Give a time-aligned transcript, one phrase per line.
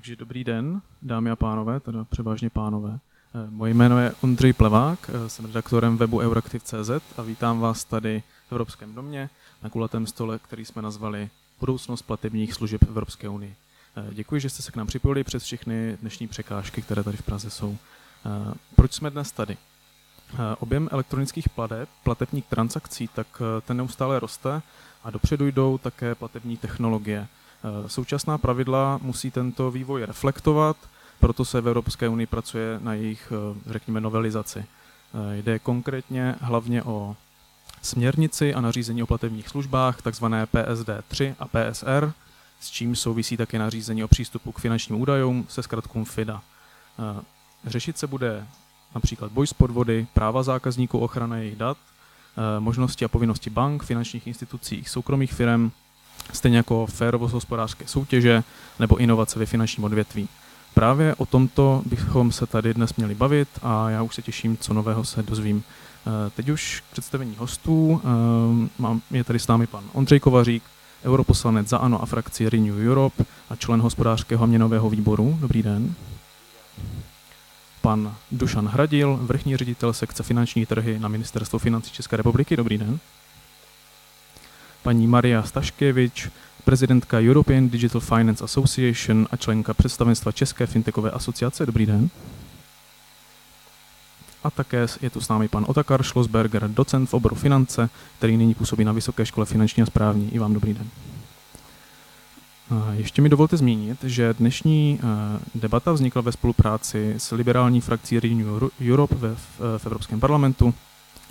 [0.00, 2.98] Takže dobrý den, dámy a pánové, teda převážně pánové.
[3.34, 8.22] Eh, moje jméno je Ondřej Plevák, eh, jsem redaktorem webu Euraktiv.cz a vítám vás tady
[8.48, 9.30] v Evropském domě
[9.62, 11.30] na kulatém stole, který jsme nazvali
[11.60, 13.54] Budoucnost platebních služeb Evropské unii.
[13.96, 17.22] Eh, děkuji, že jste se k nám připojili přes všechny dnešní překážky, které tady v
[17.22, 17.76] Praze jsou.
[18.76, 19.56] Proč jsme dnes tady?
[20.58, 24.62] Objem elektronických plateb, platebních transakcí, tak ten neustále roste
[25.04, 27.28] a dopředu jdou také platební technologie–
[27.86, 30.76] současná pravidla musí tento vývoj reflektovat,
[31.20, 34.58] proto se v Evropské unii pracuje na jejich, eh, řekněme, novelizaci.
[34.58, 37.16] Eh, jde konkrétně hlavně o
[37.82, 42.12] směrnici a nařízení o platebních službách, takzvané PSD 3 a PSR,
[42.60, 46.42] s čím souvisí také nařízení o přístupu k finančním údajům se zkratkou FIDA.
[47.66, 48.46] Řešit se bude
[48.94, 51.76] například boj s podvody, práva zákazníků, ochrana jejich dat,
[52.58, 55.72] možnosti a povinnosti bank, finančních institucí, soukromých firm,
[56.36, 58.42] stejně jako férovost hospodářské soutěže
[58.78, 60.28] nebo inovace ve finančním odvětví.
[60.74, 64.74] Právě o tomto bychom se tady dnes měli bavit a já už se těším, co
[64.74, 65.62] nového se dozvím.
[66.06, 68.02] Eh, teď už k představení hostů.
[68.84, 70.62] Eh, je tady s námi pan Ondřej Kovařík,
[71.04, 75.38] europoslanec za ANO a frakci Renew Europe a člen hospodářského měnového výboru.
[75.40, 75.94] Dobrý den.
[77.82, 82.56] Pan Dušan Hradil, vrchní ředitel sekce finanční trhy na Ministerstvo financí České republiky.
[82.56, 82.98] Dobrý den
[84.82, 86.28] paní Maria Staškevič,
[86.64, 91.66] prezidentka European Digital Finance Association a členka představenstva České fintechové asociace.
[91.66, 92.10] Dobrý den.
[94.44, 98.54] A také je tu s námi pan Otakar Schlossberger, docent v oboru finance, který nyní
[98.54, 100.34] působí na Vysoké škole finanční a správní.
[100.34, 100.86] I vám dobrý den.
[102.92, 105.00] Ještě mi dovolte zmínit, že dnešní
[105.54, 108.46] debata vznikla ve spolupráci s liberální frakcí Renew
[108.90, 110.74] Europe v, v Evropském parlamentu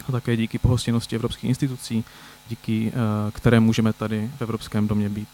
[0.07, 2.03] a také díky pohostinnosti evropských institucí,
[2.49, 5.27] díky eh, které můžeme tady v Evropském domě být.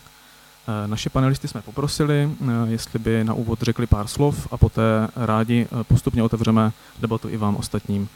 [0.68, 5.08] Eh, naše panelisty jsme poprosili, eh, jestli by na úvod řekli pár slov a poté
[5.16, 8.10] rádi postupně otevřeme debatu i vám ostatním.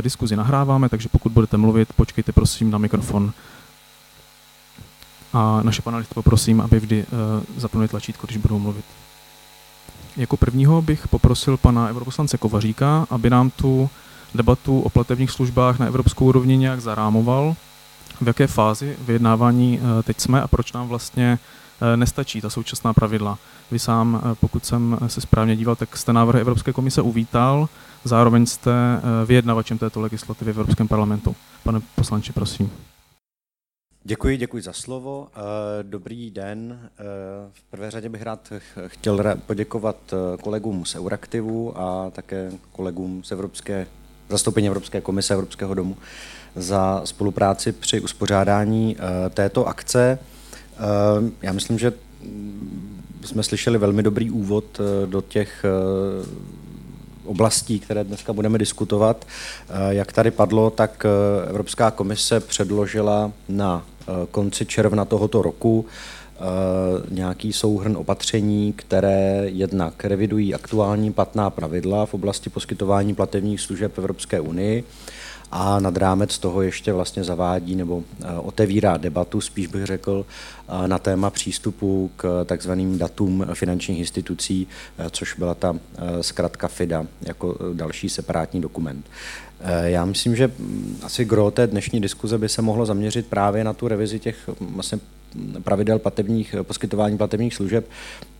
[0.00, 3.32] Diskuzi nahráváme, takže pokud budete mluvit, počkejte prosím na mikrofon.
[5.32, 7.06] A naše panelisty poprosím, aby vždy
[7.56, 8.84] zapnuli tlačítko, když budou mluvit.
[10.16, 13.90] Jako prvního bych poprosil pana europoslance Kovaříka, aby nám tu
[14.34, 17.56] debatu o platebních službách na evropskou úrovni nějak zarámoval
[18.20, 21.38] v jaké fázi vyjednávání eh, teď jsme a proč nám vlastně
[21.80, 23.38] eh, nestačí ta současná pravidla.
[23.70, 27.68] Vy sám, eh, pokud jsem se správně díval, tak jste návrhy Evropské komise uvítal,
[28.04, 28.72] zároveň jste
[29.26, 31.36] vyjednavačem této legislativy v Evropském parlamentu.
[31.64, 32.70] Pane poslanče, prosím.
[34.04, 35.28] Děkuji, děkuji za slovo.
[35.82, 36.90] Dobrý den.
[37.52, 38.52] V prvé řadě bych rád
[38.86, 39.96] chtěl poděkovat
[40.42, 43.86] kolegům z Euraktivu a také kolegům z Evropské,
[44.28, 45.96] zastoupení Evropské komise Evropského domu
[46.56, 50.18] za spolupráci při uspořádání eh, této akce.
[50.18, 50.78] Eh,
[51.42, 51.92] já myslím, že
[53.24, 55.64] jsme slyšeli velmi dobrý úvod eh, do těch
[57.24, 59.26] oblastí, které dneska budeme diskutovat.
[59.88, 61.06] Jak tady padlo, tak
[61.48, 63.84] Evropská komise předložila na
[64.30, 65.86] konci června tohoto roku
[67.10, 74.40] nějaký souhrn opatření, které jednak revidují aktuální platná pravidla v oblasti poskytování platebních služeb Evropské
[74.40, 74.84] unii,
[75.52, 80.26] a nad rámec toho ještě vlastně zavádí nebo eh, otevírá debatu, spíš bych řekl,
[80.68, 84.66] eh, na téma přístupu k takzvaným datům finančních institucí,
[84.98, 85.76] eh, což byla ta
[86.20, 89.06] zkratka FIDA jako další separátní dokument.
[89.82, 93.72] Já myslím, že mm, asi gro té dnešní diskuze by se mohlo zaměřit právě na
[93.72, 94.98] tu revizi těch vlastně
[95.64, 97.88] pravidel platebních, poskytování platebních služeb.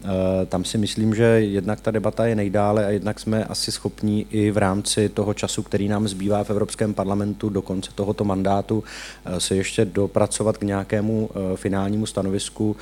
[0.04, 0.06] Eh,
[0.47, 4.50] tam si myslím, že jednak ta debata je nejdále a jednak jsme asi schopní i
[4.50, 8.84] v rámci toho času, který nám zbývá v Evropském parlamentu do konce tohoto mandátu,
[9.25, 12.76] eh, se ještě dopracovat k nějakému eh, finálnímu stanovisku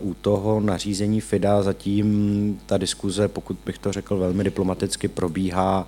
[0.00, 5.86] u toho nařízení FIDA zatím ta diskuze, pokud bych to řekl velmi diplomaticky, probíhá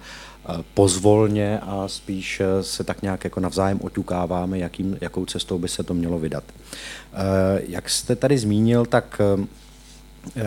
[0.75, 5.95] pozvolně a spíš se tak nějak jako navzájem oťukáváme, jakým, jakou cestou by se to
[5.95, 6.45] mělo vydat.
[7.67, 9.21] Jak jste tady zmínil, tak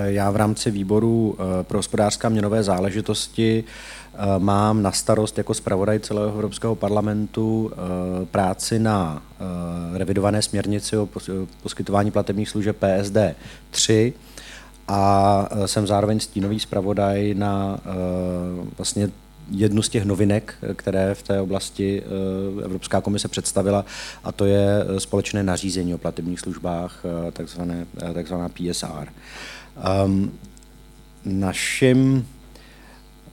[0.04, 3.63] já v rámci výboru pro hospodářská měnové záležitosti
[4.38, 7.72] mám na starost jako zpravodaj celého Evropského parlamentu
[8.31, 9.24] práci na
[9.94, 11.10] revidované směrnici o
[11.63, 13.18] poskytování platebních služeb PSD
[13.72, 14.13] 3
[14.88, 17.80] a jsem zároveň stínový zpravodaj na
[18.78, 19.10] vlastně
[19.51, 23.86] jednu z těch novinek, které v té oblasti eh, Evropská komise představila,
[24.24, 28.86] a to je eh, společné nařízení o platebních službách, eh, takzvané, takzvaná PSR.
[28.86, 29.12] Um,
[29.84, 30.31] ehm,
[31.25, 32.28] naším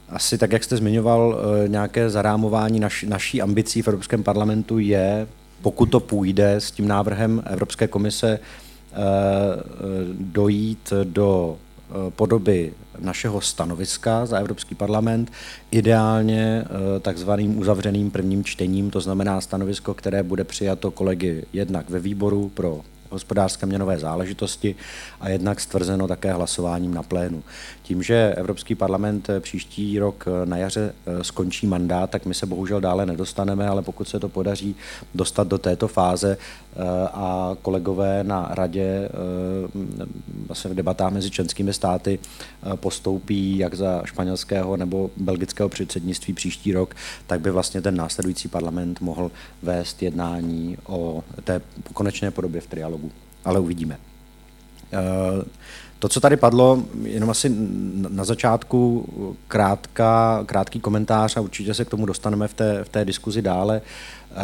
[0.08, 5.26] asi tak, jak jste zmiňoval, nějaké zarámování naš, naší ambicí v Evropském parlamentu je,
[5.62, 8.38] pokud to půjde s tím návrhem Evropské komise,
[10.18, 11.58] dojít do
[12.10, 15.32] podoby našeho stanoviska za Evropský parlament,
[15.70, 16.64] ideálně
[17.00, 22.80] takzvaným uzavřeným prvním čtením, to znamená stanovisko, které bude přijato kolegy jednak ve výboru pro
[23.16, 24.74] hospodářské měnové záležitosti
[25.20, 27.42] a jednak stvrzeno také hlasováním na plénu.
[27.82, 32.80] Tím, že Evropský parlament příští rok na jaře eh, skončí mandát, tak my se bohužel
[32.80, 34.76] dále nedostaneme, ale pokud se to podaří
[35.14, 36.78] dostat do této fáze eh,
[37.12, 39.10] a kolegové na radě eh,
[40.46, 42.18] vlastně v debatách mezi členskými státy
[42.74, 46.94] postoupí jak za španělského nebo belgického předsednictví příští rok,
[47.26, 49.30] tak by vlastně ten následující parlament mohl
[49.62, 51.60] vést jednání o té
[51.94, 53.05] konečné podobě v trialogu.
[53.46, 53.98] Ale uvidíme.
[55.98, 57.52] To, co tady padlo, jenom asi
[58.08, 59.08] na začátku
[59.48, 63.80] krátká, krátký komentář a určitě se k tomu dostaneme v té, v té diskuzi dále.
[64.30, 64.34] Eh,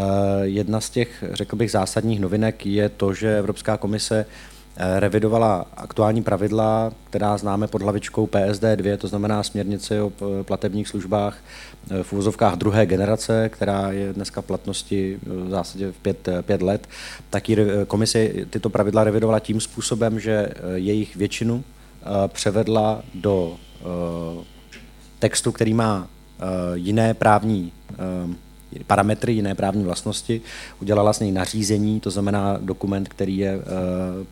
[0.42, 6.22] jedna z těch, řekl bych, zásadních novinek je to, že Evropská komise Eh, revidovala aktuální
[6.22, 11.38] pravidla, která známe pod hlavičkou PSD 2, to znamená směrnice o platebních službách
[11.90, 16.28] eh, v úvozovkách druhé generace, která je dneska v platnosti eh, v zásadě v pět,
[16.42, 16.88] pět let,
[17.30, 17.42] tak
[17.86, 21.64] komise tyto pravidla revidovala tím způsobem, že jejich většinu
[22.26, 23.56] převedla do
[25.18, 26.08] textu, který má
[26.74, 27.72] jiné právní
[28.86, 30.40] parametry, jiné právní vlastnosti,
[30.80, 33.62] udělala z něj nařízení, to znamená dokument, který je uh,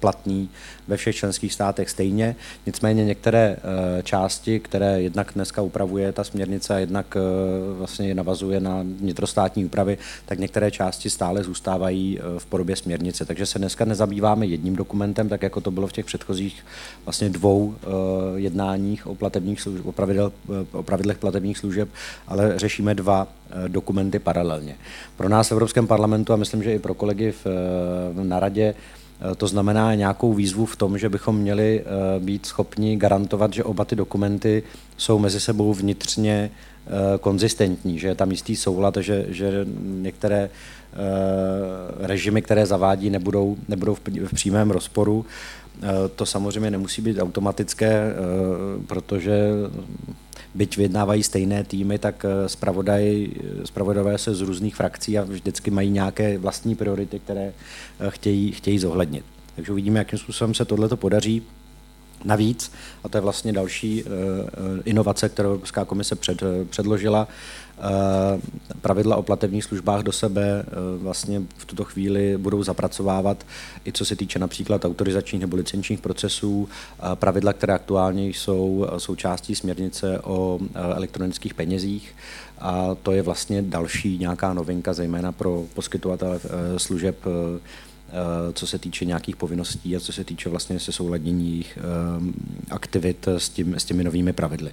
[0.01, 0.49] platný
[0.91, 2.37] ve všech členských státech stejně.
[2.67, 8.61] Nicméně některé uh, části, které jednak dneska upravuje ta směrnice a jednak uh, vlastně navazuje
[8.61, 13.25] na vnitrostátní úpravy, tak některé části stále zůstávají uh, v podobě směrnice.
[13.25, 16.65] Takže se dneska nezabýváme jedním dokumentem, tak jako to bylo v těch předchozích
[17.05, 17.75] vlastně dvou
[18.37, 20.33] jednáních o, platebních služeb, o, pravidel,
[20.73, 21.89] o pravidlech platebních služeb,
[22.27, 23.29] ale řešíme dva
[23.69, 24.77] dokumenty paralelně.
[25.17, 27.47] Pro nás v Evropském parlamentu a myslím, že i pro kolegy v,
[28.23, 29.00] na radě eh,
[29.37, 33.85] to znamená nějakou výzvu v tom, že bychom měli eh, být schopni garantovat, že oba
[33.85, 34.63] ty dokumenty
[34.97, 40.51] jsou mezi sebou vnitřně eh, konzistentní, že je tam jistý soulad, že, že některé
[42.01, 45.27] režimy, které zavádí, nebudou, nebudou v přímém rozporu.
[46.17, 48.13] To samozřejmě nemusí být automatické,
[48.87, 49.51] protože
[50.55, 55.91] byť vyjednávají stejné týmy, tak spravodaj, eh, spravodajové se z různých frakcí a vždycky mají
[55.91, 59.25] nějaké vlastní priority, které eh, chtějí, chtějí zohlednit.
[59.57, 61.43] Takže uvidíme, jakým způsobem se tohle podaří.
[62.25, 62.73] Navíc,
[63.05, 64.05] a to je vlastně další
[64.85, 67.29] inovace, kterou Evropská komise před, předložila,
[68.81, 73.47] pravidla o platebních službách do sebe uh, vlastně v tuto chvíli budou zapracovávat
[73.87, 76.69] i co se týče například autorizačních nebo licenčních procesů,
[77.15, 82.15] pravidla, které aktuálně jsou součástí směrnice o elektronických penězích.
[82.59, 86.41] A to je vlastně další nějaká novinka, zejména pro poskytovatele
[86.77, 87.17] služeb
[88.13, 90.93] Eh, co se týče nějakých povinností a co se týče vlastně se
[91.77, 91.81] eh,
[92.71, 94.71] aktivit s, tím, s těmi novými pravidly.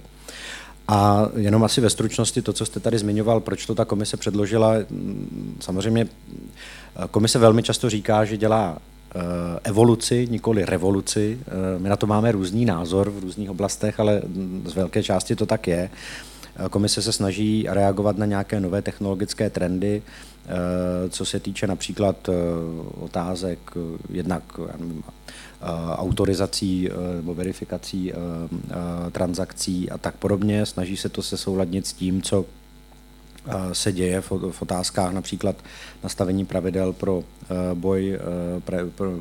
[0.88, 4.74] A jenom asi ve stručnosti to, co jste tady zmiňoval, proč to ta komise předložila,
[4.90, 8.78] mm, samozřejmě eh, komise velmi často říká, že dělá
[9.64, 11.38] evoluci, nikoli revoluci.
[11.78, 14.22] My na to máme různý názor v různých oblastech, ale
[14.64, 15.90] z velké části to tak je.
[16.70, 20.02] Komise se snaží reagovat na nějaké nové technologické trendy,
[20.48, 22.32] Eh, co se týče například eh,
[23.00, 24.42] otázek eh, jednak
[24.78, 25.02] nevím,
[25.96, 28.12] autorizací nebo verifikací
[29.12, 30.66] transakcí a tak podobně.
[30.66, 32.44] Snaží se to se souladnit s tím, co
[33.72, 35.56] se děje v otázkách například
[36.02, 37.24] nastavení pravidel pro
[37.74, 38.18] boj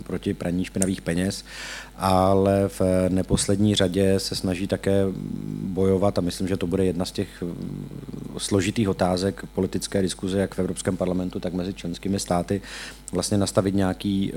[0.03, 1.45] proti praní špinavých peněz,
[1.97, 5.05] ale v neposlední řadě se snaží také
[5.61, 7.43] bojovat a myslím, že to bude jedna z těch
[8.37, 12.61] složitých otázek politické diskuze, jak v Evropském parlamentu, tak mezi členskými státy,
[13.11, 14.33] vlastně nastavit nějaký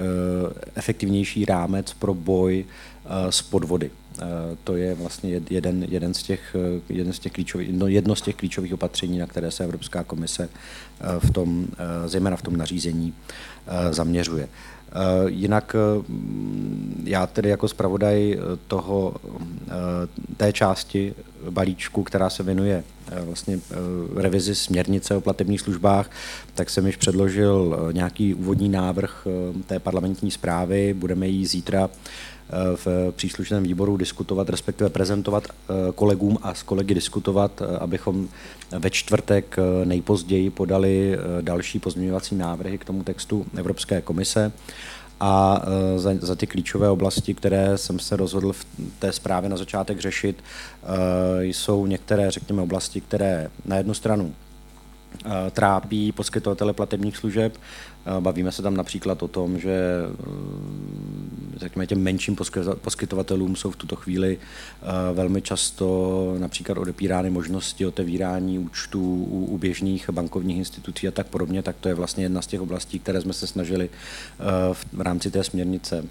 [0.74, 2.64] efektivnější rámec pro boj
[3.10, 3.90] uh, s podvody.
[3.90, 4.26] Uh,
[4.64, 6.56] to je vlastně jeden, jeden z těch,
[6.88, 10.48] jeden z těch klíčových, no, jedno z těch klíčových opatření, na které se Evropská komise
[11.18, 11.66] v tom,
[12.06, 13.14] zejména v tom nařízení
[13.90, 14.48] zaměřuje.
[15.26, 15.76] Jinak
[17.04, 19.14] já tedy jako zpravodaj toho,
[20.36, 21.14] té části
[21.50, 26.10] balíčku, která se věnuje Eh, vlastně eh, revizi směrnice o platebních službách,
[26.54, 29.26] tak jsem již předložil eh, nějaký úvodní návrh
[29.66, 30.94] té parlamentní zprávy.
[30.94, 31.90] Budeme ji zítra
[32.76, 35.48] v příslušném výboru diskutovat, respektive prezentovat
[35.94, 38.28] kolegům a s kolegy diskutovat, abychom
[38.78, 44.52] ve čtvrtek nejpozději podali další pozměňovací návrhy k tomu textu Evropské komise
[45.20, 45.62] a
[45.96, 48.66] za, za ty klíčové oblasti, které jsem se rozhodl v
[48.98, 50.44] té zprávě na začátek řešit,
[51.40, 54.34] jsou některé, řekněme, oblasti, které na jednu stranu
[55.50, 57.56] trápí poskytovatele platebních služeb.
[58.20, 59.80] Bavíme se tam například o tom, že
[61.56, 62.36] řekněme, těm menším
[62.80, 64.38] poskytovatelům jsou v tuto chvíli
[65.12, 71.62] velmi často například odepírány možnosti otevírání účtů u, u běžných bankovních institucí a tak podobně,
[71.62, 73.90] tak to je vlastně jedna z těch oblastí, které jsme se snažili
[74.92, 76.04] v rámci té směrnice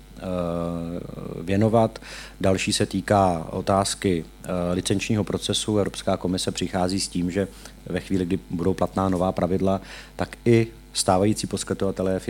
[1.41, 2.00] věnovat.
[2.41, 4.25] Další se týká otázky
[4.74, 5.77] licenčního procesu.
[5.77, 7.48] Evropská komise přichází s tím, že
[7.86, 9.81] ve chvíli, kdy budou platná nová pravidla,
[10.15, 12.22] tak i stávající poskytovatelé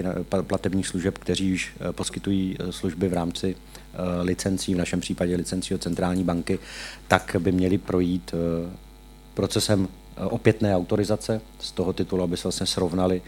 [0.48, 5.36] platebních služeb, kteří již eh, poskytují eh, služby v rámci eh, licencí, v našem případě
[5.36, 6.60] licencí od centrální banky,
[7.08, 8.34] tak by měli projít
[9.34, 9.88] procesem
[10.30, 13.22] opětné autorizace z toho titulu, aby se vlastně srovnali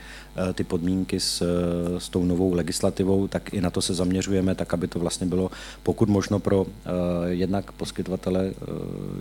[0.54, 1.44] ty podmínky s,
[1.98, 5.52] s tou novou legislativou, tak i na to se zaměřujeme, tak aby to vlastně bylo
[5.84, 6.66] pokud možno pro
[7.28, 8.54] jednak poskytovatele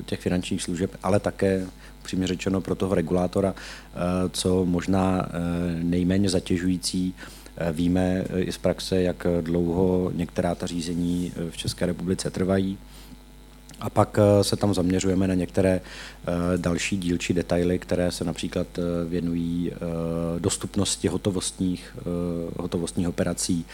[0.06, 1.66] těch finančních služeb, ale také
[2.02, 3.98] přímě řečeno pro toho regulátora, eh,
[4.32, 5.38] co možná eh,
[5.82, 7.14] nejméně zatěžující.
[7.56, 12.78] Eh, víme i z praxe, jak dlouho některá ta řízení v České republice trvají.
[13.80, 15.80] A pak se tam zaměřujeme na některé
[16.56, 18.66] další dílčí detaily, které se například
[19.08, 19.72] věnují
[20.38, 21.96] dostupnosti hotovostních,
[22.56, 23.64] hotovostních operací,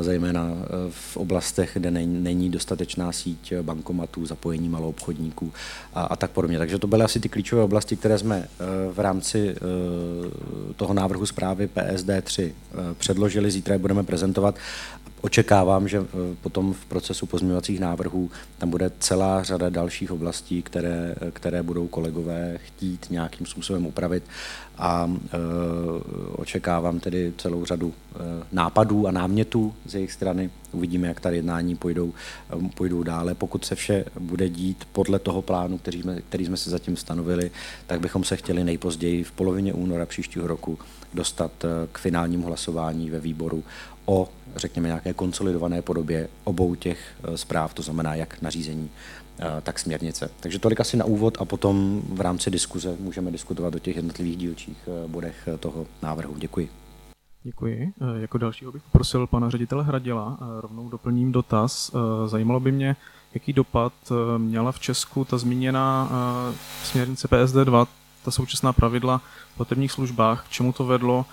[0.00, 5.52] zejména e, v oblastech, kde není dostatečná síť bankomatů, zapojení malou obchodníků
[5.94, 6.58] a, a tak podobně.
[6.58, 8.46] Takže to byly asi ty klíčové oblasti, které jsme e,
[8.92, 9.54] v rámci e,
[10.76, 12.54] toho návrhu zprávy PSD 3
[12.98, 13.50] předložili.
[13.50, 14.54] Zítra je budeme prezentovat
[15.22, 16.06] Očekávám, že
[16.42, 22.58] potom v procesu pozměňovacích návrhů tam bude celá řada dalších oblastí, které, které budou kolegové
[22.58, 24.22] chtít nějakým způsobem upravit
[24.78, 25.38] a e,
[26.32, 28.18] očekávám tedy celou řadu e,
[28.52, 30.50] nápadů a námětů z jejich strany.
[30.72, 32.12] Uvidíme, jak ta jednání půjdou,
[32.74, 33.34] půjdou dále.
[33.34, 37.50] Pokud se vše bude dít podle toho plánu, který jsme, který jsme si zatím stanovili,
[37.86, 40.78] tak bychom se chtěli nejpozději v polovině února příštího roku
[41.14, 43.64] dostat e, k finálnímu hlasování ve výboru
[44.06, 46.98] o, řekněme, nějaké konsolidované podobě obou těch
[47.34, 48.90] zpráv, to znamená jak nařízení,
[49.62, 50.30] tak směrnice.
[50.40, 54.36] Takže tolik asi na úvod a potom v rámci diskuze můžeme diskutovat o těch jednotlivých
[54.36, 56.34] dílčích eh, bodech eh, toho návrhu.
[56.36, 56.68] Děkuji.
[57.44, 57.92] Děkuji.
[58.20, 60.38] Jako dalšího bych poprosil pana ředitele Hradila.
[60.60, 61.92] Rovnou doplním dotaz.
[62.26, 62.96] Zajímalo by mě,
[63.34, 63.92] jaký dopad
[64.38, 66.10] měla v Česku ta zmíněná
[66.84, 67.86] směrnice PSD2,
[68.24, 69.22] ta současná pravidla
[69.54, 71.26] v platebních službách, k čemu to vedlo,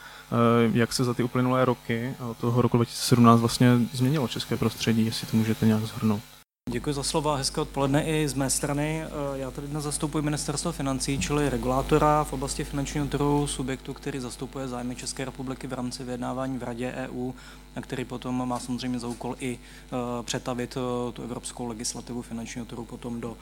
[0.73, 5.27] jak se za ty uplynulé roky, od toho roku 2017 vlastně změnilo české prostředí, jestli
[5.27, 6.38] to můžete nějak zhrnout.
[6.71, 9.03] Děkuji za slova, hezké odpoledne i z mé strany.
[9.03, 14.19] Eh, já tady dnes zastupuji ministerstvo financí, čili regulátora v oblasti finančního trhu, subjektu, který
[14.19, 17.31] zastupuje zájmy České republiky v rámci vyjednávání v Radě EU,
[17.75, 22.65] a který potom má samozřejmě za úkol i eh, přetavit eh, tu evropskou legislativu finančního
[22.65, 23.37] trhu potom do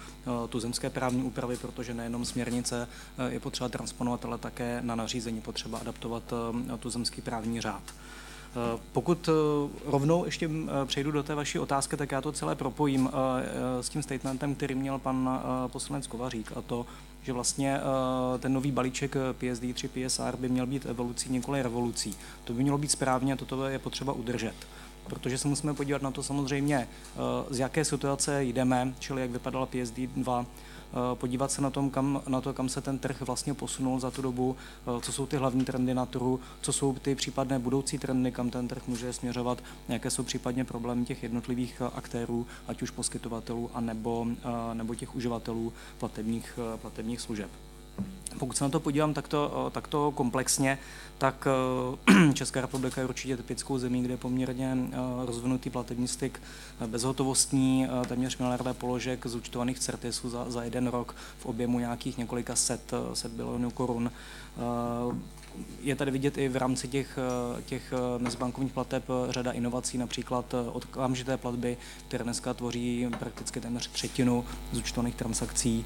[0.49, 2.87] tuzemské právní úpravy, protože nejenom směrnice
[3.27, 6.23] je potřeba transponovat, ale také na nařízení potřeba adaptovat
[6.79, 7.83] tuzemský právní řád.
[8.55, 9.31] Eh, pokud eh,
[9.85, 13.09] rovnou ještě eh, přejdu do té vaší otázky, tak já to celé propojím
[13.81, 16.85] s tím statementem, který měl pan poslanec Kovařík a to,
[17.23, 17.79] že vlastně
[18.39, 22.15] ten nový balíček PSD 3 PSR by měl být evolucí, nikoli revolucí.
[22.43, 24.55] To by mělo být správně, toto je potřeba udržet
[25.07, 26.87] protože se musíme podívat na to samozřejmě,
[27.49, 30.66] z jaké situace jdeme, čili jak vypadala PSD 2 Eh,
[31.13, 34.21] podívat se na, tom, kam, na to, kam se ten trh vlastně posunul za tu
[34.21, 34.55] dobu,
[34.87, 38.49] eh, co jsou ty hlavní trendy na trhu, co jsou ty případné budoucí trendy, kam
[38.49, 43.69] ten trh může směřovat, jaké jsou případně problémy těch jednotlivých eh, aktérů, ať už poskytovatelů,
[43.73, 44.27] anebo,
[44.73, 47.49] nebo těch uživatelů platebních, platebních služeb.
[48.39, 50.77] Pokud se na to podívám takto, takto komplexně,
[51.17, 51.47] tak
[52.33, 54.77] Česká republika je určitě typickou zemí, kde je poměrně
[55.25, 56.41] rozvinutý platební styk
[56.87, 62.91] bezhotovostní, téměř miliardové položek zúčtovaných certisů za, za jeden rok v objemu nějakých několika set,
[63.13, 64.11] set bilionů korun
[65.81, 67.19] je tady vidět i v rámci těch,
[67.65, 75.15] těch mezbankovních plateb řada inovací, například okamžité platby, které dneska tvoří prakticky téměř třetinu zúčtovaných
[75.15, 75.85] transakcí.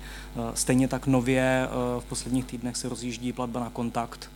[0.53, 1.67] Stejně tak nově
[1.99, 4.29] v posledních týdnech se rozjíždí platba na kontakt,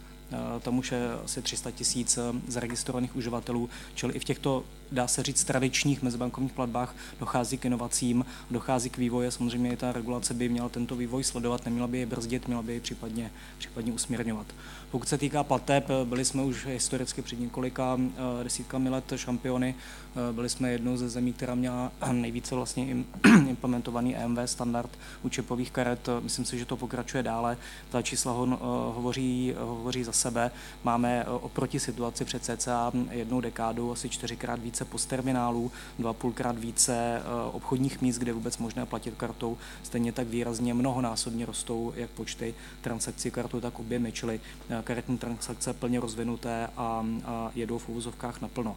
[0.62, 5.44] tam už je asi 300 tisíc zaregistrovaných uživatelů, čili i v těchto dá se říct,
[5.44, 9.32] tradičních mezibankovních platbách dochází k inovacím, dochází k vývoji.
[9.32, 12.74] Samozřejmě i ta regulace by měla tento vývoj sledovat, neměla by je brzdit, měla by
[12.74, 14.48] je případně, případně usměrňovat.
[14.91, 19.75] Pokud se týká plateb, byli jsme už historicky před několika eh, desítkami let šampiony.
[20.15, 23.05] Eh, byli jsme jednou ze zemí, která měla nejvíce vlastně
[23.48, 24.89] implementovaný EMV standard
[25.24, 26.10] u čepových karet.
[26.19, 27.57] Myslím si, že to pokračuje dále.
[27.89, 28.57] Ta čísla ho, eh,
[28.95, 30.51] hovoří, hovoří za sebe
[30.84, 38.01] máme oproti situaci před cca jednou dekádu asi čtyřikrát více postterminálů, dva půlkrát více obchodních
[38.01, 39.57] míst, kde je vůbec možné platit kartou.
[39.84, 44.39] Stejně tak výrazně mnohonásobně rostou jak počty transakcí kartou, tak objemy, čili
[44.84, 48.75] karetní transakce plně rozvinuté a, a jedou v uvozovkách naplno.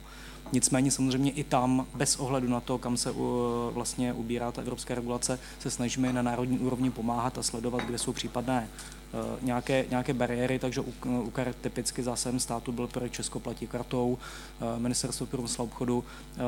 [0.52, 3.14] Nicméně samozřejmě i tam, bez ohledu na to, kam se
[3.72, 8.12] vlastně ubírá ta evropská regulace, se snažíme na národní úrovni pomáhat a sledovat, kde jsou
[8.12, 8.68] případné
[9.42, 14.18] nějaké, nějaké bariéry, takže u, karet typicky zásahem státu byl pro Česko platí kartou.
[14.60, 16.40] Eh, Ministerstvo průmyslu obchodu eh,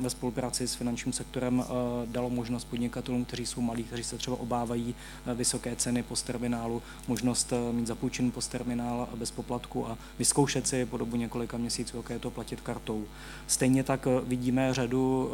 [0.00, 1.64] ve spolupráci s finančním sektorem
[2.06, 4.94] dalo možnost podnikatelům, kteří jsou malí, kteří se třeba obávají
[5.34, 10.96] vysoké ceny post terminálu, možnost mít zapůjčený post terminál bez poplatku a vyzkoušet si po
[10.96, 13.04] dobu několika měsíců, jaké je to platit kartou.
[13.46, 15.30] Stejně tak vidíme řadu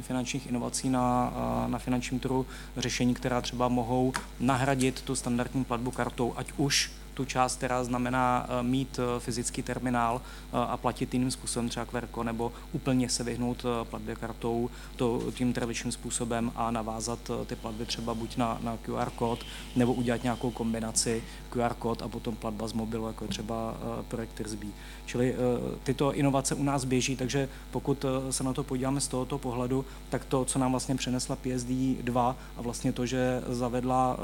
[0.00, 1.32] finančních inovací na,
[1.66, 6.90] na finančním trhu, řešení, která třeba mohou nahradit tu standardní standardní platbu kartou, ať už
[7.14, 11.86] tu část, která znamená eh, mít eh, fyzický terminál eh, a platit jiným způsobem, třeba
[11.86, 17.86] QR, nebo úplně se vyhnout platbě kartou to, tím tradičním způsobem a navázat ty platby
[17.86, 19.44] třeba buď na, na QR kód,
[19.76, 23.74] nebo udělat nějakou kombinaci QR kód a potom platba z mobilu, jako třeba
[24.08, 24.70] projekt Tirzbee.
[25.06, 25.36] Čili
[25.82, 30.24] tyto inovace u nás běží, takže pokud se na to podíváme z tohoto pohledu, tak
[30.24, 31.70] to, co nám vlastně přinesla PSD
[32.02, 34.16] 2 a vlastně to, že zavedla,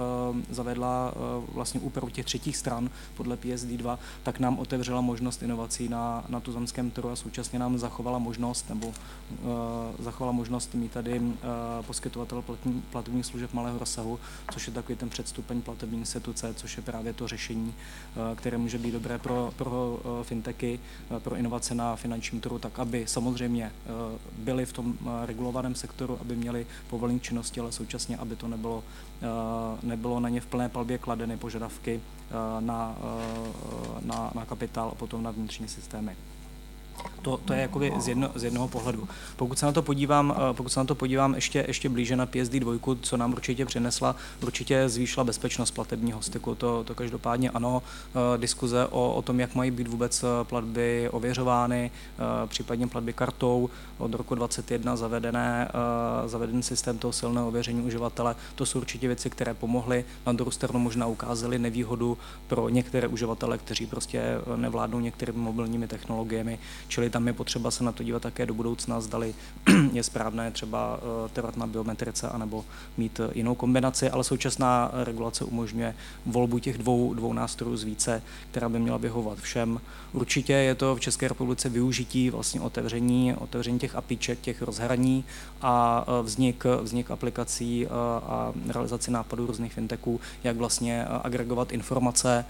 [0.50, 1.14] zavedla
[1.52, 6.90] vlastně úpravu těch třetích stran, podle PSD2, tak nám otevřela možnost inovací na, na tuzemském
[6.90, 8.92] trhu a současně nám zachovala možnost nebo
[9.99, 11.23] zachovala možnost mít tady
[11.87, 12.44] poskytovatel
[12.90, 14.18] platebních služeb malého rozsahu,
[14.52, 18.79] což je takový ten předstupeň platební instituce, což je právě to řešení, uh, které může
[18.79, 23.73] být dobré pro, pro uh, fintechy, uh, pro inovace na finančním trhu, tak aby samozřejmě
[24.39, 28.85] byli v tom regulovaném sektoru, aby měli povolení činnosti, ale současně, aby to nebylo,
[29.83, 32.01] nebylo na ně v plné palbě kladeny požadavky
[32.61, 32.97] na,
[34.01, 36.17] na, na kapitál a potom na vnitřní systémy.
[37.23, 39.09] To, to je jakoby z, jedno, z jednoho pohledu.
[39.37, 42.26] Pokud se na to podívám, eh, pokud se na to podívám ještě, ještě blíže na
[42.26, 46.55] PSD 2, co nám určitě přinesla, určitě zvýšila bezpečnost platebního styku.
[46.55, 47.83] To, to každopádně ano,
[48.35, 51.90] eh, diskuze o, o tom, jak mají být vůbec eh, platby ověřovány,
[52.47, 55.69] případně platby kartou od roku 2021 zavedené,
[56.26, 60.04] zavedený systém toho silného ověření uživatele, to jsou určitě věci, které pomohly.
[60.26, 64.23] Na druhou stranu možná ukázaly nevýhodu pro některé uživatele, kteří prostě
[64.56, 66.58] nevládnou některými mobilními technologiemi,
[66.89, 69.35] čili tam je potřeba se na to dívat také do budoucna, zdali
[69.93, 72.65] je správné třeba eh, trvat na biometrice anebo
[72.97, 75.95] mít eh, jinou kombinaci, ale současná regulace umožňuje
[76.27, 79.81] volbu těch dvou, dvou nástrojů z více, která by měla vyhovovat všem.
[80.13, 85.25] Určitě je to v České republice využití vlastně otevření, otevření těch apiček, těch rozhraní
[85.63, 92.45] a eh, vznik, vznik aplikací a realizaci nápadů různých fintechů, jak vlastně agregovat informace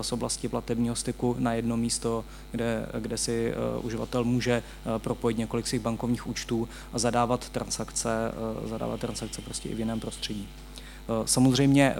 [0.00, 5.66] z oblasti platebního styku na jedno místo, kde, kde si uživatel může eh, propojit několik
[5.66, 8.32] svých bankovních účtů a zadávat transakce,
[8.64, 10.48] eh, zadávat transakce prostě i v jiném prostředí.
[10.48, 11.94] Eh, samozřejmě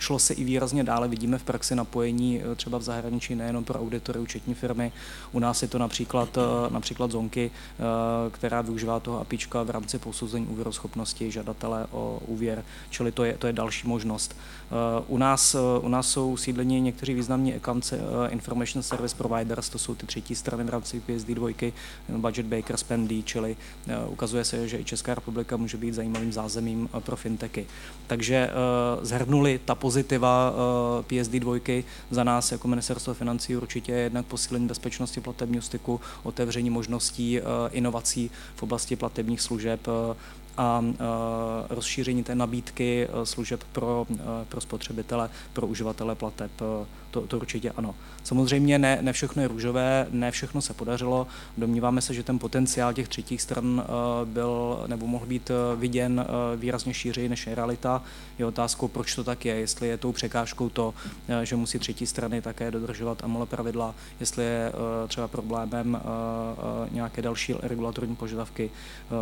[0.00, 3.80] Šlo se i výrazně dále, vidíme v praxi napojení eh, třeba v zahraničí nejenom pro
[3.80, 4.92] auditory účetní firmy.
[5.32, 7.82] U nás je to například, eh, například Zonky, eh,
[8.30, 13.46] která využívá toho APIčka v rámci posouzení úvěroschopnosti žadatele o úvěr, čili to je, to
[13.46, 14.36] je další možnost.
[15.08, 17.94] U nás, u nás jsou sídlení někteří významní account
[18.28, 21.72] information service providers, to jsou ty třetí strany v rámci PSD2,
[22.08, 23.56] Budget Baker, Spendy, čili
[24.08, 27.66] ukazuje se, že i Česká republika může být zajímavým zázemím pro fintechy.
[28.06, 28.50] Takže
[29.02, 35.20] zhrnuli ta eh, PSD 2 za nás jako ministerstvo financí určitě je jednak posílení bezpečnosti
[35.20, 40.16] platebního styku, otevření možností eh, inovací v oblasti platebních služeb, eh,
[40.56, 40.84] a
[41.70, 44.06] rozšíření té nabídky služeb pro,
[44.48, 46.50] pro spotřebitele, pro uživatele plateb.
[47.10, 47.94] To, to určitě ano.
[48.24, 51.26] Samozřejmě ne, ne všechno je růžové, ne všechno se podařilo.
[51.58, 53.84] Domníváme se, že ten potenciál těch třetích stran
[54.24, 58.02] byl nebo mohl být viděn výrazně šířeji než je realita.
[58.38, 60.94] Je otázkou, proč to tak je, jestli je tou překážkou to,
[61.42, 64.72] že musí třetí strany také dodržovat AML pravidla, jestli je
[65.08, 66.00] třeba problémem
[66.90, 68.70] nějaké další regulatorní požadavky.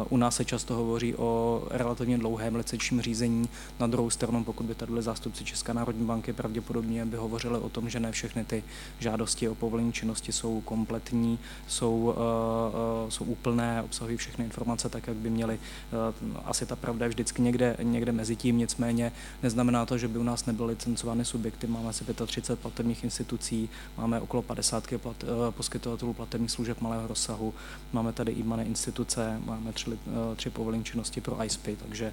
[0.09, 3.49] U nás se často hovoří o relativně dlouhém licenčním řízení.
[3.81, 7.69] Na druhou stranu, pokud by tady byli zástupci České národní banky, pravděpodobně by hovořili o
[7.69, 8.65] tom, že ne všechny ty
[8.99, 11.39] žádosti o povolení činnosti jsou kompletní,
[11.69, 12.13] jsou, uh,
[13.05, 15.59] uh, jsou úplné, obsahují všechny informace tak, jak by měly.
[16.23, 19.13] Uh, asi ta pravda je vždycky někde, někde mezi tím, nicméně
[19.43, 21.67] neznamená to, že by u nás nebyly licencovány subjekty.
[21.67, 27.55] Máme asi 35 platebních institucí, máme okolo 50 plat, poskytovatelů platebních služeb malého rozsahu,
[27.93, 29.99] máme tady i mané instituce, máme tři,
[30.37, 32.13] tři povolení činnosti pro ISP, takže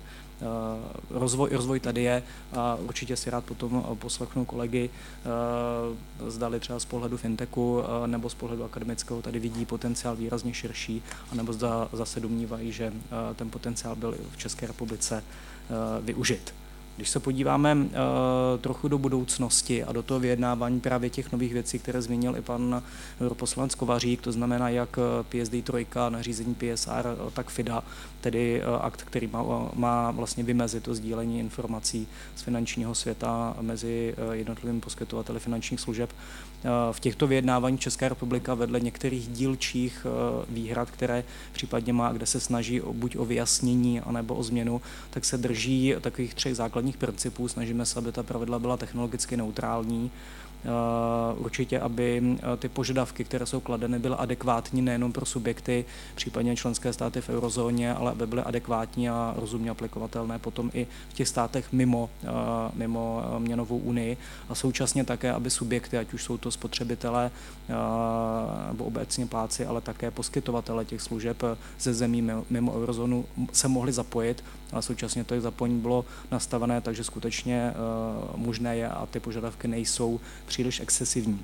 [1.09, 4.89] rozvoj, rozvoj tady je a určitě si rád potom poslechnu kolegy,
[6.27, 11.53] zdali třeba z pohledu fintechu nebo z pohledu akademického tady vidí potenciál výrazně širší, anebo
[11.53, 12.93] zda zase domnívají, že
[13.35, 15.23] ten potenciál byl v České republice
[16.01, 16.53] využit.
[16.95, 17.89] Když se podíváme uh,
[18.61, 22.83] trochu do budoucnosti a do toho vyjednávání právě těch nových věcí, které zmínil i pan
[23.33, 27.83] poslanec Kovařík, to znamená jak PSD 3, nařízení PSR, tak FIDA,
[28.21, 34.81] tedy akt, který má, má vlastně vymezit to sdílení informací z finančního světa mezi jednotlivými
[34.81, 36.09] poskytovateli finančních služeb.
[36.91, 40.05] V těchto vyjednáváních Česká republika vedle některých dílčích
[40.49, 45.37] výhrad, které případně má, kde se snaží buď o vyjasnění, anebo o změnu, tak se
[45.37, 47.47] drží takových třech základních základních principů.
[47.47, 50.11] Snažíme se, aby ta pravidla byla technologicky neutrální,
[50.65, 56.55] Eh, určitě, aby eh, ty požadavky, které jsou kladeny, byly adekvátní nejenom pro subjekty, případně
[56.55, 61.27] členské státy v eurozóně, ale aby byly adekvátní a rozumně aplikovatelné potom i v těch
[61.27, 62.27] státech mimo, eh,
[62.73, 64.17] mimo měnovou unii
[64.49, 67.31] a současně také, aby subjekty, ať už jsou to spotřebitelé
[68.67, 71.43] nebo obecně pláci, ale také poskytovatele těch služeb
[71.79, 74.43] ze zemí mimo eurozónu se mohli zapojit,
[74.75, 77.73] ale současně to zapojení bylo nastavené, takže skutečně
[78.35, 81.43] možné je a ty požadavky nejsou příliš excesivní.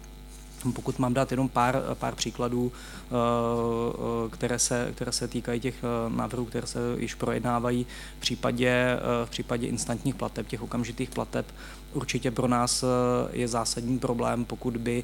[0.74, 5.76] Pokud mám dát jenom pár, pár příkladů, eh, eh, které se, které se týkají těch
[5.84, 7.86] eh, návrhů, které se již projednávají
[8.18, 11.46] v případě, v případě instantních plateb, těch okamžitých plateb,
[11.94, 12.84] Určitě pro nás
[13.32, 15.04] je zásadní problém, pokud by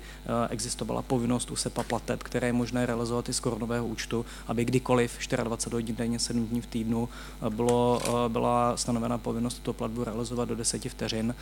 [0.49, 5.17] existovala povinnost u SEPA plateb, které je možné realizovat i z koronového účtu, aby kdykoliv
[5.43, 7.09] 24 hodin denně, 7 dní v týdnu
[7.49, 11.35] bylo, byla stanovena povinnost tuto platbu realizovat do 10 vteřin.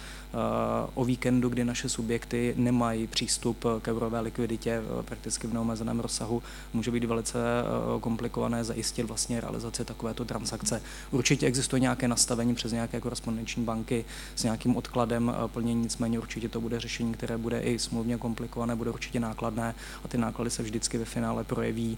[0.93, 5.99] O víkendu, kdy naše subjekty nemají přístup k euro eurové likviditě eh, prakticky v neomezeném
[5.99, 10.81] rozsahu může být velice eh, komplikované zajistit vlastně realizaci takovéto transakce.
[11.11, 14.05] Určitě existuje nějaké nastavení přes nějaké korespondenční banky
[14.35, 18.75] s nějakým odkladem eh, plnění, nicméně určitě to bude řešení, které bude i smluvně komplikované,
[18.75, 21.97] bude určitě nákladné a ty náklady se vždycky ve finále projeví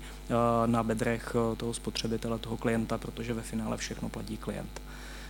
[0.66, 4.82] na bedrech toho spotřebitele, toho klienta, protože ve finále všechno platí klient.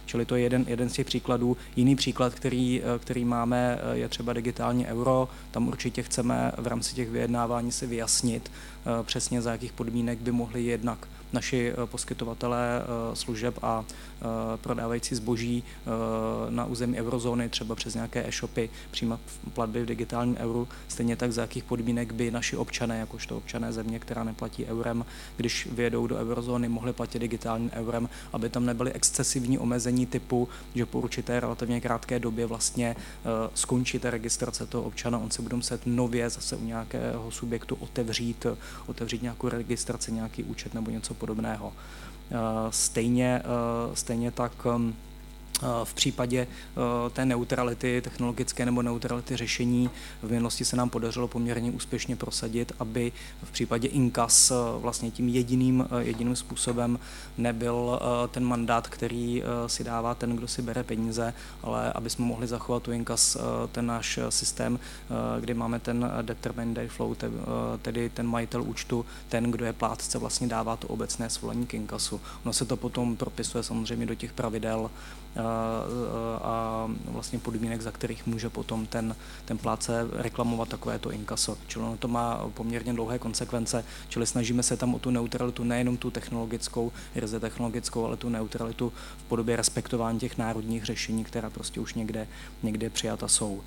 [0.07, 1.57] Čili to je jeden, jeden z těch příkladů.
[1.75, 5.29] Jiný příklad, který, eh, který máme, eh, je třeba digitální euro.
[5.51, 10.31] Tam určitě chceme v rámci těch vyjednávání si vyjasnit eh, přesně za jakých podmínek by
[10.31, 12.81] mohli jednak naši poskytovatelé
[13.13, 13.85] služeb a
[14.61, 15.63] prodávající zboží
[16.49, 19.19] na území eurozóny, třeba přes nějaké e-shopy, přijímat
[19.53, 23.99] platby v digitálním euru, stejně tak za jakých podmínek by naši občané, jakožto občané země,
[23.99, 25.05] která neplatí eurem,
[25.37, 30.85] když vyjedou do eurozóny, mohli platit digitálním eurem, aby tam nebyly excesivní omezení typu, že
[30.85, 32.95] po určité relativně krátké době vlastně
[33.55, 38.45] skončí ta registrace toho občana, on se bude muset nově zase u nějakého subjektu otevřít,
[38.87, 41.67] otevřít nějakou registraci, nějaký účet nebo něco podobného.
[41.67, 42.37] Uh,
[42.69, 44.95] stejně, uh, stejně tak um,
[45.83, 49.89] v případě eh, té neutrality, technologické nebo neutrality řešení
[50.23, 53.11] v minulosti se nám podařilo poměrně úspěšně prosadit, aby
[53.43, 56.99] v případě inkas eh, vlastně tím jediným, eh, jediným způsobem
[57.37, 57.99] nebyl
[58.31, 61.33] ten mandát, který si dává ten, kdo si bere peníze,
[61.63, 63.37] ale aby jsme mohli zachovat tu inkas,
[63.71, 64.79] ten náš systém,
[65.39, 67.15] kdy máme ten determined day flow,
[67.81, 72.21] tedy ten majitel účtu, ten, kdo je plátce, vlastně dává to obecné svolení k inkasu.
[72.45, 74.89] Ono se to potom propisuje samozřejmě do těch pravidel,
[76.41, 81.57] a vlastně podmínek, za kterých může potom ten, ten pláce reklamovat takovéto inkaso.
[81.67, 85.97] Čili ono to má poměrně dlouhé konsekvence, čili snažíme se tam o tu neutralitu, nejenom
[85.97, 91.79] tu technologickou, ryze technologickou, ale tu neutralitu v podobě respektování těch národních řešení, která prostě
[91.79, 92.27] už někde,
[92.63, 93.61] někde přijata jsou.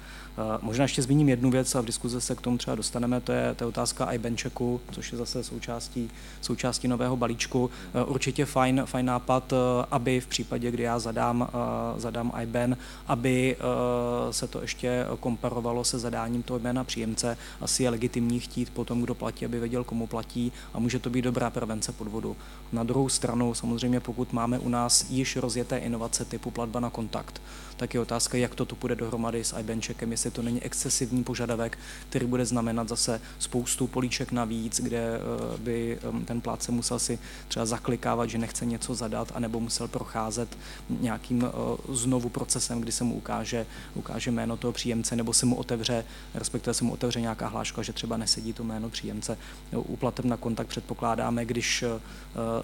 [0.63, 3.55] Možná ještě zmíním jednu věc a v diskuzi se k tomu třeba dostaneme, to je,
[3.55, 7.71] to je otázka iBenchecku, což je zase součástí, součástí nového balíčku.
[8.07, 9.53] Určitě fajn, fajn nápad,
[9.91, 11.49] aby v případě, kdy já zadám
[11.97, 12.77] zadám IBAN,
[13.07, 17.37] aby eh, se to ještě komparovalo se zadáním toho jména příjemce.
[17.61, 21.23] Asi je legitimní chtít potom, kdo platí, aby věděl, komu platí a může to být
[21.23, 22.37] dobrá prevence podvodu.
[22.73, 27.43] Na druhou stranu, samozřejmě pokud máme u nás již rozjeté inovace typu platba na kontakt,
[27.81, 31.79] tak je otázka, jak to tu půjde dohromady s IBANčekem, jestli to není excesivní požadavek,
[32.09, 37.19] který bude znamenat zase spoustu políček navíc, kde eh, by eh, ten plátce musel si
[37.49, 40.59] třeba zaklikávat, že nechce něco zadat, anebo musel procházet
[41.01, 41.45] nějakým
[41.89, 46.75] znovu procesem, kdy se mu ukáže, ukáže jméno toho příjemce nebo se mu otevře, respektive
[46.75, 49.39] se mu otevře nějaká hláška, že třeba nesedí to jméno příjemce.
[49.73, 51.85] U na kontakt předpokládáme, když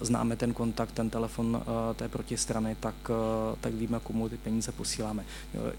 [0.01, 1.63] známe ten kontakt, ten telefon
[1.95, 2.95] té protistrany, tak,
[3.61, 4.71] tak víme, komu ty peníze
[5.07, 5.25] posíláme.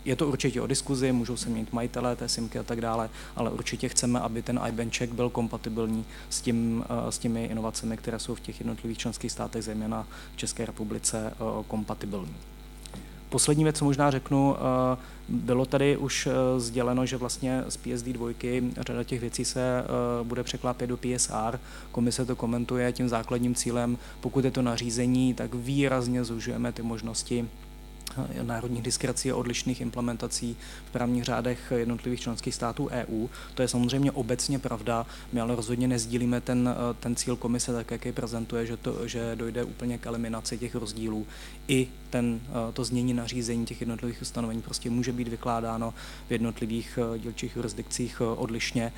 [0.05, 3.51] Je to určitě o diskuzi, můžou se měnit majitelé té simky a tak dále, ale
[3.51, 8.35] určitě chceme, aby ten IBAN check byl kompatibilní s, tím, s těmi inovacemi, které jsou
[8.35, 11.33] v těch jednotlivých členských státech, zejména v České republice,
[11.69, 12.35] kompatibilní.
[13.29, 14.57] Poslední věc, co možná řeknu,
[15.29, 18.29] bylo tady už sděleno, že vlastně z PSD 2
[18.81, 19.85] řada těch věcí se
[20.23, 21.61] bude překlápět do PSR.
[21.93, 27.49] Komise to komentuje tím základním cílem, pokud je to nařízení, tak výrazně zužujeme ty možnosti
[28.43, 30.57] národních diskrací a odlišných implementací
[30.89, 33.27] v právních řádech jednotlivých členských států EU.
[33.55, 38.05] To je samozřejmě obecně pravda, my ale rozhodně nezdílíme ten, ten cíl komise, tak jak
[38.05, 41.27] je prezentuje, že, to, že dojde úplně k eliminaci těch rozdílů.
[41.69, 42.41] I ten,
[42.73, 45.95] to znění nařízení těch jednotlivých ustanovení prostě může být vykládáno
[46.29, 48.93] v jednotlivých dílčích jurisdikcích odlišně,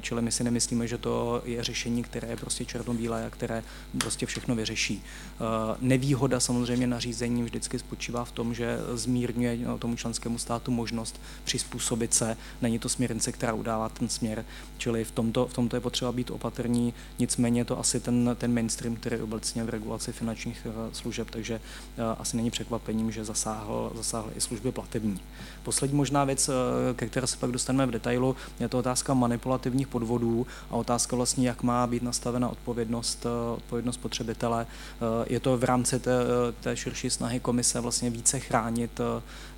[0.00, 3.62] čili my si nemyslíme, že to je řešení, které je prostě černobílé a které
[3.98, 5.02] prostě všechno vyřeší.
[5.80, 8.59] Nevýhoda samozřejmě nařízení vždycky spočívá v tom, že
[8.94, 12.36] zmírňuje no, tomu členskému státu možnost přizpůsobit se.
[12.62, 14.44] Není to směrnice, která udává ten směr,
[14.78, 18.96] čili v tomto, v tomto je potřeba být opatrní, nicméně to asi ten, ten mainstream,
[18.96, 21.60] který je obecně v regulaci finančních služeb, takže
[22.18, 25.20] asi není překvapením, že zasáhl, zasáhl i služby platební.
[25.62, 26.50] Poslední možná věc,
[26.96, 31.48] ke které se pak dostaneme v detailu, je to otázka manipulativních podvodů a otázka vlastně,
[31.48, 34.66] jak má být nastavena odpovědnost, odpovědnost spotřebitele.
[35.26, 36.12] Je to v rámci té,
[36.60, 39.00] té širší snahy komise vlastně více chránit,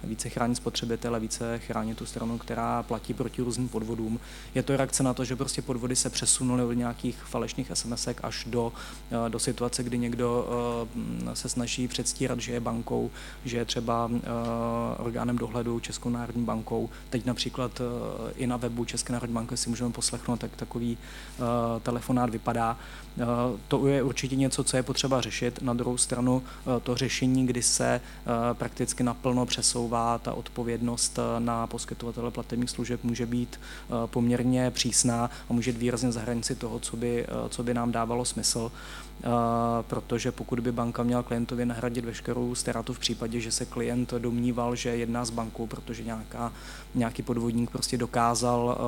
[0.05, 4.21] více chránit spotřebitele, více chránit tu stranu, která platí proti různým podvodům.
[4.55, 8.45] Je to reakce na to, že prostě podvody se přesunuly od nějakých falešných SMS až
[8.51, 8.73] do,
[9.29, 10.47] do situace, kdy někdo
[11.35, 13.11] se snaží předstírat, že je bankou,
[13.45, 14.11] že je třeba
[14.99, 16.91] orgánem dohledu Českou národní bankou.
[17.11, 17.81] Teď například
[18.37, 20.99] i na webu České národní banky si můžeme poslechnout, jak takový
[21.83, 22.77] telefonát vypadá.
[23.69, 25.63] To je určitě něco, co je potřeba řešit.
[25.63, 26.43] Na druhou stranu
[26.83, 28.01] to řešení, kdy se
[28.53, 33.61] prakticky naplno přesouvá ta odpovědnost na poskytovatele platebních služeb, může být
[34.07, 38.73] poměrně přísná a může výrazně za hranici toho, co by, co by nám dávalo smysl.
[39.83, 44.77] Protože pokud by banka měla klientovi nahradit veškerou ztrátu v případě, že se klient domníval,
[44.77, 46.53] že jedná s bankou, protože nějaká,
[46.95, 48.79] nějaký podvodník prostě dokázal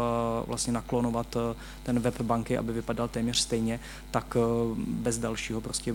[0.47, 1.37] vlastně naklonovat
[1.83, 4.37] ten web banky, aby vypadal téměř stejně, tak
[4.77, 5.95] bez dalšího prostě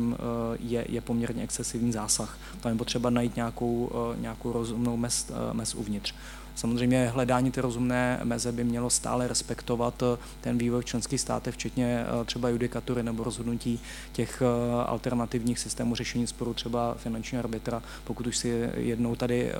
[0.60, 2.38] je, je poměrně excesivní zásah.
[2.62, 6.14] Tam je potřeba najít nějakou, nějakou rozumnou mez, mez uvnitř.
[6.60, 10.04] Samozřejmě hledání té rozumné meze by mělo stále respektovat
[10.42, 13.80] ten vývoj v členských státech, včetně třeba judikatury nebo rozhodnutí
[14.12, 14.44] těch
[14.86, 19.52] alternativních systémů řešení sporu, třeba finančního arbitra, pokud už si jednou tady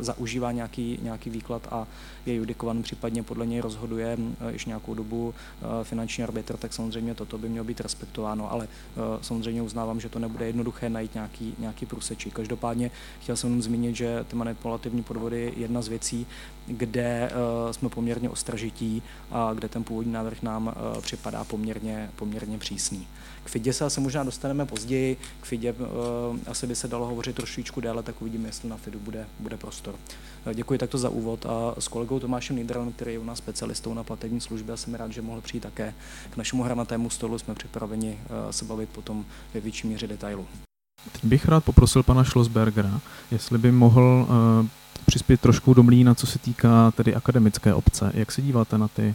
[0.00, 1.86] zaužívá nějaký, nějaký výklad a
[2.30, 4.18] je judikovan, případně podle něj rozhoduje
[4.50, 5.34] již nějakou dobu
[5.82, 8.68] finanční arbitr, tak samozřejmě toto by mělo být respektováno, ale
[9.20, 12.30] samozřejmě uznávám, že to nebude jednoduché najít nějaký, nějaký průsečí.
[12.30, 16.26] Každopádně chtěl jsem jenom zmínit, že ty manipulativní podvody je jedna z věcí,
[16.66, 17.30] kde
[17.70, 23.06] jsme poměrně ostražití a kde ten původní návrh nám připadá poměrně, poměrně přísný.
[23.44, 25.74] K FIDě se asi možná dostaneme později, k FIDě
[26.46, 29.94] asi by se dalo hovořit trošičku déle, tak uvidíme, jestli na FIDu bude, bude prostor.
[30.54, 34.04] Děkuji takto za úvod a s kolegou Tomášem Nidralem, který je u nás specialistou na
[34.04, 35.94] platební služby, a jsem rád, že mohl přijít také
[36.30, 37.38] k našemu hranatému stolu.
[37.38, 38.18] Jsme připraveni
[38.50, 39.24] se bavit potom
[39.54, 40.46] ve větší míře detailu.
[41.12, 44.66] Teď bych rád poprosil pana Schlossbergera, jestli by mohl uh,
[45.06, 48.10] přispět trošku do mlína, co se týká tedy akademické obce.
[48.14, 49.14] Jak se díváte na ty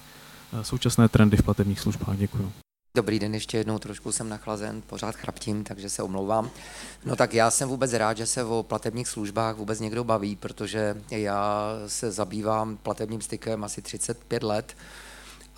[0.54, 2.18] uh, současné trendy v platebních službách?
[2.18, 2.52] Děkuji.
[2.98, 6.50] Dobrý den, ještě jednou trošku jsem nachlazen, pořád chraptím, takže se omlouvám.
[7.06, 11.02] No tak já jsem vůbec rád, že se o platebních službách vůbec někdo baví, protože
[11.12, 14.78] já se zabývám platebním stykem asi 35 let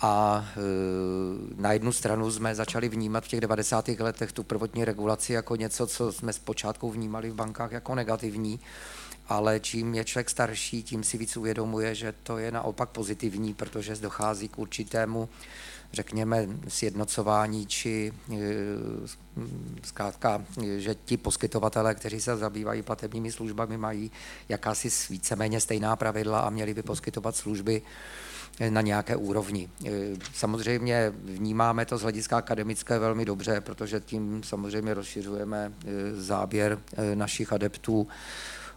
[0.00, 0.60] a e,
[1.62, 3.88] na jednu stranu jsme začali vnímat v těch 90.
[3.88, 8.60] letech tu prvotní regulaci jako něco, co jsme zpočátku vnímali v bankách jako negativní,
[9.28, 13.96] ale čím je člověk starší, tím si víc uvědomuje, že to je naopak pozitivní, protože
[13.96, 15.28] dochází k určitému
[15.92, 18.36] řekněme, sjednocování, či e,
[19.84, 20.44] zkrátka,
[20.76, 24.10] že ti poskytovatelé, kteří se zabývají platebními službami, mají
[24.48, 27.82] jakási víceméně stejná pravidla a měli by poskytovat služby
[28.70, 29.68] na nějaké úrovni.
[29.86, 29.90] E,
[30.34, 36.78] samozřejmě vnímáme to z hlediska akademické velmi dobře, protože tím samozřejmě rozšiřujeme e, záběr
[37.14, 38.08] našich adeptů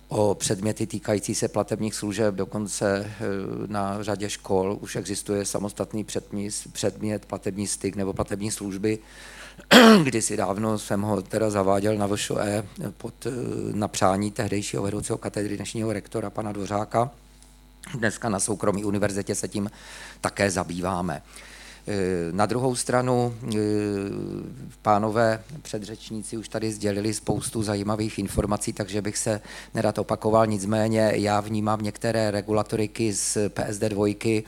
[0.10, 3.24] o předměty týkající se platebních služeb, dokonce eh,
[3.68, 9.00] na řadě škol už existuje samostatný předmět, předmět platební styk nebo platební služby.
[10.04, 12.64] Kdysi dávno jsem ho teda zaváděl na VŠE
[12.98, 13.32] pod eh,
[13.74, 17.12] napřání tehdejšího vedoucího katedry dnešního rektora pana Dvořáka.
[17.98, 19.72] Dneska na soukromí univerzitě se tím
[20.22, 21.22] také zabýváme.
[21.92, 23.58] Eh, na druhou stranu eh,
[24.82, 29.42] pánové předřečníci už tady sdělili spoustu zajímavých informací, takže bych se
[29.74, 34.44] nerad opakoval, nicméně já vnímám některé regulatoriky z PSD dvojky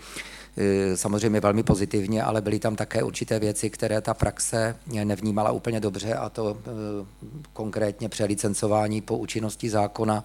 [0.58, 5.80] eh, samozřejmě velmi pozitivně, ale byly tam také určité věci, které ta praxe nevnímala úplně
[5.80, 6.58] dobře a to
[7.54, 10.24] konkrétně přelicencování po účinnosti zákona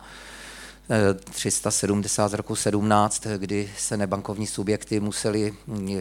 [1.30, 5.54] 370 z roku 17, kdy se nebankovní subjekty museli,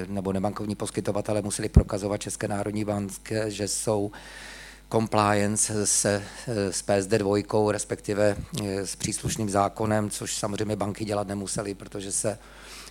[0.08, 4.12] nebo nebankovní poskytovatele museli prokazovat České národní banky, že jsou
[4.92, 11.74] compliance se, s PSD dvojkou, respektive eh, s příslušným zákonem, což samozřejmě banky dělat nemuseli,
[11.74, 12.40] protože se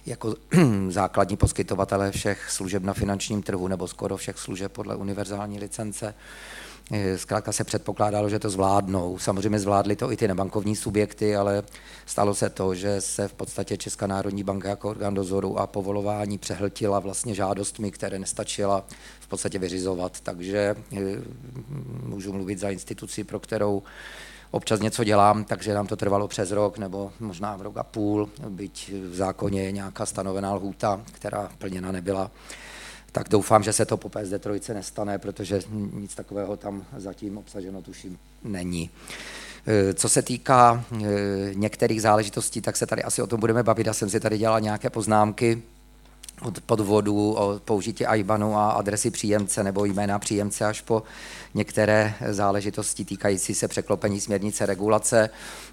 [0.07, 0.35] jako
[0.89, 6.15] základní poskytovatele všech služeb na finančním trhu nebo skoro všech služeb podle univerzální licence
[7.17, 9.19] zkrátka se předpokládalo, že to zvládnou.
[9.19, 11.63] Samozřejmě zvládly to i ty nebankovní subjekty, ale
[12.07, 16.39] stalo se to, že se v podstatě Česká národní banka jako orgán dozoru a povolování
[16.39, 18.85] přehltila vlastně žádostmi, které nestačila
[19.21, 20.21] v podstatě vyřizovat.
[20.21, 21.01] Takže eh,
[22.03, 23.83] můžu mluvit za instituci, pro kterou
[24.51, 28.93] občas něco dělám, takže nám to trvalo přes rok nebo možná rok a půl, byť
[28.93, 32.31] v zákoně je nějaká stanovená lhůta, která plněna nebyla
[33.15, 35.61] tak doufám, že se to po PSD trojice nestane, protože
[35.93, 38.91] nic takového tam zatím obsaženo tuším není.
[39.67, 40.97] E, co se týká e,
[41.55, 43.87] některých záležitostí, tak se tady asi o tom budeme bavit.
[43.87, 45.63] Já jsem si tady dělal nějaké poznámky
[46.43, 51.03] od podvodu, o použití IBANu a adresy příjemce nebo jména příjemce až po
[51.55, 55.31] některé záležitosti týkající se překlopení směrnice regulace.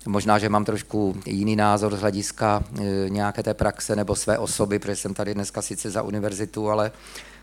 [0.08, 4.80] Možná, že mám trošku jiný názor z hlediska e, nějaké té praxe nebo své osoby,
[4.80, 6.91] protože jsem tady dneska sice za univerzitu, ale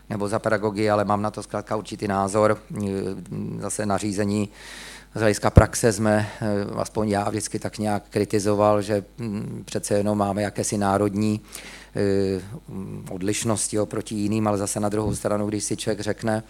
[0.09, 2.57] nebo za pedagogy, ale mám na to zkrátka určitý názor.
[3.59, 4.49] Zase nařízení
[5.15, 10.17] z hlediska praxe jsme, eh, aspoň já vždycky tak nějak kritizoval, že hm, přece jenom
[10.17, 11.41] máme jakési národní
[13.11, 16.43] odlišnosti oproti jiným, ale zase na druhou stranu, když si člověk řekne,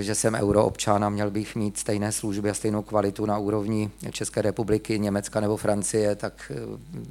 [0.00, 4.42] že jsem euroobčan a měl bych mít stejné služby a stejnou kvalitu na úrovni České
[4.42, 6.52] republiky, Německa nebo Francie, tak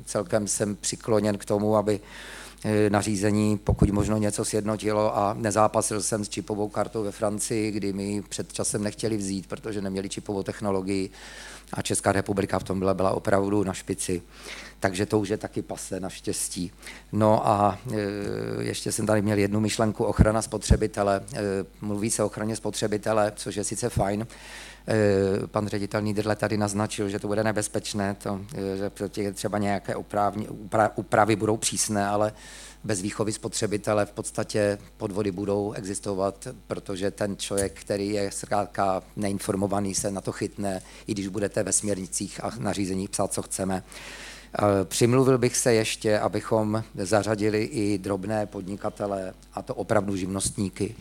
[0.06, 2.00] celkem jsem přikloněn k tomu, aby
[2.64, 7.94] Eh, nařízení, pokud možno něco sjednotilo a nezápasil jsem s čipovou kartou ve Francii, kdy
[7.94, 11.10] mi před časem nechtěli vzít, protože neměli čipovou technologii
[11.74, 14.22] a Česká republika v tom byla, byla opravdu na špici.
[14.80, 16.72] Takže to už je taky pase naštěstí.
[17.12, 17.98] No a e,
[18.64, 21.22] ještě jsem tady měl jednu myšlenku ochrana spotřebitele.
[21.34, 21.42] E,
[21.82, 24.28] mluví se o ochraně spotřebitele, což je sice fajn,
[25.46, 28.42] pan ředitel Niederle tady naznačil, že to bude nebezpečné, to,
[29.14, 30.48] že třeba nějaké upravy,
[30.96, 32.34] upravy budou přísné, ale
[32.84, 39.96] bez výchovy spotřebitele v podstatě podvody budou existovat, protože ten člověk, který je zkrátka neinformovaný,
[39.96, 43.84] se na to chytne, i když budete ve směrnicích a nařízeních psát, co chceme.
[44.84, 50.96] Přimluvil bych se ještě, abychom zařadili i drobné podnikatele, a to opravdu živnostníky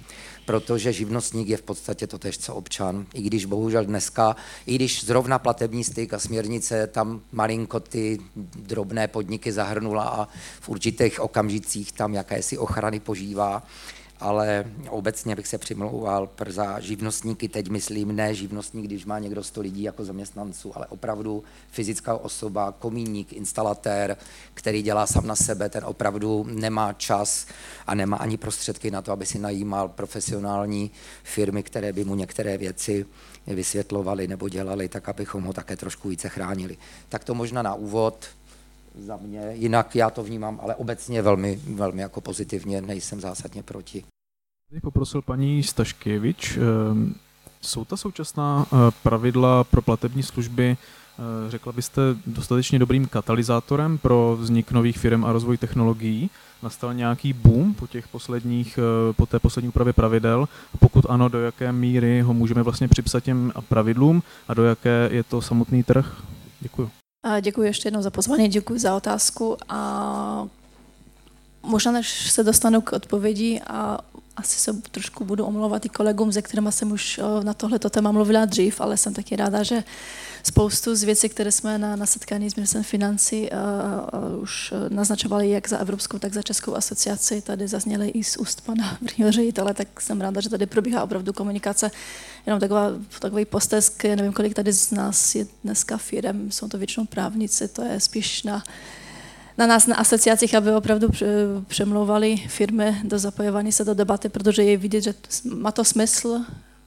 [0.49, 3.07] protože živnostník je v podstatě to tež, co občan.
[3.15, 8.19] I když bohužel dneska, i když zrovna platební styk a směrnice tam malinko ty
[8.57, 10.29] drobné podniky zahrnula a
[10.61, 13.63] v určitých okamžicích tam jakési ochrany požívá,
[14.21, 19.61] ale obecně bych se přimlouval za živnostníky, teď myslím ne živnostník, když má někdo 100
[19.61, 24.17] lidí jako zaměstnanců, ale opravdu fyzická osoba, komíník, instalatér,
[24.55, 27.47] který dělá sám na sebe, ten opravdu nemá čas
[27.87, 30.91] a nemá ani prostředky na to, aby si najímal profesionální
[31.23, 33.07] firmy, které by mu některé věci
[33.47, 36.77] vysvětlovali nebo dělali, tak abychom ho také trošku více chránili.
[37.09, 38.38] Tak to možná na úvod
[38.99, 39.51] za mě.
[39.53, 44.05] Jinak já to vnímám, ale obecně velmi, velmi jako pozitivně, nejsem zásadně proti.
[44.71, 47.15] Bych poprosil paní Staškevič, ehm,
[47.61, 54.37] jsou ta současná eh, pravidla pro platební služby, eh, řekla byste, dostatečně dobrým katalyzátorem pro
[54.41, 56.31] vznik nových firm a rozvoj technologií?
[56.63, 60.49] Nastal nějaký boom po těch posledních, eh, po té poslední úpravě pravidel?
[60.79, 65.23] Pokud ano, do jaké míry ho můžeme vlastně připsat těm pravidlům a do jaké je
[65.23, 66.23] to samotný trh?
[66.61, 66.91] Děkuji.
[67.41, 69.57] Děkuji ještě jednou za pozvání, děkuji za otázku.
[69.69, 70.49] A
[71.63, 73.99] možná než se dostanu k odpovědi a
[74.37, 78.45] asi se trošku budu omlouvat i kolegům, se kterými jsem už na tohleto téma mluvila
[78.45, 79.85] dřív, ale jsem taky ráda, že
[80.43, 85.69] spoustu z věcí, které jsme na, na setkání s ministrem financí uh, už naznačovali jak
[85.69, 87.43] za Evropskou, tak za Českou asociaci.
[87.43, 91.33] Tady zazněly i z úst pana vrchního ředitele, tak jsem ráda, že tady probíhá opravdu
[91.33, 91.91] komunikace.
[92.47, 97.07] Jenom taková, takový postesk, nevím, kolik tady z nás je dneska firem, jsou to většinou
[97.07, 98.63] právníci, to je spíš na
[99.59, 101.09] na nás na asociacích, aby opravdu
[101.67, 105.15] přemlouvali firmy do zapojování se do debaty, protože je vidět, že
[105.55, 106.41] má to smysl.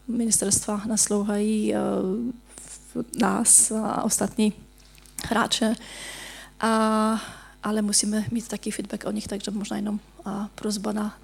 [0.08, 1.74] Ministerstva naslouhají
[3.20, 4.54] nás a ostatní
[5.26, 5.76] hráče.
[6.60, 7.22] A,
[7.64, 11.18] ale musíme mít taky feedback o nich, takže možná jenom a prozba na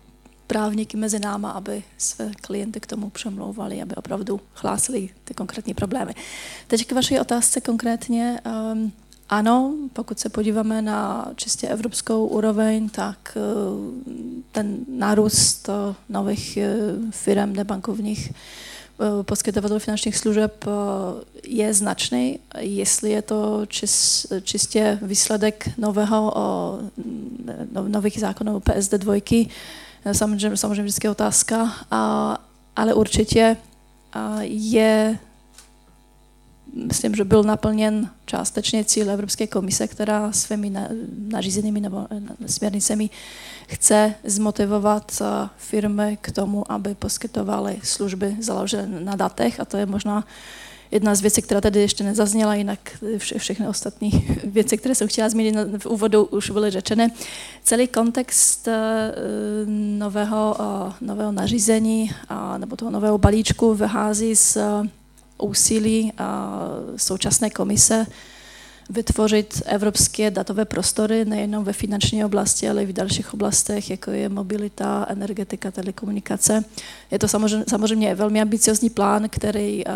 [0.47, 6.13] právníky mezi náma, aby své klienty k tomu přemlouvali, aby opravdu hlásili ty konkrétní problémy.
[6.67, 8.41] Teď k vaší otázce konkrétně.
[8.73, 8.91] Um,
[9.29, 14.13] ano, pokud se podíváme na čistě evropskou úroveň, tak uh,
[14.51, 15.69] ten nárůst
[16.09, 18.31] nových uh, firm nebankovních
[19.21, 20.71] poskytovatelů finančních služeb eh,
[21.47, 22.39] je značný.
[22.59, 26.33] Jestli je to čist, čistě výsledek nového,
[27.71, 29.49] no, nových zákonů PSD dvojky,
[30.05, 31.73] eh, samozřejmě, samozřejmě vždycky otázka,
[32.75, 33.57] ale určitě
[34.41, 35.19] je
[36.85, 40.73] myslím, že byl naplněn částečně cíl Evropské komise, která svými
[41.27, 42.07] nařízenými nebo
[42.45, 43.09] směrnicemi
[43.67, 49.85] chce zmotivovat eh, firmy k tomu, aby poskytovaly služby založené na datech a to je
[49.85, 50.25] možná
[50.91, 52.79] jedna z věcí, která tady ještě nezazněla, jinak
[53.17, 54.09] vše, všechny ostatní
[54.43, 57.11] věci, které jsem chtěla zmínit v úvodu, už byly řečeny.
[57.63, 59.13] Celý kontext eh,
[59.97, 62.11] nového, eh, nového nařízení
[62.57, 64.57] nebo toho nového balíčku vyhází z
[65.37, 66.13] úsilí
[66.95, 68.05] současné komise
[68.89, 74.29] vytvořit evropské datové prostory nejenom ve finanční oblasti, ale i v dalších oblastech, jako je
[74.29, 76.63] mobilita, energetika, telekomunikace.
[77.11, 79.91] Je to samozřejmě, samozřejmě velmi ambiciozní plán, který uh,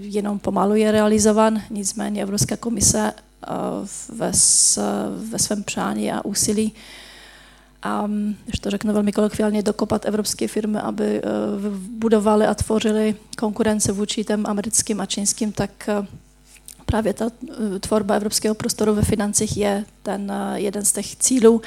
[0.00, 4.32] jenom pomalu je realizovan, nicméně Evropská komise uh, ve,
[5.30, 6.72] ve svém přání a úsilí
[7.82, 8.10] a,
[8.44, 14.24] když to řeknu velmi kolokviálně, dokopat evropské firmy, aby uh, budovaly a tvořily konkurence vůči
[14.24, 15.70] těm americkým a čínským, tak
[16.00, 16.06] uh,
[16.88, 21.62] právě ta eh, tvorba evropského prostoru ve financích je ten eh, jeden z těch cílů.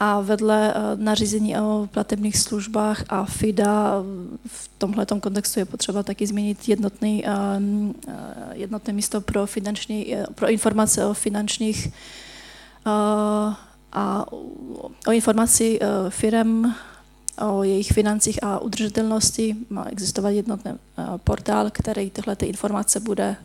[0.00, 4.02] A vedle eh, nařízení o platebních službách a FIDA
[4.46, 7.24] v tomhle kontextu je potřeba taky změnit jednotný,
[8.52, 11.88] jednotné místo pro, finanční, pro informace o finančních
[13.94, 14.26] a
[15.06, 16.74] o informaci firm
[17.40, 19.56] o jejich financích a udržitelnosti.
[19.70, 23.36] Má existovat jednotný eh, portál, který tyhle ty informace bude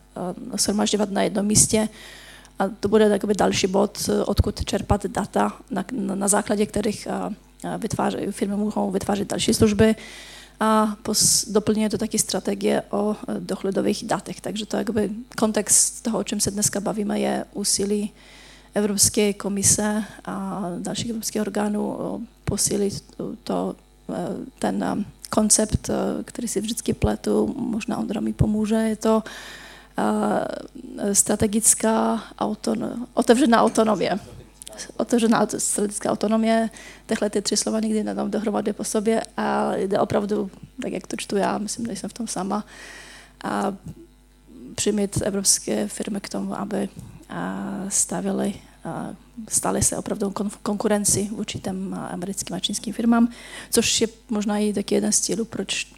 [0.52, 1.90] eh, shromažďovat na jednom místě.
[2.60, 7.08] A to bude takový další bod, eh, odkud čerpat data, na, na základě kterých
[8.32, 9.96] firmy mohou vytvářet další služby.
[10.60, 10.96] A
[11.48, 14.42] doplňuje to taky strategie o dohledových datech.
[14.42, 18.12] Takže to jakoby kontext toho, o čem se dneska bavíme, je úsilí
[18.74, 21.98] Evropské komise a dalších evropských orgánů
[22.46, 23.04] posílit
[23.44, 23.76] to,
[24.10, 24.16] eh,
[24.60, 29.24] ten eh, koncept, eh, který si vždycky pletu, možná Ondra mi pomůže, je to
[31.14, 34.20] strategická autonom, otevřená autonomie.
[34.98, 36.70] Otevřená strategická autonomie,
[37.06, 40.52] tyhle ty tři slova nikdy nedám dohromady po sobě a jde opravdu,
[40.82, 42.66] tak jak to čtu já, myslím, že jsem v tom sama,
[43.44, 43.74] a
[44.76, 46.90] přimět evropské firmy k tomu, aby
[47.90, 48.54] stavili
[49.50, 53.30] stali se opravdu konkurenci vůči těm americkým a čínským firmám,
[53.72, 55.94] což je možná i taky jeden z cílů, proč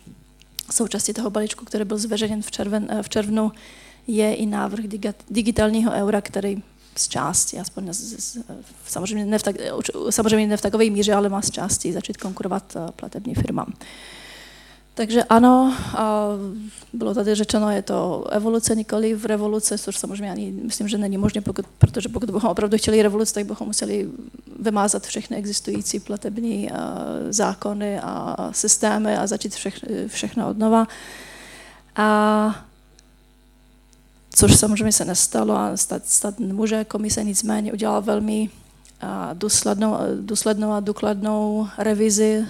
[0.71, 3.51] součástí toho balíčku, který byl zveřejněn v, červen, v červnu,
[4.07, 4.85] je i návrh
[5.29, 6.63] digitálního eura, který
[6.95, 8.37] z části, aspoň z, z,
[8.87, 9.55] samozřejmě, ne v tak,
[10.09, 13.73] samozřejmě ne v takové míře, ale má z části začít konkurovat platebním firmám.
[15.01, 16.27] Takže ano, a
[16.93, 21.17] bylo tady řečeno, je to evoluce, nikoli v revoluce, což samozřejmě ani myslím, že není
[21.17, 24.09] možné, pokud, protože pokud bychom opravdu chtěli revoluci, tak bychom museli
[24.59, 26.69] vymázat všechny existující platební
[27.29, 30.87] zákony a systémy a začít všechno, všechno od nova.
[31.95, 32.65] A
[34.29, 36.85] což samozřejmě se nestalo a stát, stát nemůže.
[36.85, 38.49] Komise nicméně udělala velmi
[39.33, 42.45] důslednou, a důkladnou revizi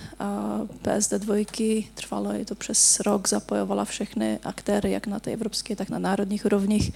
[0.81, 1.87] PSD dvojky.
[1.93, 6.45] Trvalo je to přes rok, zapojovala všechny aktéry, jak na té evropské, tak na národních
[6.45, 6.91] úrovních.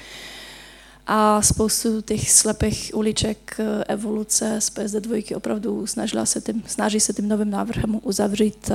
[1.08, 7.14] A spoustu těch slepých uliček evoluce z PSD dvojky opravdu snažila se tím, snaží se
[7.14, 8.72] tím novým návrhem uzavřít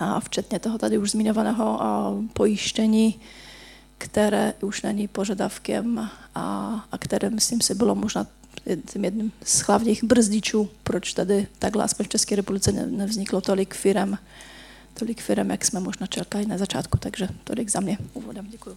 [0.00, 1.80] a včetně toho tady už zmiňovaného
[2.32, 3.20] pojištění,
[3.98, 8.26] které už není požadavkem a, a které, myslím si, bylo možná
[9.02, 14.14] jedním z hlavních brzdičů, proč tady takhle aspoň v České republice nevzniklo tolik firm,
[14.94, 16.98] tolik firm, jak jsme možná čekali na začátku.
[16.98, 18.46] Takže tolik za mě úvodem.
[18.50, 18.76] Děkuji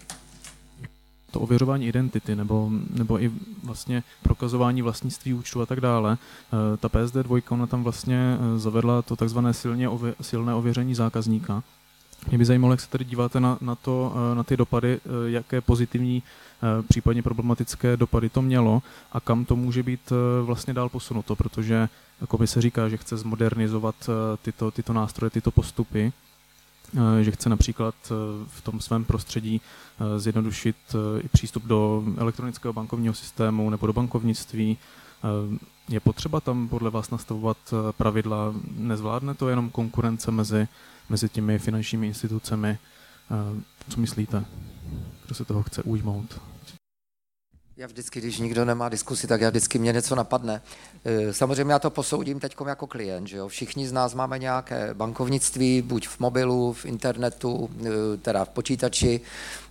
[1.32, 3.32] to ověřování identity nebo, nebo i
[3.64, 6.18] vlastně prokazování vlastnictví účtu a tak dále.
[6.74, 10.96] Eh, ta PSD 2 ona tam vlastně eh, zavedla to takzvané silně ově, silné ověření
[10.96, 11.64] zákazníka.
[12.28, 15.62] Mě by zajímalo, jak se tady díváte na, na, to, eh, na ty dopady, jaké
[15.62, 16.24] pozitivní,
[16.90, 21.90] případně problematické dopady to mělo a kam to může být vlastně dál posunuto, protože
[22.28, 23.96] komise říká, že chce zmodernizovat
[24.42, 26.14] tyto, tyto nástroje, tyto postupy,
[26.98, 28.14] Eh, že chce například eh,
[28.48, 29.62] v tom svém prostředí
[30.00, 30.76] eh, zjednodušit
[31.22, 34.78] i přístup do elektronického bankovního systému nebo do bankovnictví.
[35.90, 37.58] Je potřeba tam podle vás nastavovat
[37.98, 38.54] pravidla?
[38.78, 40.68] Nezvládne to jenom konkurence mezi,
[41.10, 42.78] mezi těmi finančními institucemi?
[43.89, 44.45] Co myslíte?
[45.26, 46.41] Kdo se toho chce ujmout?
[47.80, 50.62] Já vždycky, když nikdo nemá diskusi, tak já vždycky mě něco napadne.
[51.06, 53.28] E, samozřejmě já to posoudím teď jako klient.
[53.28, 53.48] Že jo?
[53.48, 59.22] Všichni z nás máme nějaké bankovnictví, buď v mobilu, v internetu, e, teda v počítači,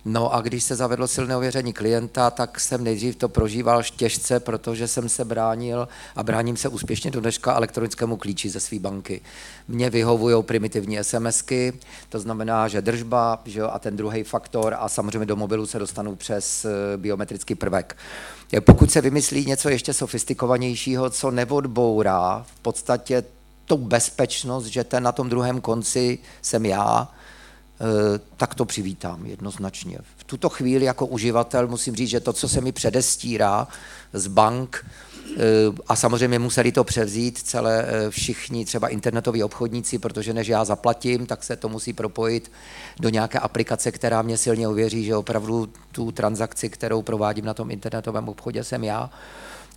[0.05, 4.87] No a když se zavedlo silné ověření klienta, tak jsem nejdřív to prožíval těžce, protože
[4.87, 9.21] jsem se bránil a bráním se úspěšně do dneška elektronickému klíči ze své banky.
[9.67, 11.73] Mně vyhovují primitivní SMSky,
[12.09, 15.79] to znamená, že držba že jo, a ten druhý faktor a samozřejmě do mobilu se
[15.79, 17.97] dostanu přes eh, biometrický prvek.
[18.59, 23.23] Pokud se vymyslí něco ještě sofistikovanějšího, co neodbourá v podstatě
[23.65, 27.07] tu bezpečnost, že ten na tom druhém konci jsem já,
[27.81, 29.97] Eh, tak to přivítám jednoznačně.
[30.17, 33.67] V tuto chvíli jako uživatel musím říct, že to, co se mi předestírá
[34.13, 34.85] z bank,
[35.87, 41.25] a samozřejmě museli to převzít celé eh, všichni třeba internetoví obchodníci, protože než já zaplatím,
[41.25, 42.51] tak se to musí propojit
[42.99, 47.71] do nějaké aplikace, která mě silně uvěří, že opravdu tu transakci, kterou provádím na tom
[47.71, 49.09] internetovém obchodě, jsem já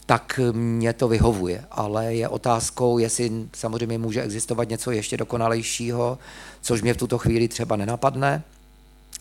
[0.07, 1.64] tak mě to vyhovuje.
[1.70, 6.18] Ale je otázkou, jestli samozřejmě může existovat něco ještě dokonalejšího,
[6.62, 8.42] což mě v tuto chvíli třeba nenapadne,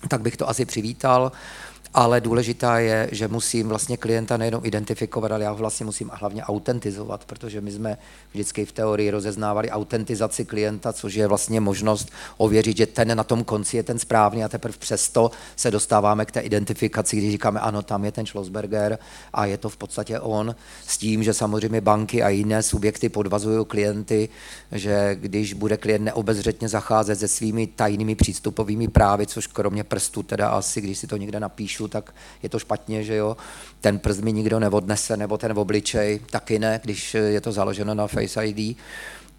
[0.07, 1.31] tak bych to asi přivítal
[1.93, 6.43] ale důležitá je, že musím vlastně klienta nejenom identifikovat, ale já ho vlastně musím hlavně
[6.43, 7.97] autentizovat, protože my jsme
[8.31, 13.43] vždycky v teorii rozeznávali autentizaci klienta, což je vlastně možnost ověřit, že ten na tom
[13.43, 17.81] konci je ten správný a teprve přesto se dostáváme k té identifikaci, když říkáme, ano,
[17.81, 18.99] tam je ten Schlossberger
[19.33, 20.55] a je to v podstatě on,
[20.87, 24.29] s tím, že samozřejmě banky a jiné subjekty podvazují klienty,
[24.71, 30.49] že když bude klient neobezřetně zacházet se svými tajnými přístupovými právy, což kromě prstu teda
[30.49, 32.13] asi, když si to někde napíšu, píšu, tak
[32.43, 33.37] je to špatně, že jo.
[33.81, 38.07] Ten prst mi nikdo neodnese, nebo ten obličej taky ne, když je to založeno na
[38.07, 38.77] Face ID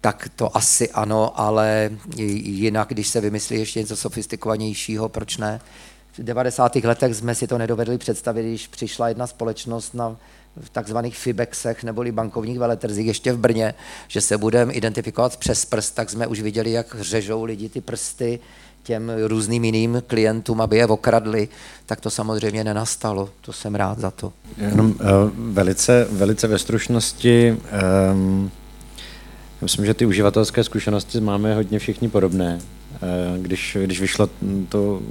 [0.01, 1.89] tak to asi ano, ale
[2.19, 5.61] jinak, když se vymyslí ještě něco sofistikovanějšího, proč ne?
[6.11, 6.75] V 90.
[6.75, 10.15] letech jsme si to nedovedli představit, když přišla jedna společnost na
[10.61, 13.73] v takzvaných FIBEXech neboli bankovních veletrzích ještě v Brně,
[14.07, 18.39] že se budeme identifikovat přes prst, tak jsme už viděli, jak řežou lidi ty prsty,
[18.83, 21.47] těm různým jiným klientům, aby je okradli,
[21.85, 23.29] tak to samozřejmě nenastalo.
[23.41, 24.33] To jsem rád za to.
[24.57, 24.95] Jenom uh,
[25.35, 27.57] velice, velice ve stručnosti,
[28.13, 28.51] um,
[29.61, 32.59] myslím, že ty uživatelské zkušenosti máme hodně všichni podobné.
[32.93, 34.29] Uh, když, když vyšlo
[34.69, 35.01] to,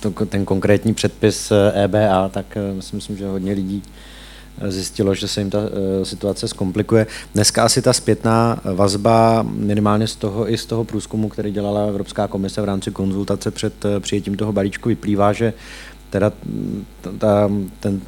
[0.00, 3.92] to, ten konkrétní předpis EBA, tak uh, myslím, že hodně lidí uh,
[4.68, 7.06] zjistilo, že se jim ta eh, situace zkomplikuje.
[7.34, 12.28] Dneska asi ta zpětná vazba minimálně z toho i z toho průzkumu, který dělala Evropská
[12.28, 15.52] komise v rámci konzultace před eh, přijetím toho balíčku, vyplývá, že
[16.10, 16.32] teda
[17.18, 17.50] ta,
[17.80, 18.00] ten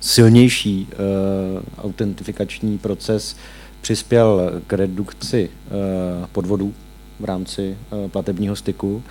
[0.00, 3.36] silnější uh, autentifikační proces
[3.80, 6.74] přispěl k redukci uh, podvodů
[7.20, 8.94] v rámci uh, platebního styku.
[8.94, 9.02] Uh,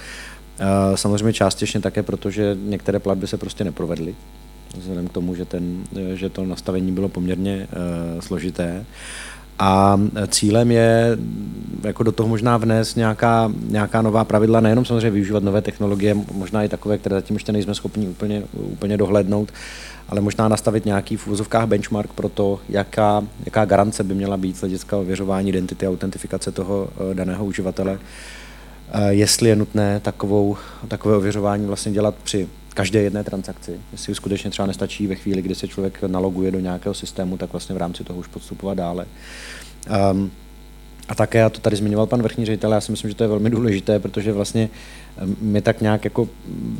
[0.95, 4.15] samozřejmě částečně také, protože některé platby se prostě neprovedly
[4.77, 8.85] vzhledem k tomu, že, ten, že to nastavení bylo poměrně uh, složité.
[9.59, 11.17] A cílem je
[11.83, 16.63] jako do toho možná vnést nějaká, nějaká nová pravidla, nejenom samozřejmě využívat nové technologie, možná
[16.63, 19.51] i takové, které zatím ještě nejsme schopni úplně, úplně dohlednout,
[20.09, 24.57] ale možná nastavit nějaký v úvozovkách benchmark pro to, jaká, jaká garance by měla být
[24.57, 27.99] z hlediska ověřování identity a autentifikace toho uh, daného uživatele.
[29.09, 30.57] Jestli je nutné takovou,
[30.87, 33.79] takové ověřování vlastně dělat při každé jedné transakci.
[33.91, 37.75] Jestli skutečně třeba nestačí ve chvíli, kdy se člověk naloguje do nějakého systému, tak vlastně
[37.75, 39.05] v rámci toho už podstupovat dále.
[40.11, 40.31] Um,
[41.09, 43.27] a také, já to tady zmiňoval pan vrchní ředitel, já si myslím, že to je
[43.27, 44.69] velmi důležité, protože vlastně
[45.17, 46.29] ehm, my tak nějak jako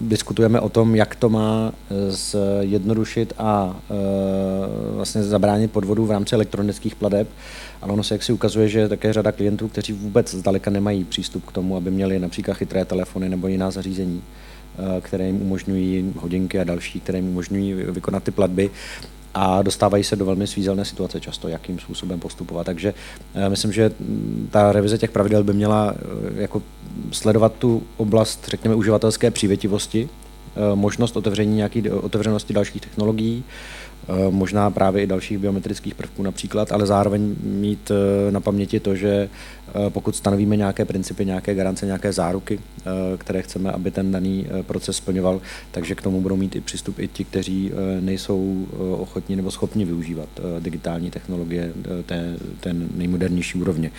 [0.02, 6.36] diskutujeme o tom, jak to má e, zjednodušit a e, vlastně zabránit podvodu v rámci
[6.36, 7.28] elektronických pladeb,
[7.82, 11.04] ale ono se jak si ukazuje, že je také řada klientů, kteří vůbec zdaleka nemají
[11.04, 14.22] přístup k tomu, aby měli například chytré telefony nebo jiná zařízení.
[14.80, 18.72] Eh, které jim umožňují hodinky a další, které jim umožňují vykonat ty platby.
[19.36, 22.66] a dostávají se do velmi svízelné situace často, jakým způsobem postupovat.
[22.66, 22.94] Takže
[23.50, 23.92] myslím, že
[24.52, 25.96] ta revize těch pravidel by měla
[26.36, 26.62] jako
[27.12, 30.10] sledovat tu oblast, řekněme, uživatelské přívětivosti,
[30.76, 33.83] možnost otevření nějaký otevřenosti dalších technologií, Eh,
[34.30, 39.30] možná právě i dalších biometrických prvků například, ale zároveň mít eh, na paměti to, že
[39.68, 42.60] eh, pokud stanovíme nějaké principy, nějaké garance, nějaké záruky,
[43.18, 45.42] které chceme, aby ten daný proces splňoval,
[45.72, 48.68] takže k tomu budou mít i přístup i ti, kteří nejsou
[49.00, 50.30] ochotní nebo schopni využívat
[50.60, 51.74] digitální technologie
[52.06, 53.92] té, ten nejmodernější úrovně.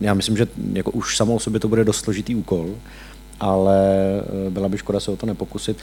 [0.00, 2.74] Já myslím, že jako už samo o sobě to bude dost složitý úkol,
[3.40, 3.78] ale
[4.50, 5.76] byla by škoda se o to nepokusit.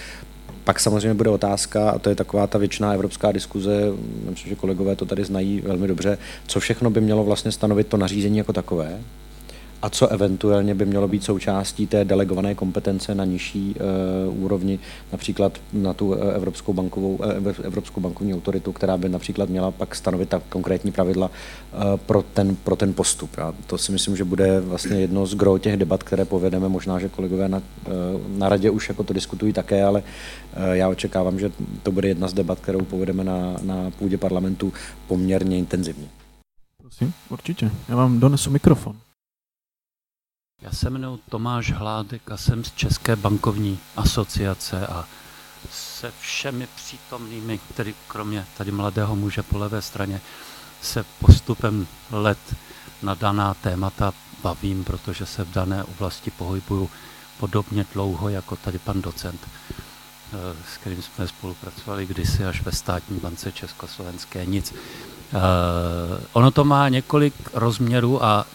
[0.67, 3.81] Pak samozřejmě bude otázka, a to je taková ta věčná evropská diskuze,
[4.29, 7.97] myslím, že kolegové to tady znají velmi dobře, co všechno by mělo vlastně stanovit to
[7.97, 8.99] nařízení jako takové,
[9.87, 13.75] a co eventuálně by mělo být součástí té delegované kompetence na nižší
[14.27, 14.79] uh, úrovni,
[15.11, 17.25] například na tu uh, Evropskou, bankovou, uh,
[17.63, 22.55] Evropskou bankovní autoritu, která by například měla pak stanovit ta konkrétní pravidla uh, pro, ten,
[22.55, 23.29] pro ten postup.
[23.37, 26.69] A to si myslím, že bude vlastně jedno z gro těch debat, které povedeme.
[26.69, 30.89] Možná, že kolegové na, uh, na radě už jako to diskutují také, ale uh, já
[30.89, 31.51] očekávám, že
[31.83, 34.73] to bude jedna z debat, kterou povedeme na, na půdě parlamentu
[35.07, 36.07] poměrně intenzivně.
[36.81, 37.71] Prosím, určitě.
[37.89, 38.95] Já vám donesu mikrofon.
[40.61, 45.05] Já se jmenuji Tomáš Hládek a jsem z České bankovní asociace a
[45.71, 50.21] se všemi přítomnými, který kromě tady mladého muže po levé straně,
[50.81, 52.37] se postupem let
[53.01, 56.89] na daná témata bavím, protože se v dané oblasti pohybuju
[57.39, 60.37] podobně dlouho jako tady pan docent, eh,
[60.73, 64.45] s kterým jsme spolupracovali kdysi až ve státní bance Československé.
[64.45, 64.71] Nic.
[64.71, 65.39] Uh,
[66.33, 68.45] ono to má několik rozměrů a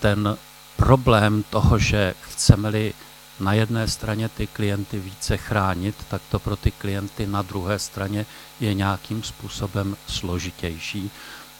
[0.00, 0.38] ten
[0.78, 2.94] problém toho, že chceme-li
[3.40, 8.26] na jedné straně ty klienty více chránit, tak to pro ty klienty na druhé straně
[8.60, 11.10] je nějakým způsobem složitější.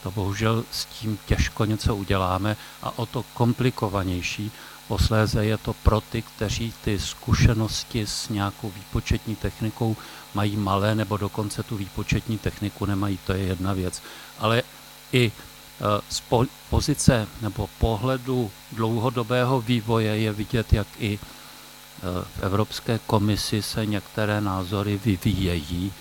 [0.02, 4.52] To bohužel s tím těžko něco uděláme a o to komplikovanější
[4.88, 9.96] posléze je to pro ty, kteří ty zkušenosti s nějakou výpočetní technikou
[10.34, 14.02] mají malé nebo dokonce tu výpočetní techniku nemají, to je jedna věc.
[14.38, 14.62] Ale
[15.12, 15.32] i
[16.10, 16.22] z
[16.70, 22.00] pozice nebo pohledu dlouhodobého vývoje je vidět, jak i eh,
[22.36, 25.92] v Evropské komisi se některé názory vyvíjejí,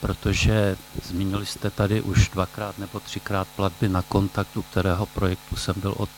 [0.00, 5.94] protože zmínili jste tady už dvakrát nebo třikrát platby na kontaktu, kterého projektu jsem byl
[5.96, 6.08] od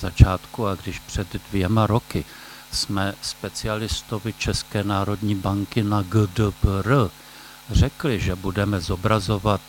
[0.00, 2.24] začátku a když před dvěma roky
[2.72, 7.10] jsme specialistovi České národní banky na GDPR
[7.70, 9.60] řekli, že budeme zobrazovat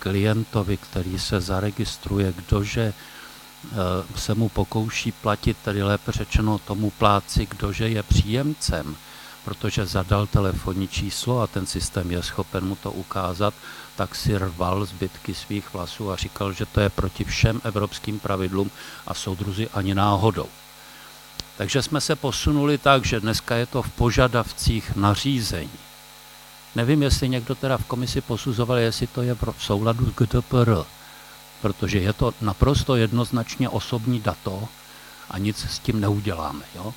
[0.00, 3.74] klientovi, který se zaregistruje, kdože eh,
[4.16, 8.96] se mu pokouší platit, tedy lépe řečeno tomu pláci, kdože je příjemcem,
[9.44, 13.54] protože zadal telefonní číslo a ten systém je schopen mu to ukázat,
[13.96, 18.70] tak si rval zbytky svých vlasů a říkal, že to je proti všem evropským pravidlům
[19.06, 20.48] a soudruzi ani náhodou.
[21.56, 25.89] Takže jsme se posunuli tak, že dneska je to v požadavcích nařízení.
[26.74, 30.74] Nevím, jestli někdo teda v komisi posuzoval, jestli to je v souladu s GDPR,
[31.62, 34.68] protože je to naprosto jednoznačně osobní dato
[35.30, 36.64] a nic s tím neuděláme.
[36.74, 36.94] Jo?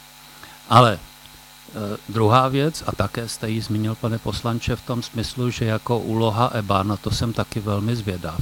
[0.70, 1.00] Ale e,
[2.10, 6.52] druhá věc, a také jste ji zmínil, pane poslanče, v tom smyslu, že jako úloha
[6.54, 8.42] EBA, na to jsem taky velmi zvědav,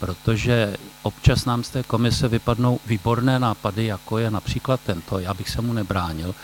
[0.00, 5.48] protože občas nám z té komise vypadnou výborné nápady, jako je například tento, já bych
[5.48, 6.34] se mu nebránil,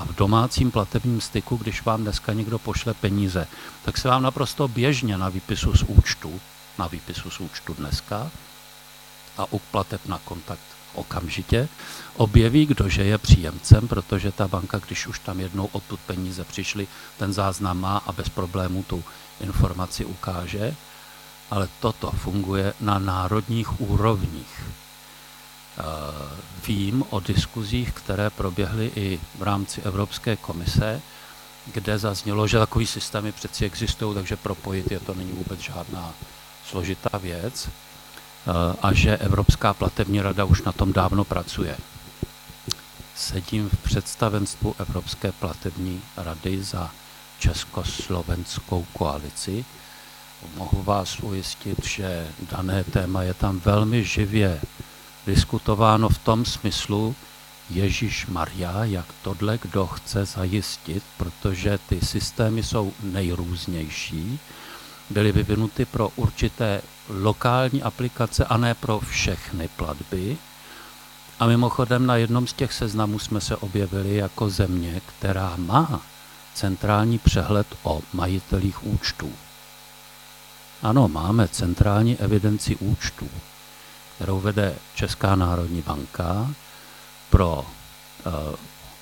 [0.00, 3.46] a v domácím platebním styku, když vám dneska někdo pošle peníze,
[3.84, 6.40] tak se vám naprosto běžně na výpisu z účtu,
[6.78, 8.30] na výpisu z účtu dneska
[9.38, 11.68] a u plateb na kontakt okamžitě
[12.16, 16.88] objeví, kdože je příjemcem, protože ta banka, když už tam jednou odtud peníze přišly,
[17.18, 19.04] ten záznam má a bez problému tu
[19.40, 20.74] informaci ukáže,
[21.50, 24.79] ale toto funguje na národních úrovních.
[25.78, 25.82] Eh,
[26.66, 31.00] vím o diskuzích, které proběhly i v rámci Evropské komise,
[31.66, 36.14] kde zaznělo, že takový systémy přeci existují, takže propojit je to není vůbec žádná
[36.66, 38.50] složitá věc eh,
[38.82, 41.76] a že Evropská platební rada už na tom dávno pracuje.
[43.16, 46.90] Sedím v představenstvu Evropské platební rady za
[47.38, 49.64] československou koalici.
[50.56, 54.60] Mohu vás ujistit, že dané téma je tam velmi živě
[55.26, 57.14] diskutováno v tom smyslu,
[57.70, 64.38] Ježíš Maria, jak tohle kdo chce zajistit, protože ty systémy jsou nejrůznější,
[65.10, 70.36] byly vyvinuty pro určité lokální aplikace a ne pro všechny platby.
[71.40, 76.00] A mimochodem na jednom z těch seznamů jsme se objevili jako země, která má
[76.54, 79.32] centrální přehled o majitelích účtů.
[80.82, 83.28] Ano, máme centrální evidenci účtů,
[84.20, 86.50] kterou vede Česká národní banka
[87.30, 87.66] pro
[88.26, 88.32] uh,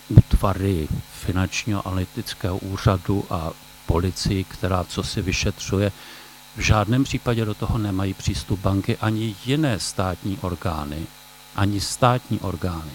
[0.08, 3.50] útvary finančního analytického úřadu a
[3.86, 5.92] policii, která co si vyšetřuje.
[6.56, 11.06] V žádném případě do toho nemají přístup banky ani jiné státní orgány,
[11.56, 12.92] ani státní orgány.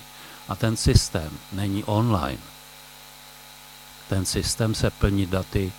[0.50, 2.42] A ten systém není online.
[4.10, 5.72] Ten systém se plní daty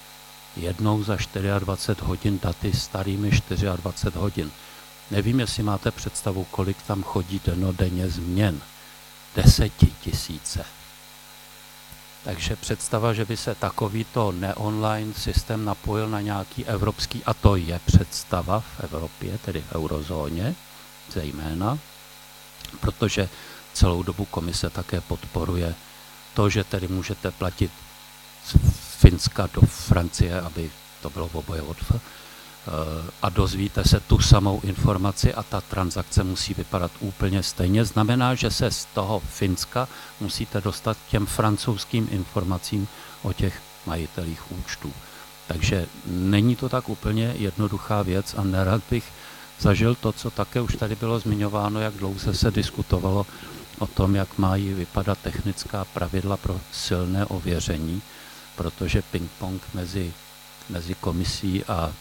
[0.57, 1.17] jednou za
[1.59, 4.51] 24 hodin, daty starými 24 hodin.
[5.11, 8.61] Nevím, jestli máte představu, kolik tam chodí denodenně změn.
[9.37, 10.65] Desetitisíce.
[12.25, 17.81] Takže představa, že by se takovýto neonline systém napojil na nějaký evropský, a to je
[17.87, 20.55] představa v Evropě, tedy v eurozóně
[21.13, 21.79] zejména,
[22.81, 23.29] protože
[23.73, 25.75] celou dobu komise také podporuje
[26.35, 27.71] to, že tedy můžete platit
[28.45, 28.57] z
[28.99, 30.71] Finska do Francie, aby
[31.03, 31.77] to bylo oboje od
[33.23, 37.85] a dozvíte se tu samou informaci a ta transakce musí vypadat úplně stejně.
[37.85, 39.89] Znamená, že se z toho Finska
[40.21, 42.89] musíte dostat k těm francouzským informacím
[43.23, 44.93] o těch majitelích účtů.
[45.47, 49.05] Takže není to tak úplně jednoduchá věc a nerad bych
[49.61, 53.27] zažil to, co také už tady bylo zmiňováno, jak dlouze se diskutovalo
[53.79, 58.03] o tom, jak mají vypadat technická pravidla pro silné ověření,
[58.57, 60.13] protože ping-pong mezi,
[60.71, 61.93] mezi komisí a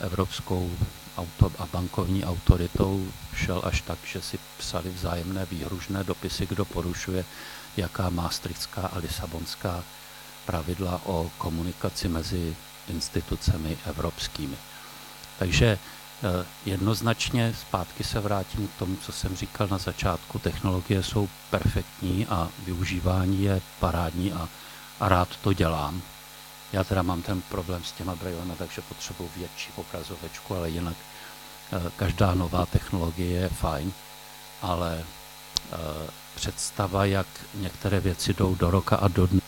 [0.00, 0.70] evropskou
[1.16, 7.24] auto a bankovní autoritou šel až tak, že si psali vzájemné výhružné dopisy, kdo porušuje
[7.76, 9.84] jaká maastrichtská a lisabonská
[10.46, 12.56] pravidla o komunikaci mezi
[12.88, 14.56] institucemi evropskými.
[15.38, 20.38] Takže eh, jednoznačně zpátky se vrátím k tomu, co jsem říkal na začátku.
[20.38, 24.48] Technologie jsou perfektní a využívání je parádní a,
[25.00, 26.02] a rád to dělám.
[26.72, 30.96] Já teda mám ten problém s těma brajlema, takže potřebuji větší obrazovečku, ale jinak
[31.72, 33.92] eh, každá nová technologie je fajn,
[34.62, 35.04] ale
[35.72, 35.76] eh,
[36.34, 39.40] představa, jak některé věci jdou do roka a do dne,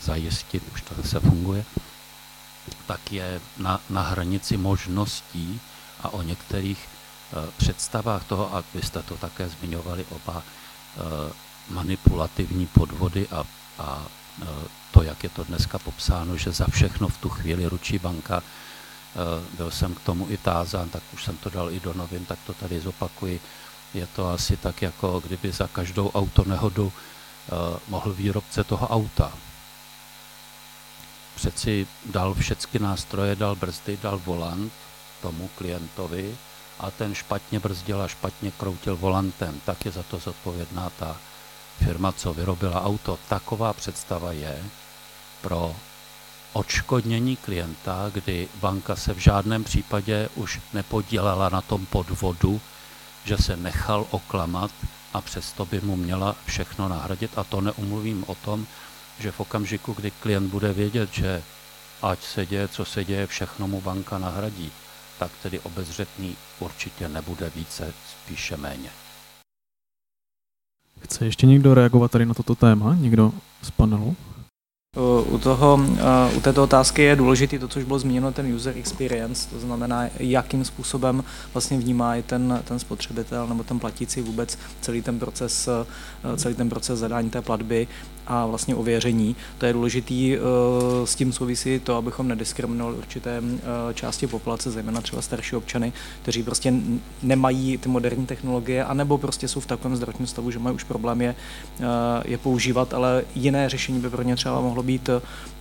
[0.00, 1.64] zajistit, už to zase funguje,
[2.86, 5.60] tak je na, na hranici možností
[6.00, 6.88] a o některých
[7.32, 10.42] uh, představách toho, a vy jste to také zmiňovali oba,
[11.70, 13.44] manipulativní podvody a
[13.78, 14.06] a
[14.42, 14.46] e,
[14.90, 19.56] to, jak je to dneska popsáno, že za všechno v tu chvíli ručí banka, e,
[19.56, 22.38] byl jsem k tomu i tázán, tak už jsem to dal i do novin, tak
[22.46, 23.40] to tady zopakuji.
[23.94, 29.32] Je to asi tak, jako kdyby za každou autonehodu e, mohl výrobce toho auta.
[31.34, 34.72] Přeci dal všechny nástroje, dal brzdy, dal volant
[35.22, 36.36] tomu klientovi
[36.78, 41.16] a ten špatně brzdil a špatně kroutil volantem, tak je za to zodpovědná ta
[41.78, 44.64] firma, co vyrobila auto, taková představa je
[45.40, 45.76] pro
[46.52, 52.60] odškodnění klienta, kdy banka se v žádném případě už nepodílela na tom podvodu,
[53.24, 54.70] že se nechal oklamat
[55.14, 57.38] a přesto by mu měla všechno nahradit.
[57.38, 58.66] A to neumluvím o tom,
[59.18, 61.42] že v okamžiku, kdy klient bude vědět, že
[62.02, 64.72] ať se děje, co se děje, všechno mu banka nahradí,
[65.18, 69.01] tak tedy obezřetný určitě nebude více, spíše méně.
[71.04, 72.96] Chce ještě někdo reagovat tady na toto téma?
[73.00, 73.32] Někdo
[73.62, 74.16] z panelu?
[75.30, 75.80] U, toho,
[76.36, 80.64] u této otázky je důležité to, což bylo zmíněno, ten user experience, to znamená, jakým
[80.64, 81.24] způsobem
[81.54, 85.68] vlastně vnímá i ten, ten spotřebitel nebo ten platící vůbec celý ten proces,
[86.36, 87.88] celý ten proces zadání té platby
[88.26, 89.36] a vlastně ověření.
[89.58, 90.36] To je důležitý,
[91.04, 93.42] s tím souvisí to, abychom nediskriminovali určité
[93.94, 95.92] části populace, zejména třeba starší občany,
[96.22, 96.74] kteří prostě
[97.22, 101.22] nemají ty moderní technologie, anebo prostě jsou v takovém zdravotním stavu, že mají už problém
[101.22, 101.34] je,
[102.24, 105.10] je používat, ale jiné řešení by pro ně třeba mohlo být,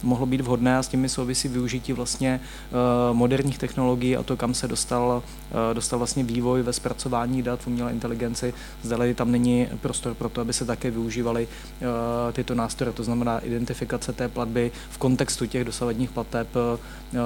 [0.03, 4.53] mohlo být vhodné a s těmi souvisí využití vlastně eh, moderních technologií a to, kam
[4.53, 8.53] se dostal, eh, dostal vlastně vývoj ve zpracování dat v umělé inteligenci.
[8.83, 13.39] Zdali tam není prostor pro to, aby se také využívaly eh, tyto nástroje, to znamená
[13.39, 16.47] identifikace té platby v kontextu těch dosavadních plateb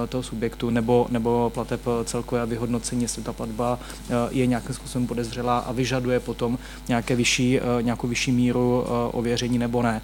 [0.09, 3.79] toho subjektu nebo, nebo plateb celkové a vyhodnocení, jestli ta platba
[4.29, 6.57] je nějakým způsobem podezřelá a vyžaduje potom
[6.87, 10.01] nějaké vyšší, nějakou vyšší míru ověření nebo ne.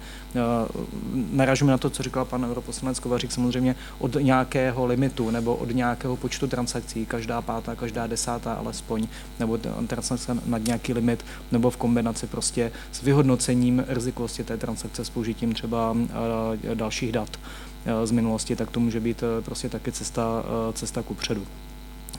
[1.32, 6.16] Naražíme na to, co říkal pan europoslanec Kovařík, samozřejmě od nějakého limitu nebo od nějakého
[6.16, 9.06] počtu transakcí, každá pátá, každá desátá alespoň,
[9.38, 15.52] nebo transakce nad nějaký limit, nebo v kombinaci prostě s vyhodnocením rizikovosti té transakce použitím
[15.52, 15.96] třeba
[16.64, 17.28] eh, dalších dat
[17.86, 21.46] eh, z minulosti, tak to může být eh, prostě taky cesta, cesta ku předu.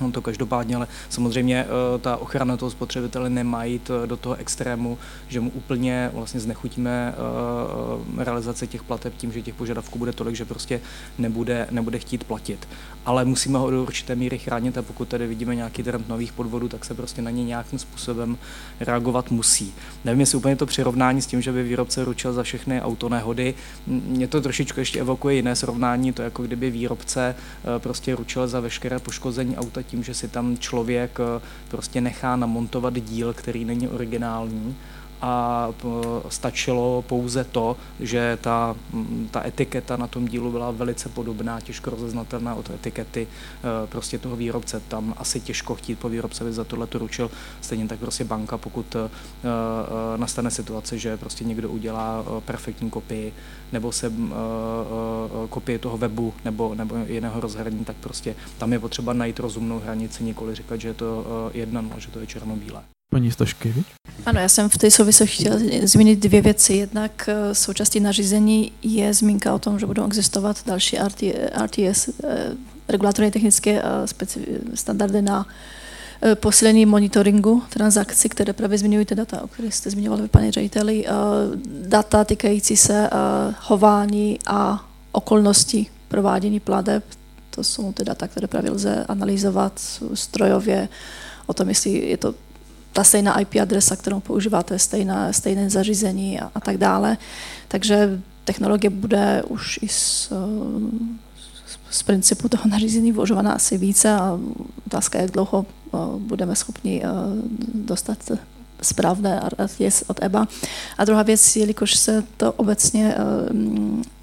[0.04, 1.66] Vytáhnout to každopádně, ale samozřejmě
[2.02, 4.98] ta ochrana toho spotřebitele nemá jít do toho extrému,
[5.28, 7.14] že mu úplně vlastně znechutíme
[8.18, 10.82] realizaci těch plateb tím, že těch požadavků bude tolik, že prostě
[11.18, 12.68] nebude, nebude chtít platit.
[13.06, 16.68] Ale musíme ho do určité míry chránit a pokud tady vidíme nějaký trend nových podvodů,
[16.70, 18.38] tak se prostě na ně nějakým způsobem
[18.80, 19.74] reagovat musí.
[20.06, 23.54] Nevím, jestli úplně to přirovnání s tím, že by výrobce ručil za všechny autonehody.
[23.88, 28.60] Mě to trošičku ještě evokuje jiné srovnání, to jako kdyby výrobce eh, prostě ručil za
[28.60, 33.88] veškeré poškození auta tím, že si tam člověk eh, prostě nechá namontovat díl, který není
[33.88, 34.76] originální
[35.24, 35.70] a
[36.30, 38.76] stačilo pouze to, že ta,
[39.32, 44.36] ta etiketa na tom dílu byla velice podobná, těžko rozeznatelná od etikety e, prostě toho
[44.36, 44.82] výrobce.
[44.88, 47.32] Tam asi těžko chtít po výrobcovi za tohle to ručil.
[47.62, 49.10] Stejně tak prostě banka, pokud e, e,
[50.18, 53.34] nastane situace, že prostě někdo udělá perfektní kopii
[53.72, 54.12] nebo se
[55.50, 60.24] kopii toho webu nebo, nebo jiného rozhraní, tak prostě tam je potřeba najít rozumnou hranici,
[60.24, 62.84] nikoli říkat, že je to jedna, že to je černobílé.
[63.14, 63.86] Paní Staškevič?
[64.26, 66.74] Ano, já jsem v té souvislosti chtěla zmínit dvě věci.
[66.74, 70.98] Jednak eh, součástí nařízení je zmínka o tom, že budou existovat další
[71.64, 72.52] RTS, eh,
[72.90, 73.84] regulatorní technické
[74.74, 75.46] standardy na
[76.22, 81.06] eh, posílení monitoringu transakcí, které právě zmiňují ty data, o kterých jste zmiňovali, pane řediteli,
[81.82, 83.10] data týkající se
[83.60, 87.04] hování a okolností provádění pladeb.
[87.50, 89.82] To jsou ty data, které právě lze analyzovat
[90.14, 90.90] strojově,
[91.46, 92.36] o tom, jestli je to
[92.94, 97.18] ta stejná IP adresa, kterou používáte, stejná, stejné zařízení a, a tak dále.
[97.68, 100.32] Takže technologie bude už i z,
[101.90, 104.40] z principu toho nařízení využívána asi více a
[104.88, 105.66] otázka, jak dlouho
[106.18, 107.04] budeme schopni
[107.74, 108.18] dostat
[108.82, 110.48] správné RTS od EBA.
[110.98, 113.16] A druhá věc, jelikož se to obecně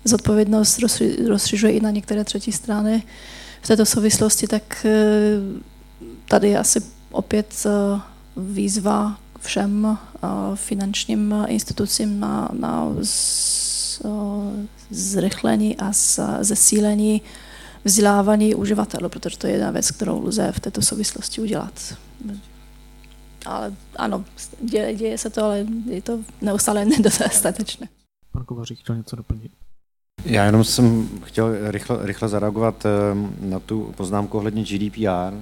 [0.04, 0.80] zodpovědnost
[1.28, 3.02] rozšiřuje i na některé třetí strany
[3.62, 4.86] v této souvislosti, tak
[6.28, 7.66] tady je asi opět
[8.36, 15.92] výzva všem eh, finančním institucím na, na z, eh, zrychlení a
[16.40, 17.22] zesílení
[17.84, 21.94] vzdělávání uživatelů, protože to je jedna věc, kterou lze v této souvislosti udělat.
[23.46, 24.24] Ale ano,
[24.60, 27.88] děje, děje se to, ale je to neustále nedostatečné.
[28.32, 29.52] Pan Kovařík chtěl něco doplnit.
[30.24, 32.90] Já jenom jsem chtěl rychle, rychle zareagovat eh,
[33.40, 35.34] na tu poznámku ohledně GDPR.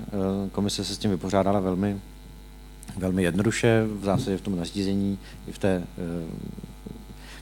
[0.52, 2.00] Komise se s tím vypořádala velmi
[2.96, 5.18] velmi jednoduše, v zásadě v tom nařízení
[5.48, 6.58] i v té eh,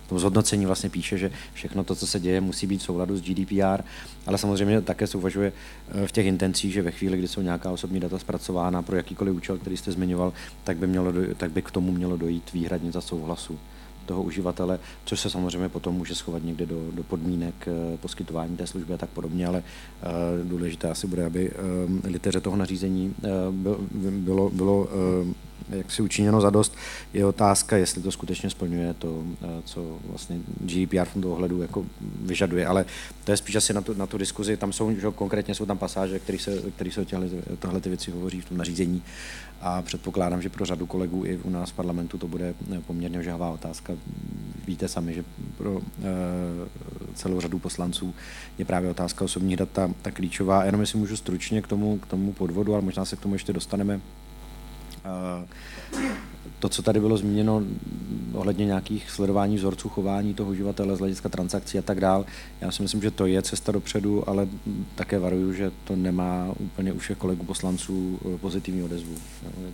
[0.06, 3.16] v tom zhodnocení vlastně píše, že všechno to, co se děje, musí být v souladu
[3.16, 3.82] s GDPR,
[4.26, 5.52] ale samozřejmě také se uvažuje
[5.88, 9.34] eh, v těch intencích, že ve chvíli, kdy jsou nějaká osobní data zpracována pro jakýkoliv
[9.34, 10.32] účel, který jste zmiňoval,
[10.64, 13.58] tak by, mělo, tak by k tomu mělo dojít výhradně za souhlasu
[14.06, 18.66] toho uživatele, což se samozřejmě potom může schovat někde do, do podmínek eh, poskytování té
[18.66, 21.56] služby a tak podobně, ale uh, důležité asi bude, aby uh,
[22.04, 23.14] liteře toho nařízení
[24.10, 24.88] bylo, bylo
[25.68, 26.76] jak si učiněno za dost,
[27.14, 29.22] je otázka, jestli to skutečně splňuje to,
[29.64, 31.84] co vlastně GDPR v tomto ohledu jako
[32.20, 32.84] vyžaduje, ale
[33.24, 35.78] to je spíš asi na tu, na tu diskuzi, tam jsou, že konkrétně jsou tam
[35.78, 37.28] pasáže, které se, který se o těhle,
[37.58, 39.02] tohle ty věci hovoří v tom nařízení
[39.60, 42.54] a předpokládám, že pro řadu kolegů i u nás v parlamentu to bude
[42.86, 43.92] poměrně žhavá otázka.
[44.66, 45.24] Víte sami, že
[45.56, 46.04] pro e,
[47.14, 48.14] celou řadu poslanců
[48.58, 50.64] je právě otázka osobních data ta klíčová.
[50.64, 53.52] Jenom jestli můžu stručně k tomu, k tomu podvodu, ale možná se k tomu ještě
[53.52, 54.00] dostaneme.
[55.06, 55.46] E,
[56.58, 57.62] to, co tady bylo zmíněno
[58.32, 62.24] ohledně nějakých sledování vzorců chování toho uživatele z hlediska transakcí a tak dál,
[62.60, 64.48] já si myslím, že to je cesta dopředu, ale
[64.94, 69.14] také varuju, že to nemá úplně u všech kolegů poslanců eh, pozitivní odezvu.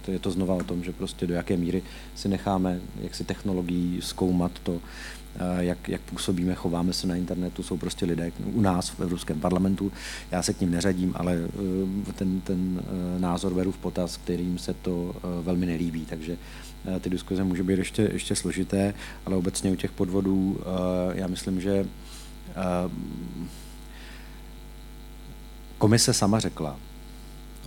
[0.05, 1.83] To je to znova o tom, že prostě do jaké míry
[2.14, 5.22] si necháme, jak si technologií zkoumat to, Eh,
[5.59, 9.93] jak, jak působíme, chováme se na internetu, jsou prostě lidé u nás v Evropském parlamentu.
[10.30, 11.39] Já se k ním neřadím, ale
[12.09, 16.07] eh, ten, ten eh, názor beru v potaz, kterým se to velmi nelíbí.
[16.07, 16.37] Takže
[17.01, 18.95] ty diskuze může být ještě, ještě složité,
[19.26, 20.61] ale obecně u těch podvodů
[21.14, 21.87] já myslím, že
[25.78, 26.76] komise sama řekla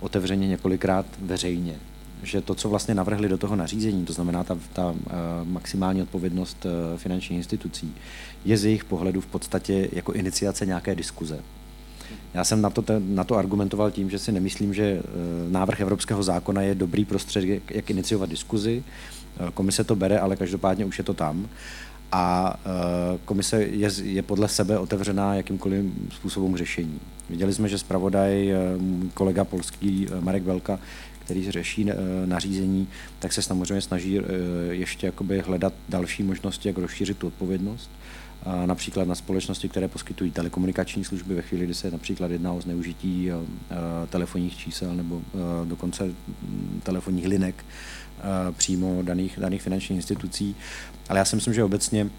[0.00, 1.74] otevřeně několikrát veřejně,
[2.22, 4.96] že to, co vlastně navrhli do toho nařízení, to znamená ta, ta uh,
[5.44, 7.94] maximální odpovědnost uh, finančních institucí,
[8.44, 11.38] je z jejich pohledu v podstatě jako iniciace nějaké diskuze.
[12.34, 16.22] Já jsem na to, na to argumentoval tím, že si nemyslím, že uh, návrh evropského
[16.22, 18.84] zákona je dobrý prostředek, jak iniciovat diskuzi.
[19.54, 21.48] Komise to bere, ale každopádně už je to tam.
[22.12, 22.56] A
[23.24, 27.00] komise je, je podle sebe otevřená jakýmkoliv způsobům řešení.
[27.30, 28.54] Viděli jsme, že zpravodaj,
[29.14, 30.78] kolega polský Marek Velka,
[31.26, 31.94] který řeší eh,
[32.26, 34.22] nařízení, tak se samozřejmě snaží eh,
[34.70, 37.90] ještě jakoby hledat další možnosti, jak rozšířit tu odpovědnost.
[38.66, 43.30] například na společnosti, které poskytují telekomunikační služby ve chvíli, kdy se například jedná o zneužití
[44.10, 45.22] telefonních čísel nebo
[45.64, 47.64] dokonce mm, telefonních linek
[48.56, 50.56] přímo daných, daných finančních institucí.
[51.08, 52.10] Ale já si myslím, že obecně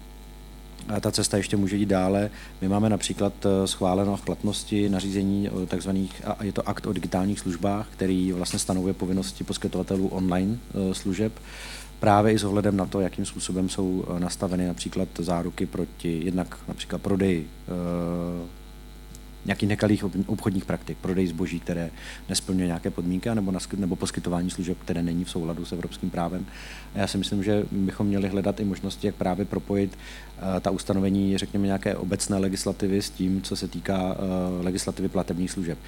[1.00, 2.30] ta cesta ještě může jít dále.
[2.60, 7.40] My máme například eh, schváleno v platnosti nařízení takzvaných, a je to akt o digitálních
[7.40, 11.32] službách, který vlastně stanovuje povinnosti poskytovatelů online eh, služeb,
[12.00, 16.58] právě i s ohledem na to, jakým způsobem jsou eh, nastaveny například záruky proti jednak
[16.68, 17.48] například prodeji
[19.44, 21.90] nějakých nekalých obchodních praktik, prodej zboží, které
[22.28, 26.46] nesplňuje nějaké podmínky, nebo, nebo poskytování služeb, které není v souladu s evropským právem.
[26.94, 30.70] A já si myslím, že bychom měli hledat i možnosti, jak právě propojit uh, ta
[30.70, 35.78] ustanovení, řekněme, nějaké obecné legislativy s tím, co se týká uh, legislativy platebních služeb.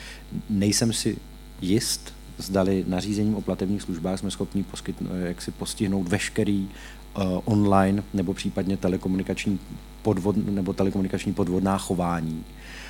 [0.51, 1.17] Nejsem si
[1.61, 6.69] jist, zdali nařízením o platebních službách jsme schopni poskyt, eh, jak si postihnout veškerý
[7.17, 9.59] uh, online nebo případně telekomunikační
[10.03, 12.45] podvod, nebo telekomunikační podvodná chování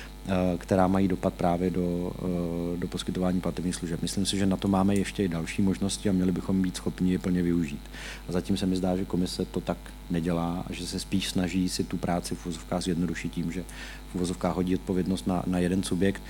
[0.57, 4.01] která mají dopad právě do, eh, do poskytování platebních služeb.
[4.01, 7.11] Myslím si, že na to máme ještě i další možnosti a měli bychom být schopni
[7.11, 7.81] je plně využít.
[8.29, 9.77] A zatím se mi zdá, že komise to tak
[10.09, 13.63] nedělá a že se spíš snaží si tu práci v uvozovkách zjednodušit tím, že
[14.11, 16.21] v uvozovkách hodí odpovědnost na, na jeden subjekt.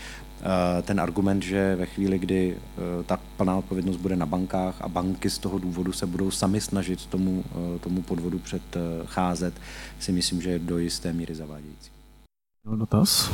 [0.42, 2.58] Eh, ten argument, že ve chvíli, kdy
[3.06, 7.06] ta plná odpovědnost bude na bankách a banky z toho důvodu se budou sami snažit
[7.06, 7.44] tomu,
[7.80, 9.54] tomu podvodu předcházet,
[10.00, 11.92] si myslím, že je do jisté míry zavádějící.
[12.66, 13.32] Dotaz?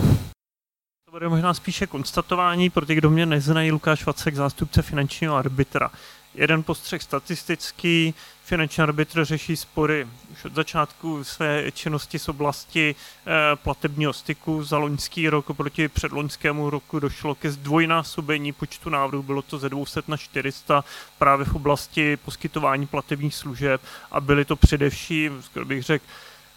[1.07, 5.91] To bude možná spíše konstatování pro ty, kdo mě neznají, Lukáš Vacek, zástupce finančního arbitra.
[6.35, 13.55] Jeden postřeh statistický, finanční arbitr řeší spory už od začátku své činnosti z oblasti eh,
[13.55, 14.63] platebního styku.
[14.63, 20.01] Za loňský rok oproti předloňskému roku došlo ke zdvojnásobení počtu návrhů, bylo to ze 200
[20.07, 20.83] na 400
[21.17, 23.81] právě v oblasti poskytování platebních služeb
[24.11, 26.05] a byly to především, skoro bych řekl,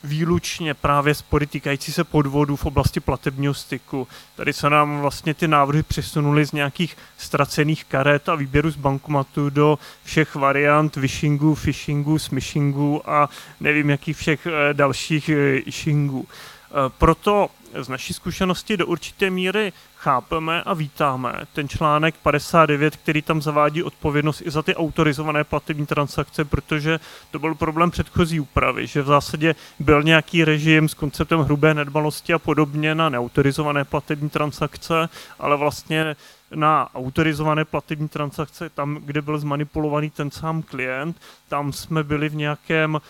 [0.05, 4.09] výlučně právě spory týkající se podvodů v oblasti platebního styku.
[4.37, 9.51] Tady se nám vlastně ty návrhy přesunuly z nějakých ztracených karet a výběru z bankomatu
[9.51, 13.29] do všech variant vishingu, phishingu, smishingu a
[13.61, 16.27] nevím jakých všech eh, dalších eh, ishingů.
[16.29, 23.23] Eh, proto z naší zkušenosti do určité míry chápeme a vítáme ten článek 59, který
[23.23, 27.01] tam zavádí odpovědnost i za ty autorizované platební transakce, protože
[27.31, 32.33] to byl problém předchozí úpravy, že v zásadě byl nějaký režim s konceptem hrubé nedbalosti
[32.33, 35.09] a podobně na neautorizované platební transakce,
[35.39, 36.17] ale vlastně
[36.55, 41.17] na autorizované platební transakce, tam, kde byl zmanipulovaný ten sám klient,
[41.49, 43.01] tam jsme byli v nějakém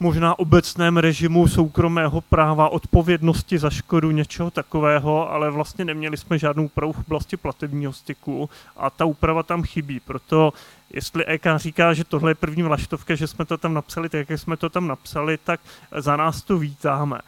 [0.00, 6.64] možná obecném režimu soukromého práva, odpovědnosti za škodu, něčeho takového, ale vlastně neměli jsme žádnou
[6.64, 10.00] úpravu v oblasti platebního styku a ta úprava tam chybí.
[10.00, 10.52] Proto
[10.90, 14.40] jestli EK říká, že tohle je první vlaštovka, že jsme to tam napsali tak, jak
[14.40, 15.60] jsme to tam napsali, tak
[15.96, 17.18] za nás to vítáme.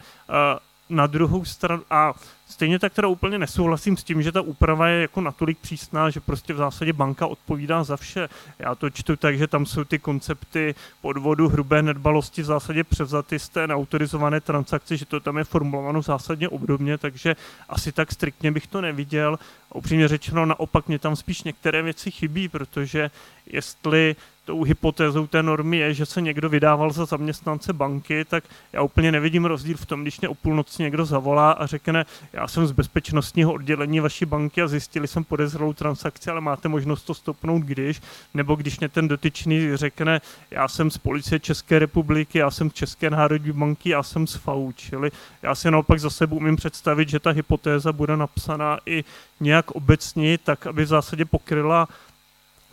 [0.89, 2.13] Na druhou stranu, a
[2.49, 6.19] Stejně tak teda úplně nesouhlasím s tím, že ta úprava je jako natolik přísná, že
[6.19, 8.29] prostě v zásadě banka odpovídá za vše.
[8.59, 13.39] Já to čtu tak, že tam jsou ty koncepty podvodu, hrubé nedbalosti v zásadě převzaty
[13.39, 17.35] z té neautorizované transakce, že to tam je formulováno zásadně obdobně, takže
[17.69, 19.39] asi tak striktně bych to neviděl.
[19.73, 23.11] Upřímně řečeno, naopak mě tam spíš některé věci chybí, protože
[23.45, 24.15] jestli
[24.49, 28.43] tou hypotézou té normy je, že se někdo vydával za zaměstnance banky, tak
[28.73, 32.47] já úplně nevidím rozdíl v tom, když mě o půlnoci někdo zavolá a řekne, já
[32.47, 37.13] jsem z bezpečnostního oddělení vaší banky a zjistili jsem podezřelou transakci, ale máte možnost to
[37.13, 38.01] stopnout když,
[38.33, 40.21] nebo když mě ten dotyčný řekne,
[40.51, 44.35] já jsem z policie České republiky, já jsem z České národní banky, já jsem z
[44.35, 49.03] FAU, čili já si naopak za sebou umím představit, že ta hypotéza bude napsaná i
[49.39, 51.87] nějak obecně, tak aby v zásadě pokryla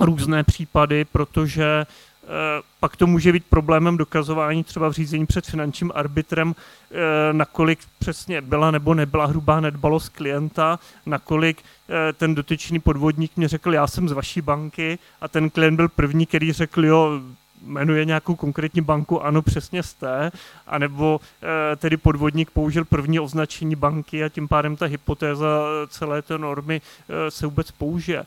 [0.01, 2.29] různé případy, protože eh,
[2.81, 6.97] pak to může být problémem dokazování třeba v řízení před finančním arbitrem, eh,
[7.33, 13.75] nakolik přesně byla nebo nebyla hrubá nedbalost klienta, nakolik eh, ten dotyčný podvodník mě řekl,
[13.75, 17.21] já jsem z vaší banky a ten klient byl první, který řekl, jo,
[17.63, 20.31] jmenuje nějakou konkrétní banku, ano, přesně jste,
[20.67, 21.21] anebo
[21.77, 26.81] tedy podvodník použil první označení banky a tím pádem ta hypotéza celé té normy
[27.29, 28.27] se vůbec použije.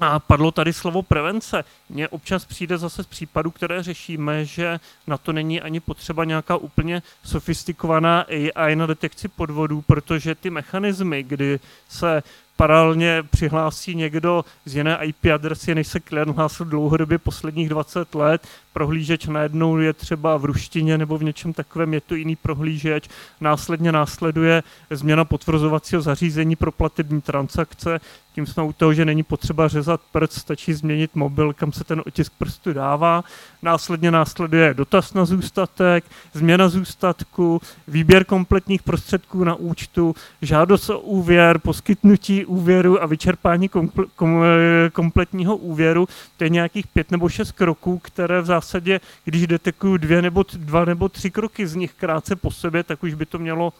[0.00, 1.64] A padlo tady slovo prevence.
[1.88, 6.56] Mně občas přijde zase z případů, které řešíme, že na to není ani potřeba nějaká
[6.56, 8.26] úplně sofistikovaná
[8.56, 12.22] AI na detekci podvodů, protože ty mechanismy, kdy se
[12.58, 18.46] paralelně přihlásí někdo z jiné IP adresy, než se klient hlásil dlouhodobě posledních 20 let.
[18.72, 23.08] Prohlížeč najednou je třeba v ruštině nebo v něčem takovém, je to jiný prohlížeč.
[23.40, 28.00] Následně následuje změna potvrzovacího zařízení pro platební transakce
[28.38, 32.02] Tím jsme u toho, že není potřeba řezat prst, stačí změnit mobil, kam se ten
[32.06, 33.24] otisk prstu dává.
[33.62, 41.58] Následně následuje dotaz na zůstatek, změna zůstatku, výběr kompletních prostředků na účtu, žádost o úvěr,
[41.58, 44.44] poskytnutí úvěru a vyčerpání komple- kom-
[44.92, 46.08] kompletního úvěru.
[46.36, 50.84] To je nějakých pět nebo šest kroků, které v zásadě, když detekuju dvě nebo dva
[50.84, 53.72] nebo tři kroky z nich krátce po sobě, tak už by to mělo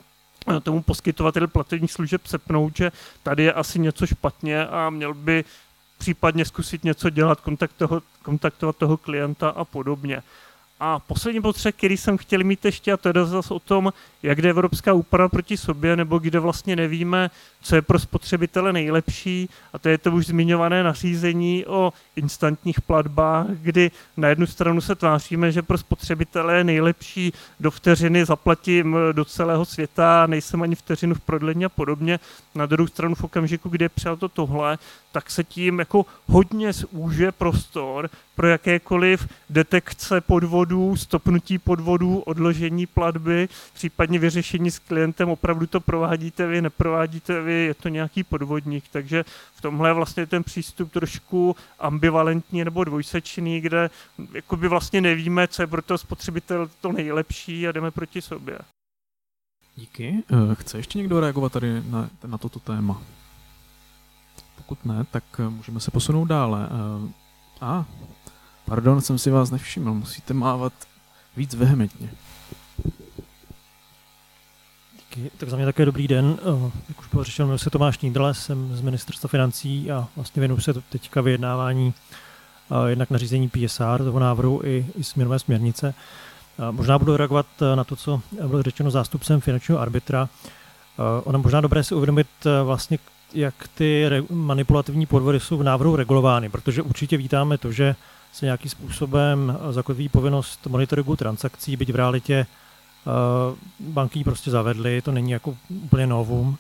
[0.63, 2.93] tomu poskytovateli platebních služeb sepnout, že
[3.23, 5.45] tady je asi něco špatně a měl by
[5.99, 10.23] případně zkusit něco dělat, kontakt toho, kontaktovat toho klienta a podobně.
[10.81, 13.93] A poslední potřeba, který jsem chtěl mít ještě, a to je zase o tom,
[14.23, 17.31] jak jde evropská úprava proti sobě, nebo kde vlastně nevíme,
[17.61, 23.47] co je pro spotřebitele nejlepší, a to je to už zmiňované nařízení o instantních platbách,
[23.51, 29.25] kdy na jednu stranu se tváříme, že pro spotřebitele je nejlepší do vteřiny zaplatím do
[29.25, 32.21] celého světa, nejsem ani vteřinu v prodlení a podobně.
[32.55, 34.79] Na druhou stranu v okamžiku, kdy je to tohle,
[35.13, 43.49] tak se tím jako hodně zúže prostor pro jakékoliv detekce podvodů, stopnutí podvodů, odložení platby,
[43.75, 49.25] případně vyřešení s klientem, opravdu to provádíte vy, neprovádíte vy, je to nějaký podvodník, takže
[49.55, 53.91] v tomhle je vlastně ten přístup trošku ambivalentní nebo dvojsečný, kde
[54.35, 58.59] jakoby vlastně nevíme, co je pro toho spotřebitel to nejlepší a jdeme proti sobě.
[59.77, 60.23] Díky.
[60.33, 63.03] Eh, chce ještě někdo reagovat tady na, na toto téma?
[64.57, 66.69] Pokud ne, tak eh, můžeme se posunout dále.
[66.71, 67.13] Eh,
[67.61, 67.85] a,
[68.65, 70.73] pardon, jsem si vás nevšiml, musíte mávat
[71.37, 72.11] víc vehementně.
[75.37, 76.39] Tak za mě také dobrý den.
[76.89, 80.61] Jak už bylo řečeno, jmenuji se Tomáš Nídrle, jsem z Ministerstva financí a vlastně věnuju
[80.61, 81.95] se teďka vyjednávání
[82.87, 85.95] jednak nařízení PSR, toho návrhu i, i směrové směrnice.
[86.71, 90.29] Možná budu reagovat na to, co bylo řečeno zástupcem finančního arbitra.
[91.25, 92.27] Ono možná dobré si uvědomit
[92.65, 92.99] vlastně,
[93.35, 97.97] jak ty manipulativní podvody jsou v návrhu regulovány, protože určitě vítáme to, že
[98.33, 102.47] se nějakým způsobem zakotví povinnost monitoringu transakcí, byť v realitě
[103.81, 106.59] banky prostě zavedly, to není jako úplně novum.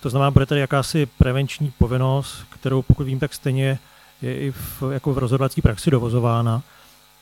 [0.00, 3.78] To znamená, bude tady jakási prevenční povinnost, kterou pokud vím, tak stejně
[4.22, 6.62] je i v, jako v rozhodovací praxi dovozována.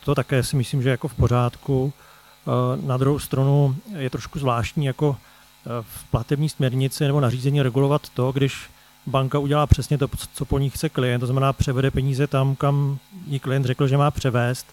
[0.04, 1.92] To také si myslím, že jako v pořádku.
[2.82, 5.16] Na druhou stranu je trošku zvláštní jako
[5.82, 8.70] v platební směrnici nebo nařízení regulovat to, když
[9.06, 12.98] banka udělá přesně to, co po ní chce klient, to znamená převede peníze tam, kam
[13.26, 14.66] jí klient řekl, že má převést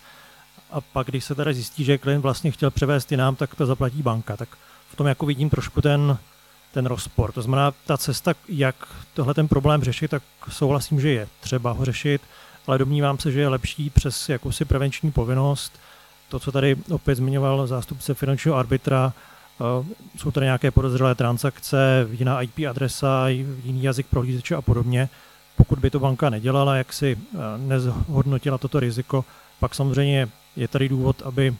[0.72, 3.66] a pak, když se teda zjistí, že klient vlastně chtěl převést i nám, tak to
[3.66, 4.38] zaplatí banka.
[4.38, 4.50] Tak
[4.90, 6.18] v tom jako vidím trošku ten,
[6.74, 7.32] ten rozpor.
[7.32, 8.76] To znamená, ta cesta, jak
[9.14, 12.22] tohle ten problém řešit, tak souhlasím, že je třeba ho řešit,
[12.68, 15.80] ale domnívám se, že je lepší přes jakousi prevenční povinnost.
[16.30, 19.86] To, co tady opět zmiňoval zástupce finančního arbitra, eh,
[20.18, 25.10] jsou tady nějaké podezřelé transakce, jiná IP adresa, jiný jazyk prohlížeče a podobně.
[25.58, 29.26] Pokud by to banka nedělala, jak si eh, nezhodnotila toto riziko,
[29.60, 31.56] pak samozřejmě je tady důvod, aby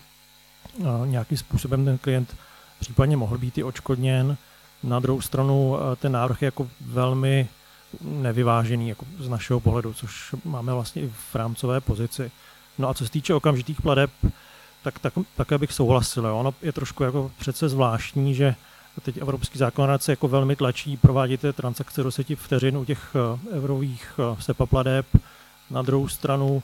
[1.06, 2.36] nějakým způsobem ten klient
[2.80, 4.38] případně mohl být i očkodněn.
[4.84, 7.48] Na druhou stranu ten návrh je jako velmi
[8.02, 12.32] nevyvážený jako z našeho pohledu, což máme vlastně i v rámcové pozici.
[12.78, 14.12] No a co se týče okamžitých pladeb,
[14.84, 16.26] tak, tak také bych souhlasil.
[16.26, 16.40] Jo.
[16.40, 18.56] Ono je trošku jako přece zvláštní, že
[19.02, 23.16] teď evropský zákonodárce jako velmi tlačí provádět transakce do seti vteřin u těch
[23.52, 25.06] eurových SEPA pladeb.
[25.70, 26.64] Na druhou stranu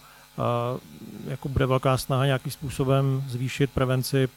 [1.27, 4.29] jako bude velká snaha nějakým způsobem zvýšit prevenci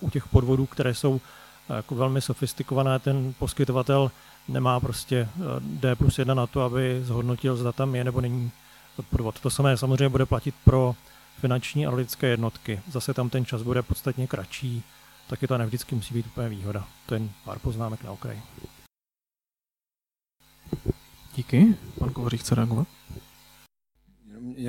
[0.00, 1.20] u těch podvodů, které jsou
[1.68, 2.98] jako velmi sofistikované.
[2.98, 4.10] Ten poskytovatel
[4.48, 5.28] nemá prostě
[5.60, 8.50] D plus 1 na to, aby zhodnotil, zda tam je nebo není
[9.10, 9.40] podvod.
[9.40, 10.94] To samé samozřejmě bude platit pro
[11.40, 12.80] finanční analytické jednotky.
[12.90, 14.82] Zase tam ten čas bude podstatně kratší,
[15.28, 16.84] taky to nevždycky musí být úplně výhoda.
[17.06, 18.42] To je pár poznámek na okraji.
[21.36, 21.76] Díky.
[21.98, 22.88] Pan Kovařík chce reagovat?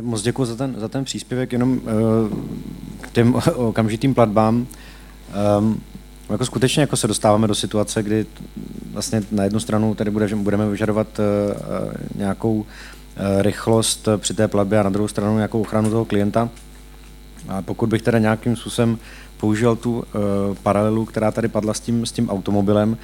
[0.01, 1.81] Moc děkuji za ten, za ten příspěvek, jenom uh,
[3.01, 4.67] k těm okamžitým platbám.
[5.59, 5.81] Um,
[6.29, 8.25] jako skutečně jako se dostáváme do situace, kdy
[8.91, 12.65] vlastně na jednu stranu tady bude, budeme vyžadovat uh, nějakou uh,
[13.41, 16.49] rychlost při té platbě a na druhou stranu nějakou ochranu toho klienta.
[17.49, 18.97] A pokud bych teda nějakým způsobem
[19.37, 20.03] použil tu
[20.63, 22.97] paralelu, která tady padla s tím, s tím automobilem,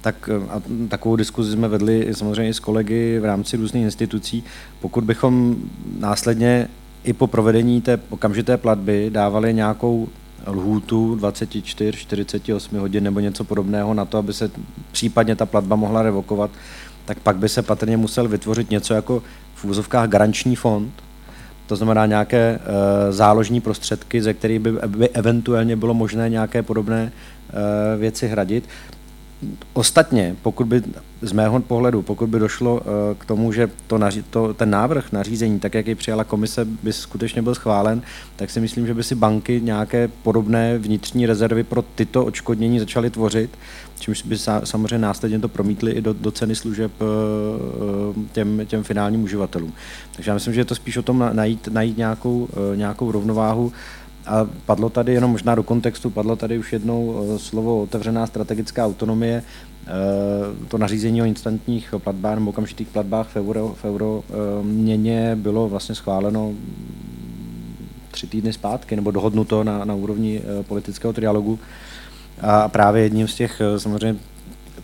[0.00, 4.44] tak eh, a takovou diskuzi jsme vedli samozřejmě i s kolegy v rámci různých institucí.
[4.80, 5.56] Pokud bychom
[5.98, 6.68] následně
[7.04, 10.08] i po provedení té okamžité platby dávali nějakou
[10.46, 14.50] lhůtu 24, 48 hodin nebo něco podobného na to, aby se
[14.92, 16.50] případně ta platba mohla revokovat,
[17.04, 19.22] tak pak by se patrně musel vytvořit něco jako
[19.54, 20.92] v úzovkách garanční fond,
[21.66, 27.02] to znamená nějaké uh, záložní prostředky, ze kterých by, by eventuálně bylo možné nějaké podobné
[27.12, 28.64] uh, věci hradit
[29.72, 30.82] Ostatně, pokud by
[31.22, 33.98] z mého pohledu, pokud by došlo eh, k tomu, že to,
[34.30, 38.02] to, ten návrh nařízení, tak jak ji přijala komise, by skutečně byl schválen,
[38.36, 43.10] tak si myslím, že by si banky nějaké podobné vnitřní rezervy pro tyto odškodnění začaly
[43.10, 43.50] tvořit,
[43.98, 47.04] čímž by samozřejmě následně to promítli i do, do ceny služeb eh,
[48.32, 49.72] těm, těm finálním uživatelům.
[50.16, 53.72] Takže já myslím, že je to spíš o tom najít, najít nějakou, nějakou rovnováhu
[54.26, 58.86] a padlo tady jenom možná do kontextu, padlo tady už jednou eh, slovo otevřená strategická
[58.86, 59.42] autonomie.
[59.86, 59.90] Eh,
[60.68, 65.68] to nařízení o instantních platbách nebo okamžitých platbách v euro, v euro eh, měně bylo
[65.68, 66.52] vlastně schváleno
[68.10, 71.58] tři týdny zpátky, nebo dohodnuto na, na úrovni politického trialogu.
[72.40, 74.20] A právě jedním z těch samozřejmě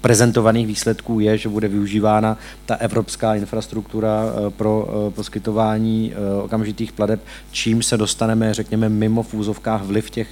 [0.03, 6.93] prezentovaných výsledků je, že bude využívána ta evropská infrastruktura eh, pro eh, poskytování eh, okamžitých
[6.93, 7.21] pladeb,
[7.51, 10.29] čím se dostaneme, řekněme, mimo v úzovkách vliv těch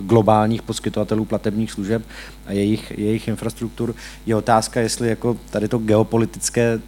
[0.00, 2.02] globálních poskytovatelů platebních služeb
[2.46, 3.94] a jejich, jejich infrastruktur.
[4.26, 6.80] Je otázka, jestli jako tady to geopolitické,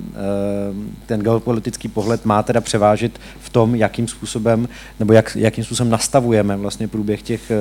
[1.07, 4.69] ten geopolitický pohled má teda převážit v tom, jakým způsobem,
[5.01, 7.53] nebo jak, jakým způsobem nastavujeme vlastně průběh těch,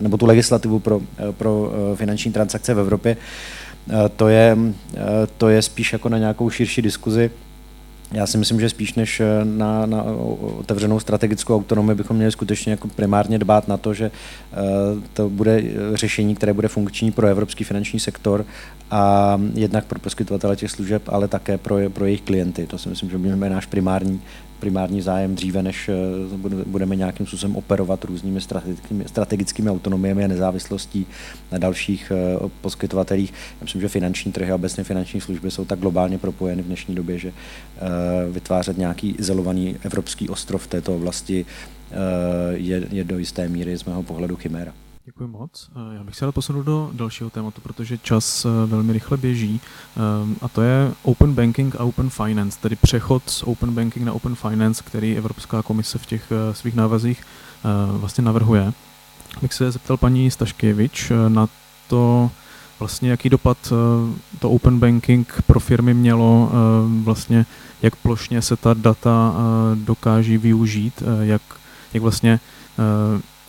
[0.00, 1.00] nebo tu legislativu pro,
[1.32, 3.16] pro finanční transakce v Evropě.
[3.90, 4.56] Eh, to je,
[4.94, 5.00] eh,
[5.38, 7.30] to je spíš jako na nějakou širší diskuzi.
[8.12, 10.02] Já si myslím, že spíš než eh, na, na
[10.58, 14.10] otevřenou strategickou autonomii bychom měli skutečně jako primárně dbát na to, že
[15.12, 15.62] to bude
[15.94, 18.44] řešení, které bude funkční pro evropský finanční sektor
[18.90, 22.66] a jednak pro poskytovatele těch služeb, ale také pro, pro jejich klienty.
[22.66, 24.20] To si myslím, že by náš primární
[24.60, 25.92] primární zájem dříve, než eh,
[26.66, 31.06] budeme nějakým způsobem operovat různými strategickými, strategickými autonomiemi a nezávislostí
[31.52, 33.32] na dalších eh, poskytovatelích.
[33.32, 36.94] Já myslím, že finanční trhy a obecně finanční služby jsou tak globálně propojeny v dnešní
[36.94, 37.80] době, že eh,
[38.30, 41.46] vytvářet nějaký izolovaný evropský ostrov v této oblasti
[42.54, 44.72] je, je do jisté míry z mého pohledu chiméra.
[45.06, 45.70] Děkuji moc.
[45.76, 49.60] Eh, já bych se rád posunul do dalšího tématu, protože čas eh, velmi rychle běží
[49.96, 54.12] ehm, a to je Open Banking a Open Finance, tedy přechod z Open Banking na
[54.12, 57.22] Open Finance, který Evropská komise v těch eh, svých návazích
[57.90, 58.72] vlastně navrhuje.
[59.42, 61.48] Bych se zeptal paní Staškevič na
[61.88, 62.30] to,
[62.78, 63.72] vlastně jaký dopad
[64.38, 66.50] to Open Banking pro firmy mělo,
[67.02, 67.46] vlastně
[67.82, 69.34] jak plošně se ta data
[69.74, 71.42] dokáží využít, jak,
[71.94, 72.40] jak vlastně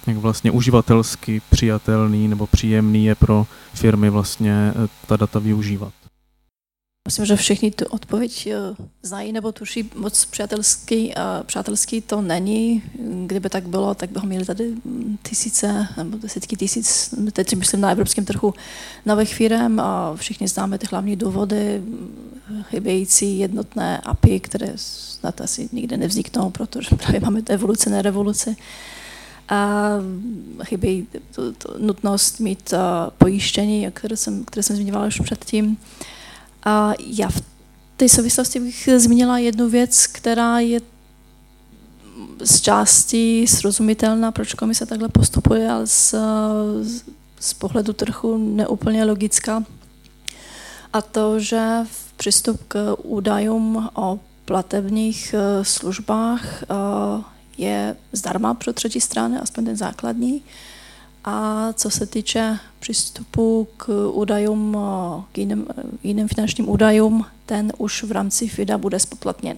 [0.07, 5.93] jak vlastně uživatelsky přijatelný nebo příjemný je pro firmy vlastně eh, ta data využívat?
[7.07, 8.55] Myslím, že všichni tu odpověď eh,
[9.03, 11.13] znají nebo tuší moc přátelský.
[11.45, 12.83] Přátelský to není.
[13.25, 17.91] Kdyby tak bylo, tak bychom měli tady mm, tisíce nebo desítky tisíc, teď myslím na
[17.91, 18.53] evropském trhu
[19.05, 25.69] nových firm a všichni známe ty hlavní důvody, mm, chybějící jednotné API, které snad asi
[25.71, 28.55] nikdy nevzniknou, protože právě máme evoluci, ne revoluci
[29.49, 29.89] a
[30.63, 32.79] chybí tu, tu nutnost mít uh,
[33.17, 35.77] pojištění, které jsem, které jsem zmiňovala už předtím.
[36.63, 37.41] A já v
[37.97, 40.81] té souvislosti bych zmínila jednu věc, která je
[42.43, 46.15] z části srozumitelná, proč komise takhle postupuje, ale z,
[47.39, 49.63] z pohledu trhu neúplně logická.
[50.93, 56.63] A to, že v přístup k údajům o platebních službách
[57.57, 60.41] je zdarma pro třetí strany, aspoň ten základní.
[61.25, 64.77] A co se týče přístupu k údajům,
[65.31, 65.67] k jiným,
[66.03, 69.57] jiným finančním údajům, ten už v rámci FIDA bude spoplatněn.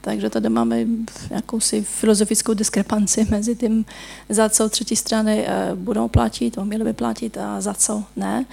[0.00, 0.84] Takže tady máme
[1.30, 3.84] jakousi filozofickou diskrepanci mezi tím,
[4.28, 8.44] za co třetí strany eh, budou platit, nebo měly by platit a za co ne.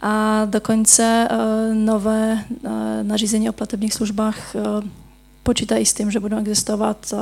[0.00, 2.68] A dokonce eh, nové eh,
[3.02, 4.56] nařízení o platebních službách
[5.42, 7.14] počítají s tím, že budou existovat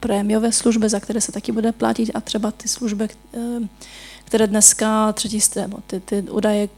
[0.00, 3.38] prémiové služby, za které se taky bude platit a třeba ty služby, eh,
[4.24, 6.68] které dneska třetí strany, ty, ty údaje,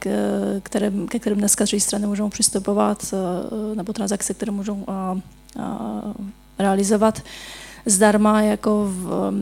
[0.63, 4.85] které, ke kterým dneska třetí strany můžou přistupovat, eh, nebo transakce, které můžou
[6.59, 7.23] realizovat
[7.87, 9.33] zdarma jako v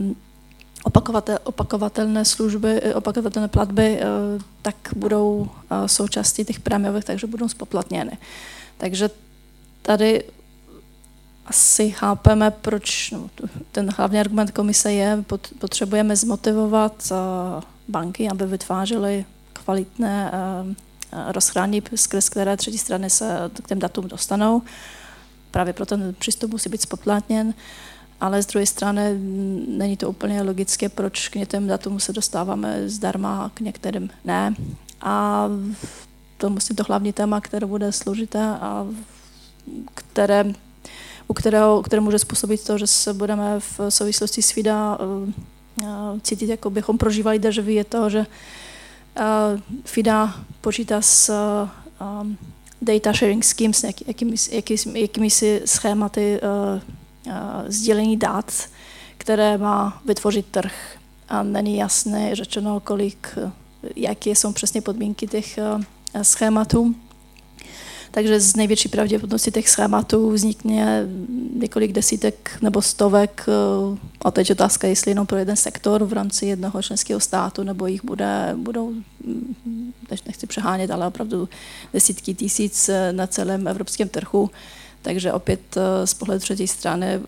[0.85, 4.01] opakovatel, opakovatelné služby, eh, opakovatelné platby,
[4.62, 5.49] tak budou
[5.86, 8.19] součástí těch prémiových, takže budou spoplatněny.
[8.78, 9.11] Takže
[9.82, 10.24] tady
[11.47, 13.31] asi chápeme, proč no,
[13.73, 15.24] ten hlavní argument komise je,
[15.59, 20.74] potřebujeme zmotivovat eh, banky, aby vytvářely kvalitné eh,
[21.12, 24.62] eh, rozchrání, skrz které třetí strany se k těm datům dostanou.
[25.51, 27.55] Právě proto ten přístup musí být spoplatněn,
[28.20, 29.19] ale z druhé strany
[29.69, 34.55] není to úplně logické, proč k některým datům se dostáváme zdarma a k některým ne.
[35.01, 35.48] A
[36.36, 38.86] to musí to hlavní téma, které bude složité a
[39.94, 40.44] které
[41.28, 45.86] u kterého, které může způsobit to, že se budeme v souvislosti s FIDA eh,
[46.23, 48.27] cítit, jako bychom prožívali deževy, je to, že
[49.85, 51.32] FIDA počítá s
[52.82, 56.40] data sharing schemes, jakými, jakými, jakými si schématy
[57.66, 58.53] sdělení dat,
[59.19, 60.73] které má vytvořit trh.
[61.28, 63.39] A není jasné řečeno, kolik,
[63.97, 65.59] jaké jsou přesně podmínky těch
[66.23, 66.94] schématů.
[68.14, 71.06] Takže z největší pravděpodobnosti těch schématů vznikne
[71.56, 73.47] několik desítek nebo stovek.
[73.48, 77.86] Eh, a teď otázka, jestli jenom pro jeden sektor v rámci jednoho členského státu, nebo
[77.86, 78.93] jich bude, budou,
[79.26, 79.93] hm,
[80.26, 81.48] nechci přehánět, ale opravdu
[81.93, 84.51] desítky tisíc eh, na celém evropském trhu.
[85.02, 87.20] Takže opět eh, z pohledu třetí strany,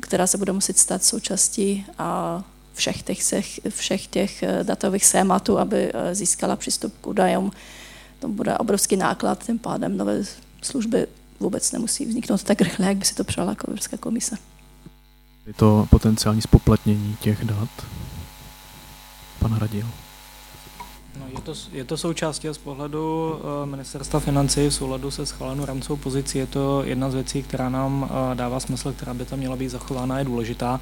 [0.00, 2.42] která se bude muset stát součástí a
[2.74, 3.20] všech těch,
[3.68, 7.52] všech těch datových schématů, aby získala přístup k údajům,
[8.20, 10.22] to bude obrovský náklad, tím pádem nové
[10.62, 11.06] služby
[11.40, 14.36] vůbec nemusí vzniknout tak rychle, jak by si to přála jako Evropská komise.
[15.46, 17.68] Je to potenciální spoplatnění těch dat?
[19.38, 19.86] Pan Hradil.
[21.20, 25.64] No, je, to, je to součástí z pohledu uh, ministerstva financí v souladu se schválenou
[25.64, 26.38] rámcovou pozicí.
[26.38, 29.68] Je to jedna z věcí, která nám uh, dává smysl, která by tam měla být
[29.68, 30.80] zachována, je důležitá.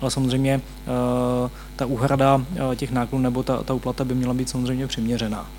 [0.00, 2.44] Ale samozřejmě uh, ta úhrada
[2.76, 5.50] těch nákladů nebo ta, ta úplata by měla být samozřejmě přiměřená.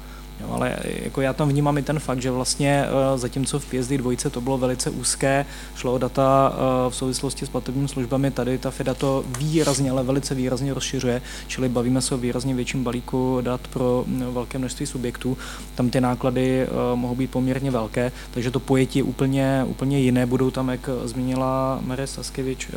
[0.42, 3.92] Jo, ale jako já tam vnímám i ten fakt, že vlastně uh, zatímco v PSD
[3.92, 5.46] dvojce to bylo velice úzké,
[5.76, 10.04] šlo o data uh, v souvislosti s platebními službami, tady ta FIDA to výrazně, ale
[10.04, 15.38] velice výrazně rozšiřuje, čili bavíme se o výrazně větším balíku dat pro velké množství subjektů.
[15.76, 20.26] Tam ty náklady mohou být poměrně velké, takže to pojetí je úplně, úplně jiné.
[20.26, 22.72] Budou tam, jak zmínila Mary Saskevič,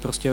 [0.00, 0.30] prostě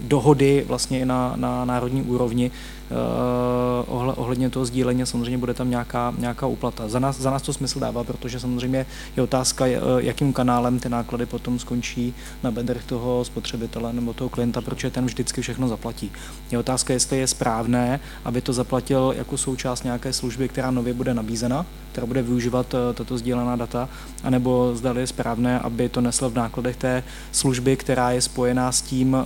[0.00, 2.50] dohody vlastně i na, na národní úrovni,
[2.90, 6.88] uh, ohledně toho sdílení samozřejmě bude tam nějaká, nějaká úplata.
[6.88, 8.86] Za nás, za nás to smysl dává, protože samozřejmě
[9.16, 14.28] je otázka, eh, jakým kanálem ty náklady potom skončí na bedrech toho spotřebitele nebo toho
[14.28, 16.12] klienta, protože ten vždycky všechno zaplatí.
[16.50, 21.14] Je otázka, jestli je správné, aby to zaplatil jako součást nějaké služby, která nově bude
[21.14, 23.88] nabízena, která bude využívat eh, tato sdílená data,
[24.24, 27.02] anebo zdali je správné, aby to nesl v nákladech té
[27.32, 29.16] služby, která je spojená s tím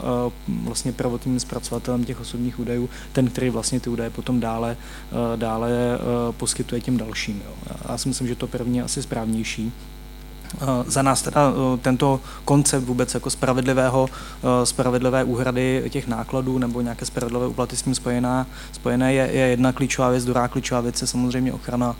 [0.48, 5.70] vlastně prvotním zpracovatelem těch osobních údajů, ten, který vlastně ty údaje potom dále, eh, dále
[5.70, 5.98] eh,
[6.32, 7.42] poskytuje těm dalším.
[7.46, 7.76] Jo.
[7.88, 9.72] Já si myslím, že to první je asi správnější.
[10.54, 11.52] Eh, za nás teda
[11.82, 14.08] tento koncept vůbec jako spravedlivého,
[14.64, 19.72] spravedlivé úhrady těch nákladů nebo nějaké spravedlivé úplaty s tím spojená, spojené je, je jedna
[19.72, 21.96] klíčová věc, druhá klíčová věc je samozřejmě ochrana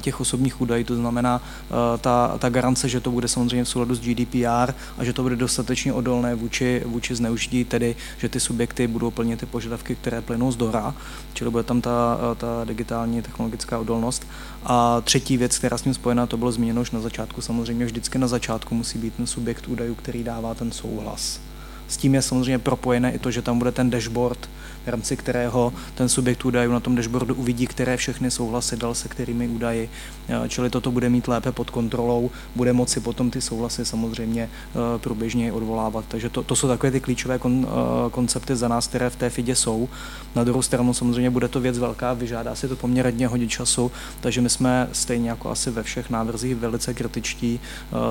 [0.00, 3.94] těch osobních údajů, to znamená eh, ta, ta garance, že to bude samozřejmě v souladu
[3.94, 8.86] s GDPR a že to bude dostatečně odolné vůči, vůči zneužití, tedy že ty subjekty
[8.86, 10.94] budou plnit ty požadavky, které plynou z DORA,
[11.34, 14.26] čili bude tam ta, ta digitální technologická odolnost.
[14.64, 18.18] A třetí věc, která s tím spojená, to bylo zmíněno už na začátku, samozřejmě vždycky
[18.18, 21.40] na začátku musí být ten subjekt údajů, který dává ten souhlas.
[21.88, 24.48] S tím je samozřejmě propojené i to, že tam bude ten dashboard,
[24.88, 29.08] v rámci kterého ten subjekt údajů na tom dashboardu uvidí, které všechny souhlasy dal se
[29.08, 29.90] kterými údaji.
[30.48, 35.52] Čili toto bude mít lépe pod kontrolou, bude moci potom ty souhlasy samozřejmě e, průběžně
[35.52, 36.04] odvolávat.
[36.08, 39.30] Takže to, to jsou takové ty klíčové kon, e, koncepty za nás, které v té
[39.30, 39.88] FIDě jsou.
[40.34, 44.40] Na druhou stranu samozřejmě bude to věc velká, vyžádá si to poměrně hodně času, takže
[44.40, 47.60] my jsme stejně jako asi ve všech návrzích velice kritičtí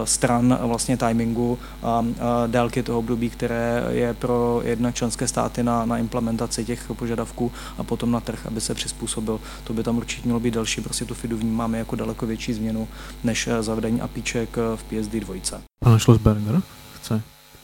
[0.03, 2.05] stran vlastně timingu a
[2.47, 7.83] délky toho období, které je pro jedna členské státy na, na implementaci těch požadavků a
[7.83, 9.39] potom na trh, aby se přizpůsobil.
[9.63, 12.87] To by tam určitě mělo být další, prostě tu FIDu vnímáme jako daleko větší změnu
[13.23, 15.35] než eh, zavedení apíček eh, v PSD 2.
[15.79, 16.61] Pan Schlossberger
[16.95, 17.21] chce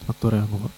[0.07, 0.71] na to reagovat.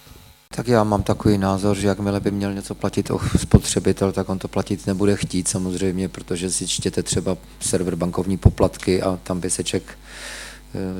[0.56, 4.38] Tak já mám takový názor, že jakmile by měl něco platit o spotřebitel, tak on
[4.38, 9.50] to platit nebude chtít samozřejmě, protože si čtěte třeba server bankovní poplatky a tam by
[9.50, 9.98] se ček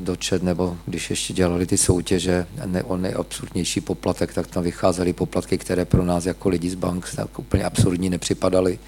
[0.01, 5.59] dočet, nebo když ještě dělali ty soutěže ne, o nejabsurdnější poplatek, tak tam vycházely poplatky,
[5.59, 8.79] které pro nás jako lidi z bank tak úplně absurdní nepřipadaly.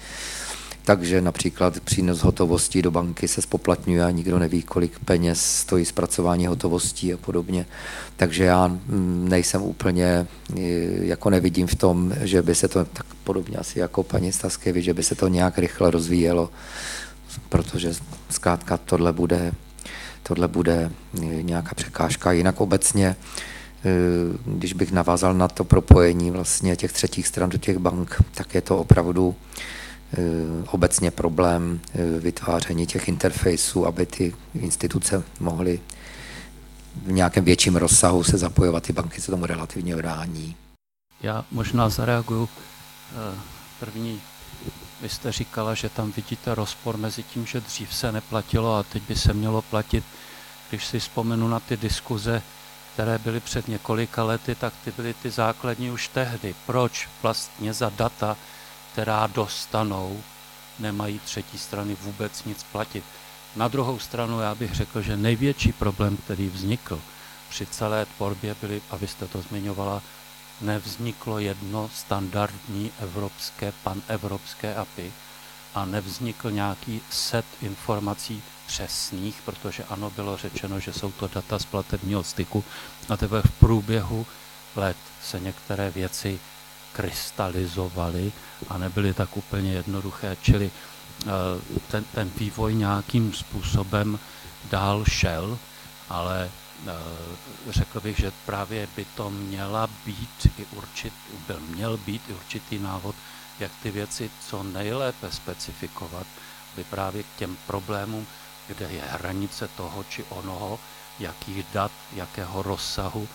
[0.89, 6.47] Takže například přínos hotovosti do banky se spoplatňuje a nikdo neví, kolik peněz stojí zpracování
[6.47, 7.65] hotovostí a podobně.
[8.15, 10.61] Takže já mm, nejsem úplně, eh,
[11.05, 14.93] jako nevidím v tom, že by se to, tak podobně asi jako paní Staskevi, že
[14.93, 16.49] by se to nějak rychle rozvíjelo,
[17.49, 17.93] protože
[18.29, 19.51] zkrátka tohle bude
[20.23, 20.91] tohle bude
[21.21, 22.31] eh, nějaká překážka.
[22.31, 23.89] Jinak obecně, eh,
[24.45, 28.61] když bych navázal na to propojení vlastně těch třetích stran do těch bank, tak je
[28.61, 29.35] to opravdu
[30.13, 30.17] eh,
[30.71, 31.79] obecně problém
[32.19, 35.79] vytváření těch interfejsů, aby ty instituce mohly
[37.05, 38.83] v nějakém větším rozsahu se zapojovat.
[38.83, 40.55] Ty banky se tomu relativně brání.
[41.21, 42.49] Já možná zareaguju.
[43.79, 44.21] První
[45.01, 49.03] vy jste říkala, že tam vidíte rozpor mezi tím, že dřív se neplatilo a teď
[49.03, 50.03] by se mělo platit.
[50.69, 52.41] Když si vzpomenu na ty diskuze,
[52.93, 56.55] které byly před několika lety, tak ty byly ty základní už tehdy.
[56.65, 58.37] Proč vlastně za data,
[58.91, 60.23] která dostanou,
[60.79, 63.03] nemají třetí strany vůbec nic platit.
[63.55, 67.01] Na druhou stranu já bych řekl, že největší problém, který vznikl
[67.49, 70.01] při celé tvorbě byly, a vy jste to zmiňovala,
[70.61, 75.13] nevzniklo jedno standardní evropské, panevropské API
[75.75, 81.65] a nevznikl nějaký set informací přesných, protože ano, bylo řečeno, že jsou to data z
[81.65, 82.63] platebního styku
[83.09, 84.25] a teprve v průběhu
[84.75, 86.39] let se některé věci
[86.93, 88.31] krystalizovaly
[88.69, 91.27] a nebyly tak úplně jednoduché, čili eh,
[91.87, 94.19] ten, ten vývoj nějakým způsobem
[94.69, 95.57] dál šel,
[96.09, 96.49] ale
[97.69, 101.13] řekl bych, že právě by to měla být i určit,
[101.47, 103.15] byl měl být i určitý návod,
[103.59, 106.27] jak ty věci co nejlépe specifikovat,
[106.75, 108.27] by právě k těm problémům,
[108.67, 110.79] kde je hranice toho či onoho,
[111.19, 113.27] jakých dat, jakého rozsahu,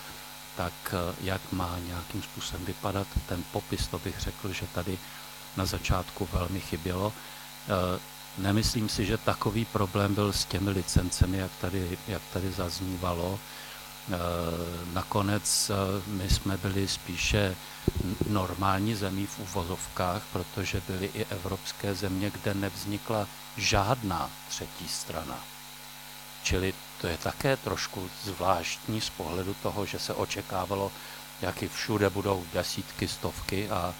[0.57, 4.97] tak eh, jak má nějakým způsobem vypadat ten popis, to bych řekl, že tady
[5.57, 7.13] na začátku velmi chybělo.
[8.37, 13.39] Nemyslím si, že takový problém byl s těmi licencemi, jak tady, jak tady zaznívalo.
[14.09, 14.15] Eh,
[14.93, 15.71] nakonec
[16.07, 17.55] my jsme byli spíše
[18.29, 25.39] normální zemí v uvozovkách, protože byly i evropské země, kde nevznikla žádná třetí strana.
[26.43, 30.91] Čili to je také trošku zvláštní z pohledu toho, že se očekávalo,
[31.41, 33.93] jaký všude budou desítky, stovky a,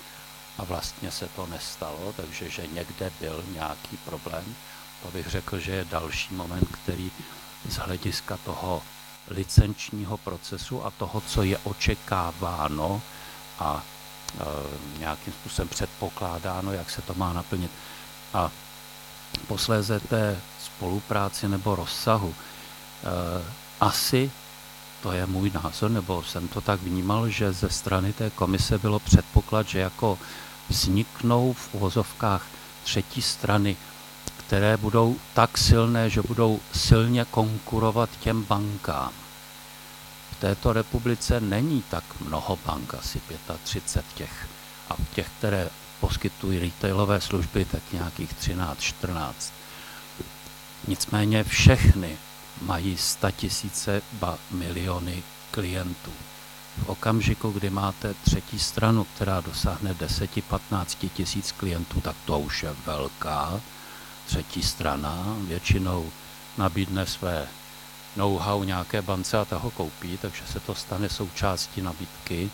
[0.57, 4.56] a vlastně se to nestalo, takže že někde byl nějaký problém.
[5.03, 7.11] To bych řekl, že je další moment, který
[7.69, 8.82] z hlediska toho
[9.27, 13.02] licenčního procesu a toho, co je očekáváno
[13.60, 13.84] a
[14.40, 14.44] e,
[14.99, 17.72] nějakým způsobem předpokládáno, jak se to má naplnit.
[18.34, 18.52] A
[19.48, 22.36] posléze té spolupráci nebo rozsahu.
[23.03, 23.44] Eh,
[23.80, 24.32] asi,
[25.03, 28.99] to je můj názor, nebo jsem to tak vnímal, že ze strany té komise bylo
[28.99, 30.19] předpoklad, že jako
[30.70, 32.46] vzniknou v uvozovkách
[32.84, 33.78] třetí strany,
[34.38, 39.14] které budou tak silné, že budou silně konkurovat těm bankám.
[40.32, 43.22] V této republice není tak mnoho bank, asi
[43.64, 44.48] 35 těch.
[44.90, 45.70] A těch, které
[46.00, 49.34] poskytují retailové služby, tak nějakých 13-14.
[50.88, 52.18] Nicméně všechny
[52.62, 52.98] mají
[53.32, 56.12] tisíce ba miliony klientů.
[56.78, 62.76] V okamžiku, kdy máte třetí stranu, která dosáhne 10-15 tisíc klientů, tak to už je
[62.86, 63.62] velká
[64.26, 65.36] třetí strana.
[65.48, 66.12] Většinou
[66.58, 67.48] nabídne své
[68.16, 72.52] know-how nějaké bance a ta ho koupí, takže se to stane součástí nabídky.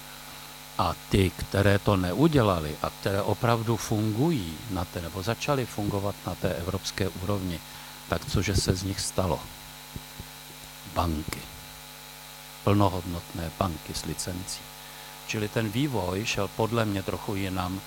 [0.77, 6.35] A ty, které to neudělali a které opravdu fungují na té, nebo začaly fungovat na
[6.35, 7.60] té evropské úrovni,
[8.10, 9.39] tak cože se z nich stalo?
[10.93, 11.50] Banky.
[12.63, 14.61] Plnohodnotné banky s licencí.
[15.27, 17.81] Čili ten vývoj šel podle mě trochu jinam,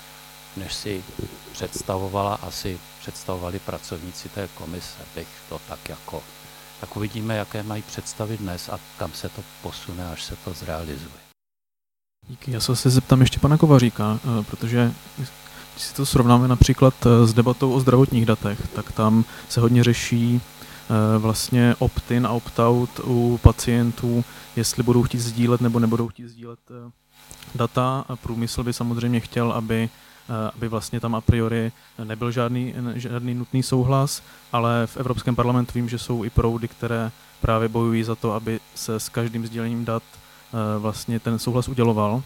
[0.57, 1.03] než si
[1.51, 6.23] představovala, asi představovali pracovníci té komise, bych to tak jako,
[6.81, 11.25] tak uvidíme, jaké mají představy dnes a kam se to posune, až se to zrealizuje.
[12.27, 17.27] Díky, já se zeptám ještě pana Kovaříka, eh, protože když si to srovnáme například eh,
[17.27, 20.41] s debatou o zdravotních datech, tak tam se hodně řeší
[21.19, 24.23] vlastně opt-in a opt-out u pacientů,
[24.55, 26.91] jestli budou chtít sdílet nebo nebudou chtít sdílet eh,
[27.55, 28.05] data.
[28.21, 29.89] Průmysl by samozřejmě chtěl, aby,
[30.55, 31.71] aby vlastně tam a priori
[32.03, 34.21] nebyl žádný, žádný nutný souhlas,
[34.51, 38.59] ale v Evropském parlamentu vím, že jsou i proudy, které právě bojují za to, aby
[38.75, 40.03] se s každým sdílením dat
[40.79, 42.23] vlastně ten souhlas uděloval,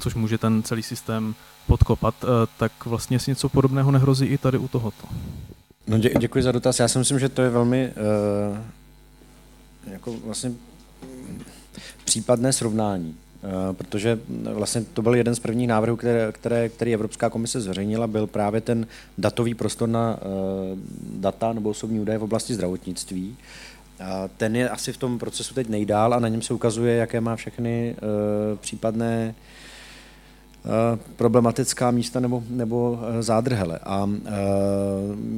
[0.00, 1.34] což může ten celý systém
[1.66, 2.26] podkopat, eh,
[2.56, 5.08] tak vlastně si něco podobného nehrozí i tady u tohoto.
[5.86, 6.80] No dě, děkuji za dotaz.
[6.80, 7.92] Já si myslím, že to je velmi
[8.50, 8.58] uh,
[9.92, 10.52] jako vlastně
[12.04, 14.18] případné srovnání, uh, protože
[14.52, 18.60] vlastně to byl jeden z prvních návrhů, které, které, který Evropská komise zveřejnila, byl právě
[18.60, 18.86] ten
[19.18, 20.78] datový prostor na uh,
[21.20, 23.36] data nebo osobní údaje v oblasti zdravotnictví.
[24.00, 27.20] A ten je asi v tom procesu teď nejdál a na něm se ukazuje, jaké
[27.20, 29.34] má všechny uh, případné uh,
[31.16, 33.78] problematická místa nebo, nebo eh, zádrhele.
[33.82, 34.12] A uh,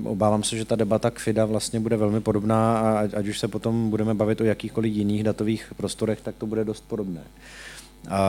[0.04, 3.48] obávám se, že ta debata k FIDA vlastně bude velmi podobná a ať, už se
[3.48, 7.20] potom budeme bavit o jakýchkoliv jiných datových prostorech, tak to bude dost podobné.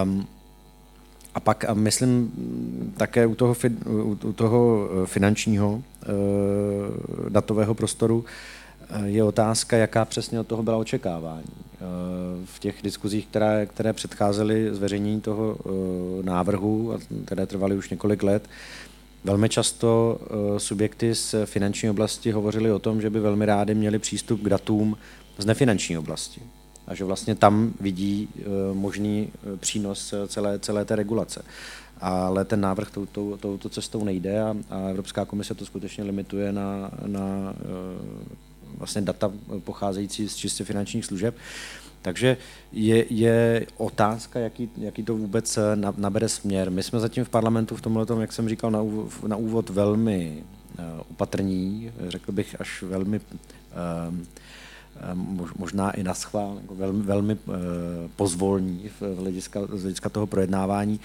[0.03, 0.27] Um,
[1.35, 2.31] a pak a myslím
[2.97, 3.55] také u toho,
[4.23, 5.81] u toho finančního
[7.30, 8.26] datového prostoru
[9.06, 11.66] je otázka, jaká přesně od toho byla očekávání.
[11.76, 15.70] Eh, v těch diskuzích, které, které předcházely zveřejnění toho eh,
[16.24, 18.49] návrhu, a které trvaly už několik let,
[19.24, 23.99] velmi často eh, subjekty z finanční oblasti hovořili o tom, že by velmi rádi měli
[23.99, 24.98] přístup k datům
[25.38, 26.41] z nefinanční oblasti.
[26.88, 28.30] a že vlastně tam vidí
[28.74, 31.44] možný přínos celé, celé té regulace
[32.02, 36.52] ale ten návrh touto, tou, tou cestou nejde a, a Evropská komise to skutečně limituje
[36.52, 37.53] na, na
[38.77, 39.31] vlastně data
[39.63, 41.35] pocházející z čistě finančních služeb.
[42.01, 42.37] Takže
[42.71, 45.59] je, je otázka, jaký, jaký to vůbec
[45.97, 46.71] nabere směr.
[46.71, 50.43] My jsme zatím v parlamentu v tomhle, jak jsem říkal na úvod, na úvod velmi
[51.09, 53.21] opatrní, řekl bych až velmi
[55.57, 57.37] možná i na schvál, jako velmi, velmi
[58.15, 60.99] pozvolní v hlediska, z hlediska toho projednávání.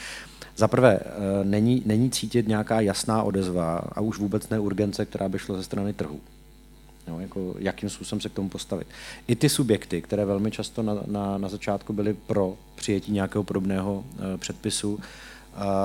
[0.56, 1.00] Za prvé,
[1.42, 5.62] není, není cítit nějaká jasná odezva a už vůbec ne urgence, která by šla ze
[5.62, 6.20] strany trhu.
[7.10, 8.86] No, jako jakým způsobem se k tomu postavit.
[9.26, 13.94] I ty subjekty, které velmi často na, na, na začátku byly pro přijetí nějakého podobného
[13.94, 14.04] uh,
[14.36, 15.00] předpisu, uh,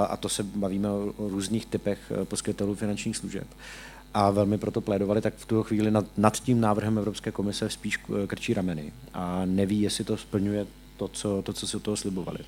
[0.09, 3.47] a to se bavíme o, různých typech uh, poskytovatelů finančních služeb,
[4.13, 7.99] a velmi proto plédovali, tak v tuto chvíli nad, nad tím návrhem Evropské komise spíš
[8.27, 12.39] krčí rameny a neví, jestli to splňuje to, co, to, co si od toho slibovali.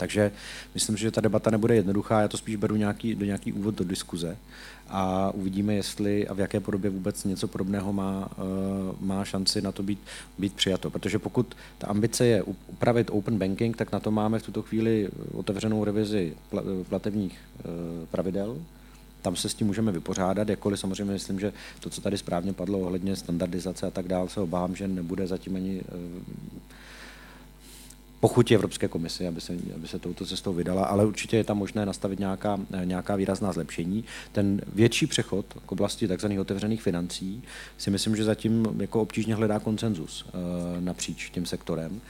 [0.00, 0.32] Takže
[0.74, 3.84] myslím, že ta debata nebude jednoduchá, já to spíš beru nějaký, do nějaký úvod do
[3.84, 4.36] diskuze
[4.88, 9.72] a uvidíme, jestli a v jaké podobě vůbec něco podobného má, uh, má šanci na
[9.72, 9.98] to být,
[10.38, 10.90] být přijato.
[10.90, 15.08] Protože pokud ta ambice je upravit open banking, tak na to máme v tuto chvíli
[15.32, 16.34] otevřenou revizi
[16.88, 18.56] platebních uh, pravidel,
[19.22, 22.78] tam se s tím můžeme vypořádat, jakkoliv samozřejmě myslím, že to, co tady správně padlo
[22.78, 25.82] ohledně standardizace a tak dále, se obávám, že nebude zatím ani
[28.20, 31.86] pochutí Evropské komise, aby se, aby se touto cestou vydala, ale určitě je tam možné
[31.86, 34.04] nastavit nějaká, nějaká výrazná zlepšení.
[34.32, 36.26] Ten větší přechod k oblasti tzv.
[36.40, 37.42] otevřených financí
[37.78, 40.30] si myslím, že zatím jako obtížně hledá koncenzus uh,
[40.80, 42.00] napříč tím sektorem.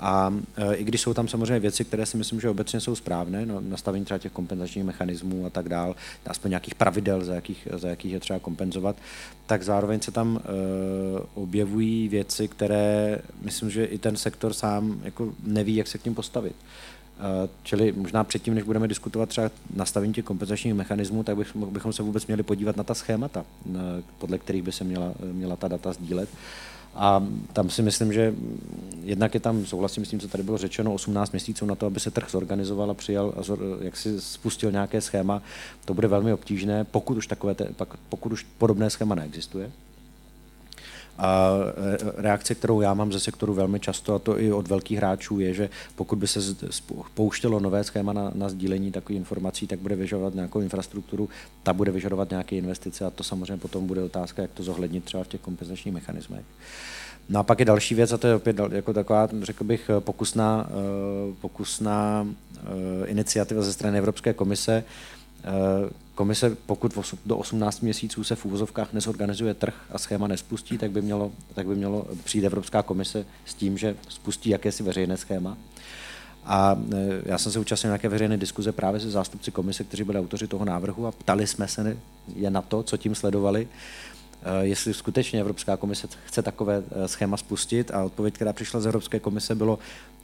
[0.00, 3.46] A e, i když jsou tam samozřejmě věci, které si myslím, že obecně jsou správné,
[3.46, 5.96] no, nastavení třeba těch kompenzačních mechanismů a tak dál,
[6.26, 8.96] aspoň nějakých pravidel, za jakých, za jakých je třeba kompenzovat,
[9.46, 10.40] tak zároveň se tam uh,
[11.34, 16.14] objevují věci, které myslím, že i ten sektor sám jako neví, jak se k ním
[16.14, 16.54] postavit.
[17.18, 22.02] Uh, čili možná předtím, než budeme diskutovat třeba nastavení těch kompenzačních mechanismů, tak bychom se
[22.02, 23.44] vůbec měli podívat na ta schémata,
[24.18, 26.28] podle kterých by se měla, měla ta data sdílet.
[26.94, 28.34] A tam si myslím, že
[29.02, 32.00] jednak je tam, souhlasím s tím, co tady bylo řečeno, 18 měsíců na to, aby
[32.00, 33.40] se trh zorganizoval a přijal, a
[33.84, 35.42] jak si spustil nějaké schéma.
[35.84, 37.56] To bude velmi obtížné, pokud už, takové,
[38.08, 39.70] pokud už podobné schéma neexistuje.
[41.20, 41.50] A
[42.16, 45.40] e, reakce, kterou já mám ze sektoru velmi často, a to i od velkých hráčů,
[45.40, 46.40] je, že pokud by se
[47.14, 51.28] pouštělo nové schéma na, na sdílení takových informací, tak bude vyžadovat nějakou infrastrukturu,
[51.62, 55.24] ta bude vyžadovat nějaké investice a to samozřejmě potom bude otázka, jak to zohlednit třeba
[55.24, 56.44] v těch kompenzačních mechanismech.
[57.28, 60.68] No a pak je další věc, a to je opět jako taková, řekl bych, pokusná,
[60.70, 62.26] e, pokusná
[63.04, 64.84] e, iniciativa ze strany Evropské komise,
[66.20, 71.02] komise, pokud do 18 měsíců se v úvozovkách nezorganizuje trh a schéma nespustí, tak by
[71.02, 75.56] mělo, tak by mělo přijít Evropská komise s tím, že spustí jakési veřejné schéma.
[76.44, 80.18] A eh, já jsem se účastnil nějaké veřejné diskuze právě se zástupci komise, kteří byli
[80.18, 81.96] autoři toho návrhu a ptali jsme se
[82.36, 83.68] je na to, co tím sledovali,
[84.42, 89.20] eh, jestli skutečně Evropská komise chce takové schéma spustit a odpověď, která přišla z Evropské
[89.20, 89.78] komise, bylo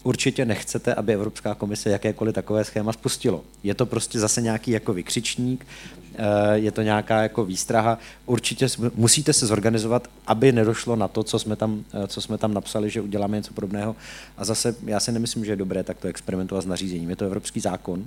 [0.07, 3.45] určitě nechcete, aby Evropská komise jakékoliv takové schéma spustilo.
[3.63, 5.67] Je to prostě zase nějaký jako vykřičník,
[6.15, 6.25] eh,
[6.55, 7.99] je to nějaká jako výstraha.
[8.27, 12.55] Určitě musíte se zorganizovat, aby nedošlo na to, co jsme tam, eh, co jsme tam
[12.55, 13.97] napsali, že uděláme něco podobného.
[14.37, 17.11] A zase já si nemyslím, že je dobré takto experimentovat s nařízením.
[17.11, 18.05] Je to evropský zákon,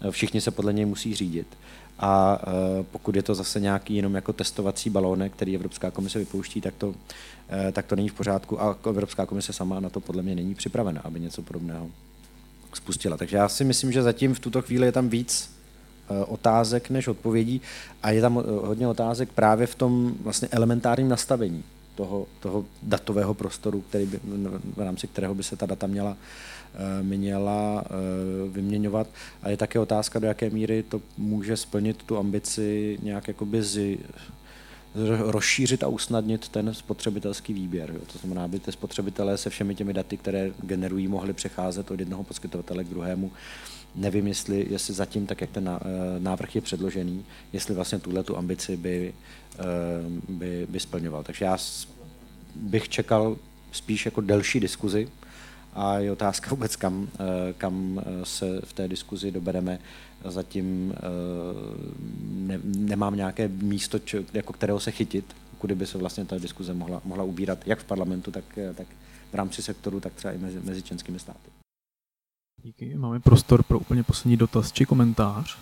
[0.00, 1.46] eh, všichni se podle něj musí řídit.
[1.98, 2.38] A
[2.90, 6.94] pokud je to zase nějaký jenom jako testovací balónek, který Evropská komise vypouští, tak to
[7.48, 10.54] Eh, tak to není v pořádku a Evropská komise sama na to podle mě není
[10.54, 11.90] připravena, aby něco podobného
[12.74, 13.16] spustila.
[13.16, 15.50] Takže já si myslím, že zatím v tuto chvíli je tam víc
[16.10, 17.60] eh, otázek než odpovědí
[18.02, 21.64] a je tam eh, hodně otázek právě v tom vlastně elementárním nastavení
[21.94, 24.20] toho, toho datového prostoru, který by,
[24.76, 26.16] v rámci kterého by se ta data měla,
[27.02, 27.84] měla
[28.48, 29.06] vyměňovat.
[29.42, 33.98] A je také otázka, do jaké míry to může splnit tu ambici nějak jakoby z,
[35.18, 37.90] rozšířit a usnadnit ten spotřebitelský výběr.
[37.94, 38.00] Jo.
[38.12, 42.24] To znamená, aby ty spotřebitelé se všemi těmi daty, které generují, mohli přecházet od jednoho
[42.24, 43.32] poskytovatele k druhému.
[43.94, 45.80] Nevím, jestli, jestli zatím, tak jak ten eh,
[46.18, 49.14] návrh je předložený, jestli vlastně tuhle tu ambici by,
[49.58, 49.62] eh,
[50.28, 51.22] by, by splňoval.
[51.22, 51.58] Takže já
[52.54, 53.36] bych čekal
[53.72, 55.08] spíš jako delší diskuzi
[55.76, 59.78] a je otázka vůbec, kam, eh, kam se v té diskuzi dobereme
[60.24, 61.00] zatím eh,
[62.22, 66.74] ne, nemám nějaké místo, č, jako kterého se chytit, kudy by se vlastně ta diskuze
[66.74, 68.86] mohla, mohla ubírat, jak v parlamentu, tak, eh, tak
[69.32, 71.50] v rámci sektoru, tak třeba i mezi, mezi členskými státy.
[72.62, 72.94] Díky.
[72.94, 75.58] Máme prostor pro úplně poslední dotaz či komentář.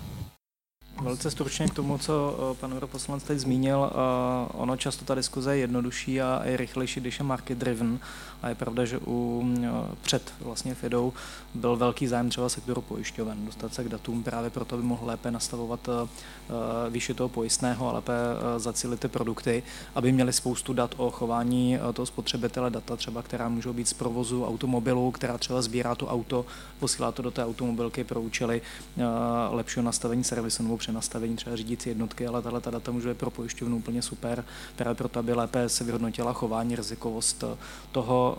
[1.05, 3.91] Velice stručně k tomu, co eh, pan europoslanec teď zmínil.
[3.91, 7.99] Eh, ono často ta diskuze je jednodušší a je rychlejší, když je market driven.
[8.43, 9.69] A je pravda, že u, eh,
[10.03, 11.13] před vlastně FIDou
[11.55, 15.31] byl velký zájem třeba sektoru pojišťoven dostat se k datům právě proto, aby mohl lépe
[15.31, 15.89] nastavovat
[16.91, 18.13] výši toho pojistného a lépe
[18.57, 19.63] zacílit ty produkty,
[19.95, 24.45] aby měli spoustu dat o chování toho spotřebitele, data třeba, která můžou být z provozu
[24.47, 26.47] automobilu, která třeba sbírá to auto,
[26.81, 28.63] posílá to do té automobilky pro účely
[29.51, 33.31] lepšího nastavení servisu nebo přenastavení třeba řídící jednotky, ale tahle ta data může být pro
[33.31, 34.45] pojišťovnu úplně super,
[34.77, 37.45] právě proto, aby lépe se vyhodnotila chování, rizikovost
[37.93, 38.37] toho,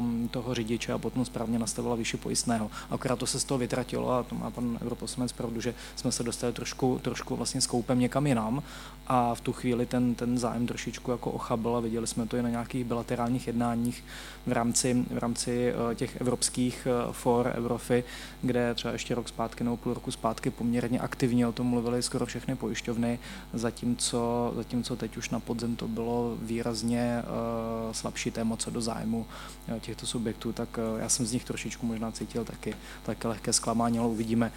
[0.00, 2.70] ehm, toho řidiče a potom správně nastavila výši pojistného.
[2.90, 6.22] Akorát to se z toho vytratilo a to má pan europoslanec pravdu, že jsme se
[6.22, 8.62] dostali trošku, trošku vlastně s koupem někam jinam
[9.06, 12.42] a v tu chvíli ten, ten zájem trošičku jako ochabl a viděli jsme to i
[12.42, 14.04] na nějakých bilaterálních jednáních
[14.46, 18.04] v rámci, v rámci eh, těch evropských eh, for Evropy,
[18.42, 22.26] kde třeba ještě rok zpátky nebo půl roku zpátky poměrně aktivně o tom mluvili skoro
[22.26, 23.18] všechny pojišťovny,
[23.52, 29.26] zatímco, zatímco teď už na podzem to bylo výrazně uh, slabší téma co do zájmu
[29.68, 33.52] uh, těchto subjektů, tak uh, já jsem z nich trošičku možná cítil taky, taky lehké
[33.52, 34.52] zklamání, ale uvidíme.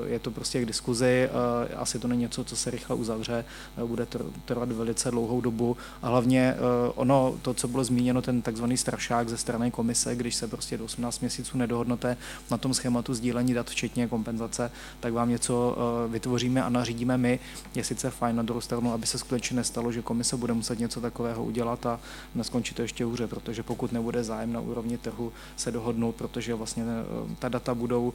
[0.00, 3.44] Uh, je to prostě k diskuzi, uh, asi to není něco, co se rychle uzavře,
[3.76, 4.06] uh, bude
[4.44, 9.28] trvat velice dlouhou dobu a hlavně uh, ono, to, co bylo zmíněno, ten takzvaný strašák
[9.28, 12.16] ze strany komise, když se prostě do 18 měsíců nedohodnete
[12.50, 14.70] na tom schématu sdílení dat, včetně kompenzace,
[15.00, 16.12] tak vám něco uh,
[16.42, 17.38] vytvoříme a nařídíme my,
[17.74, 21.00] je sice fajn na druhou stranu, aby se skutečně nestalo, že komise bude muset něco
[21.00, 22.00] takového udělat a
[22.34, 26.82] neskončí to ještě hůře, protože pokud nebude zájem na úrovni trhu se dohodnout, protože vlastně
[26.82, 28.12] eh, ta data budou uh,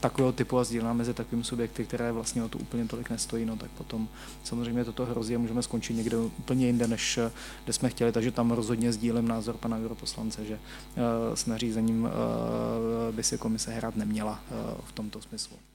[0.00, 3.56] takového typu a sdílená mezi takovými subjekty, které vlastně o to úplně tolik nestojí, no
[3.56, 4.08] tak potom
[4.44, 7.18] samozřejmě toto hrozí a můžeme skončit někde úplně jinde, než
[7.64, 10.58] kde jsme chtěli, takže tam rozhodně sdílím názor pana europoslance, že
[11.34, 12.08] s nařízením
[13.10, 14.40] by si komise hrát neměla
[14.84, 15.73] v tomto smyslu.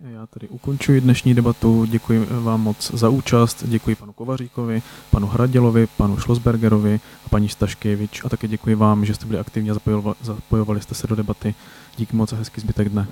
[0.00, 1.84] Já tady ukončuji dnešní debatu.
[1.84, 3.64] Děkuji vám moc za účast.
[3.66, 8.24] Děkuji panu Kovaříkovi, panu Hradělovi, panu Schlossbergerovi a paní Staškevič.
[8.24, 11.54] A také děkuji vám, že jste byli aktivní a zapojovali, zapojovali jste se do debaty.
[11.96, 13.08] Díky moc a hezký zbytek dne.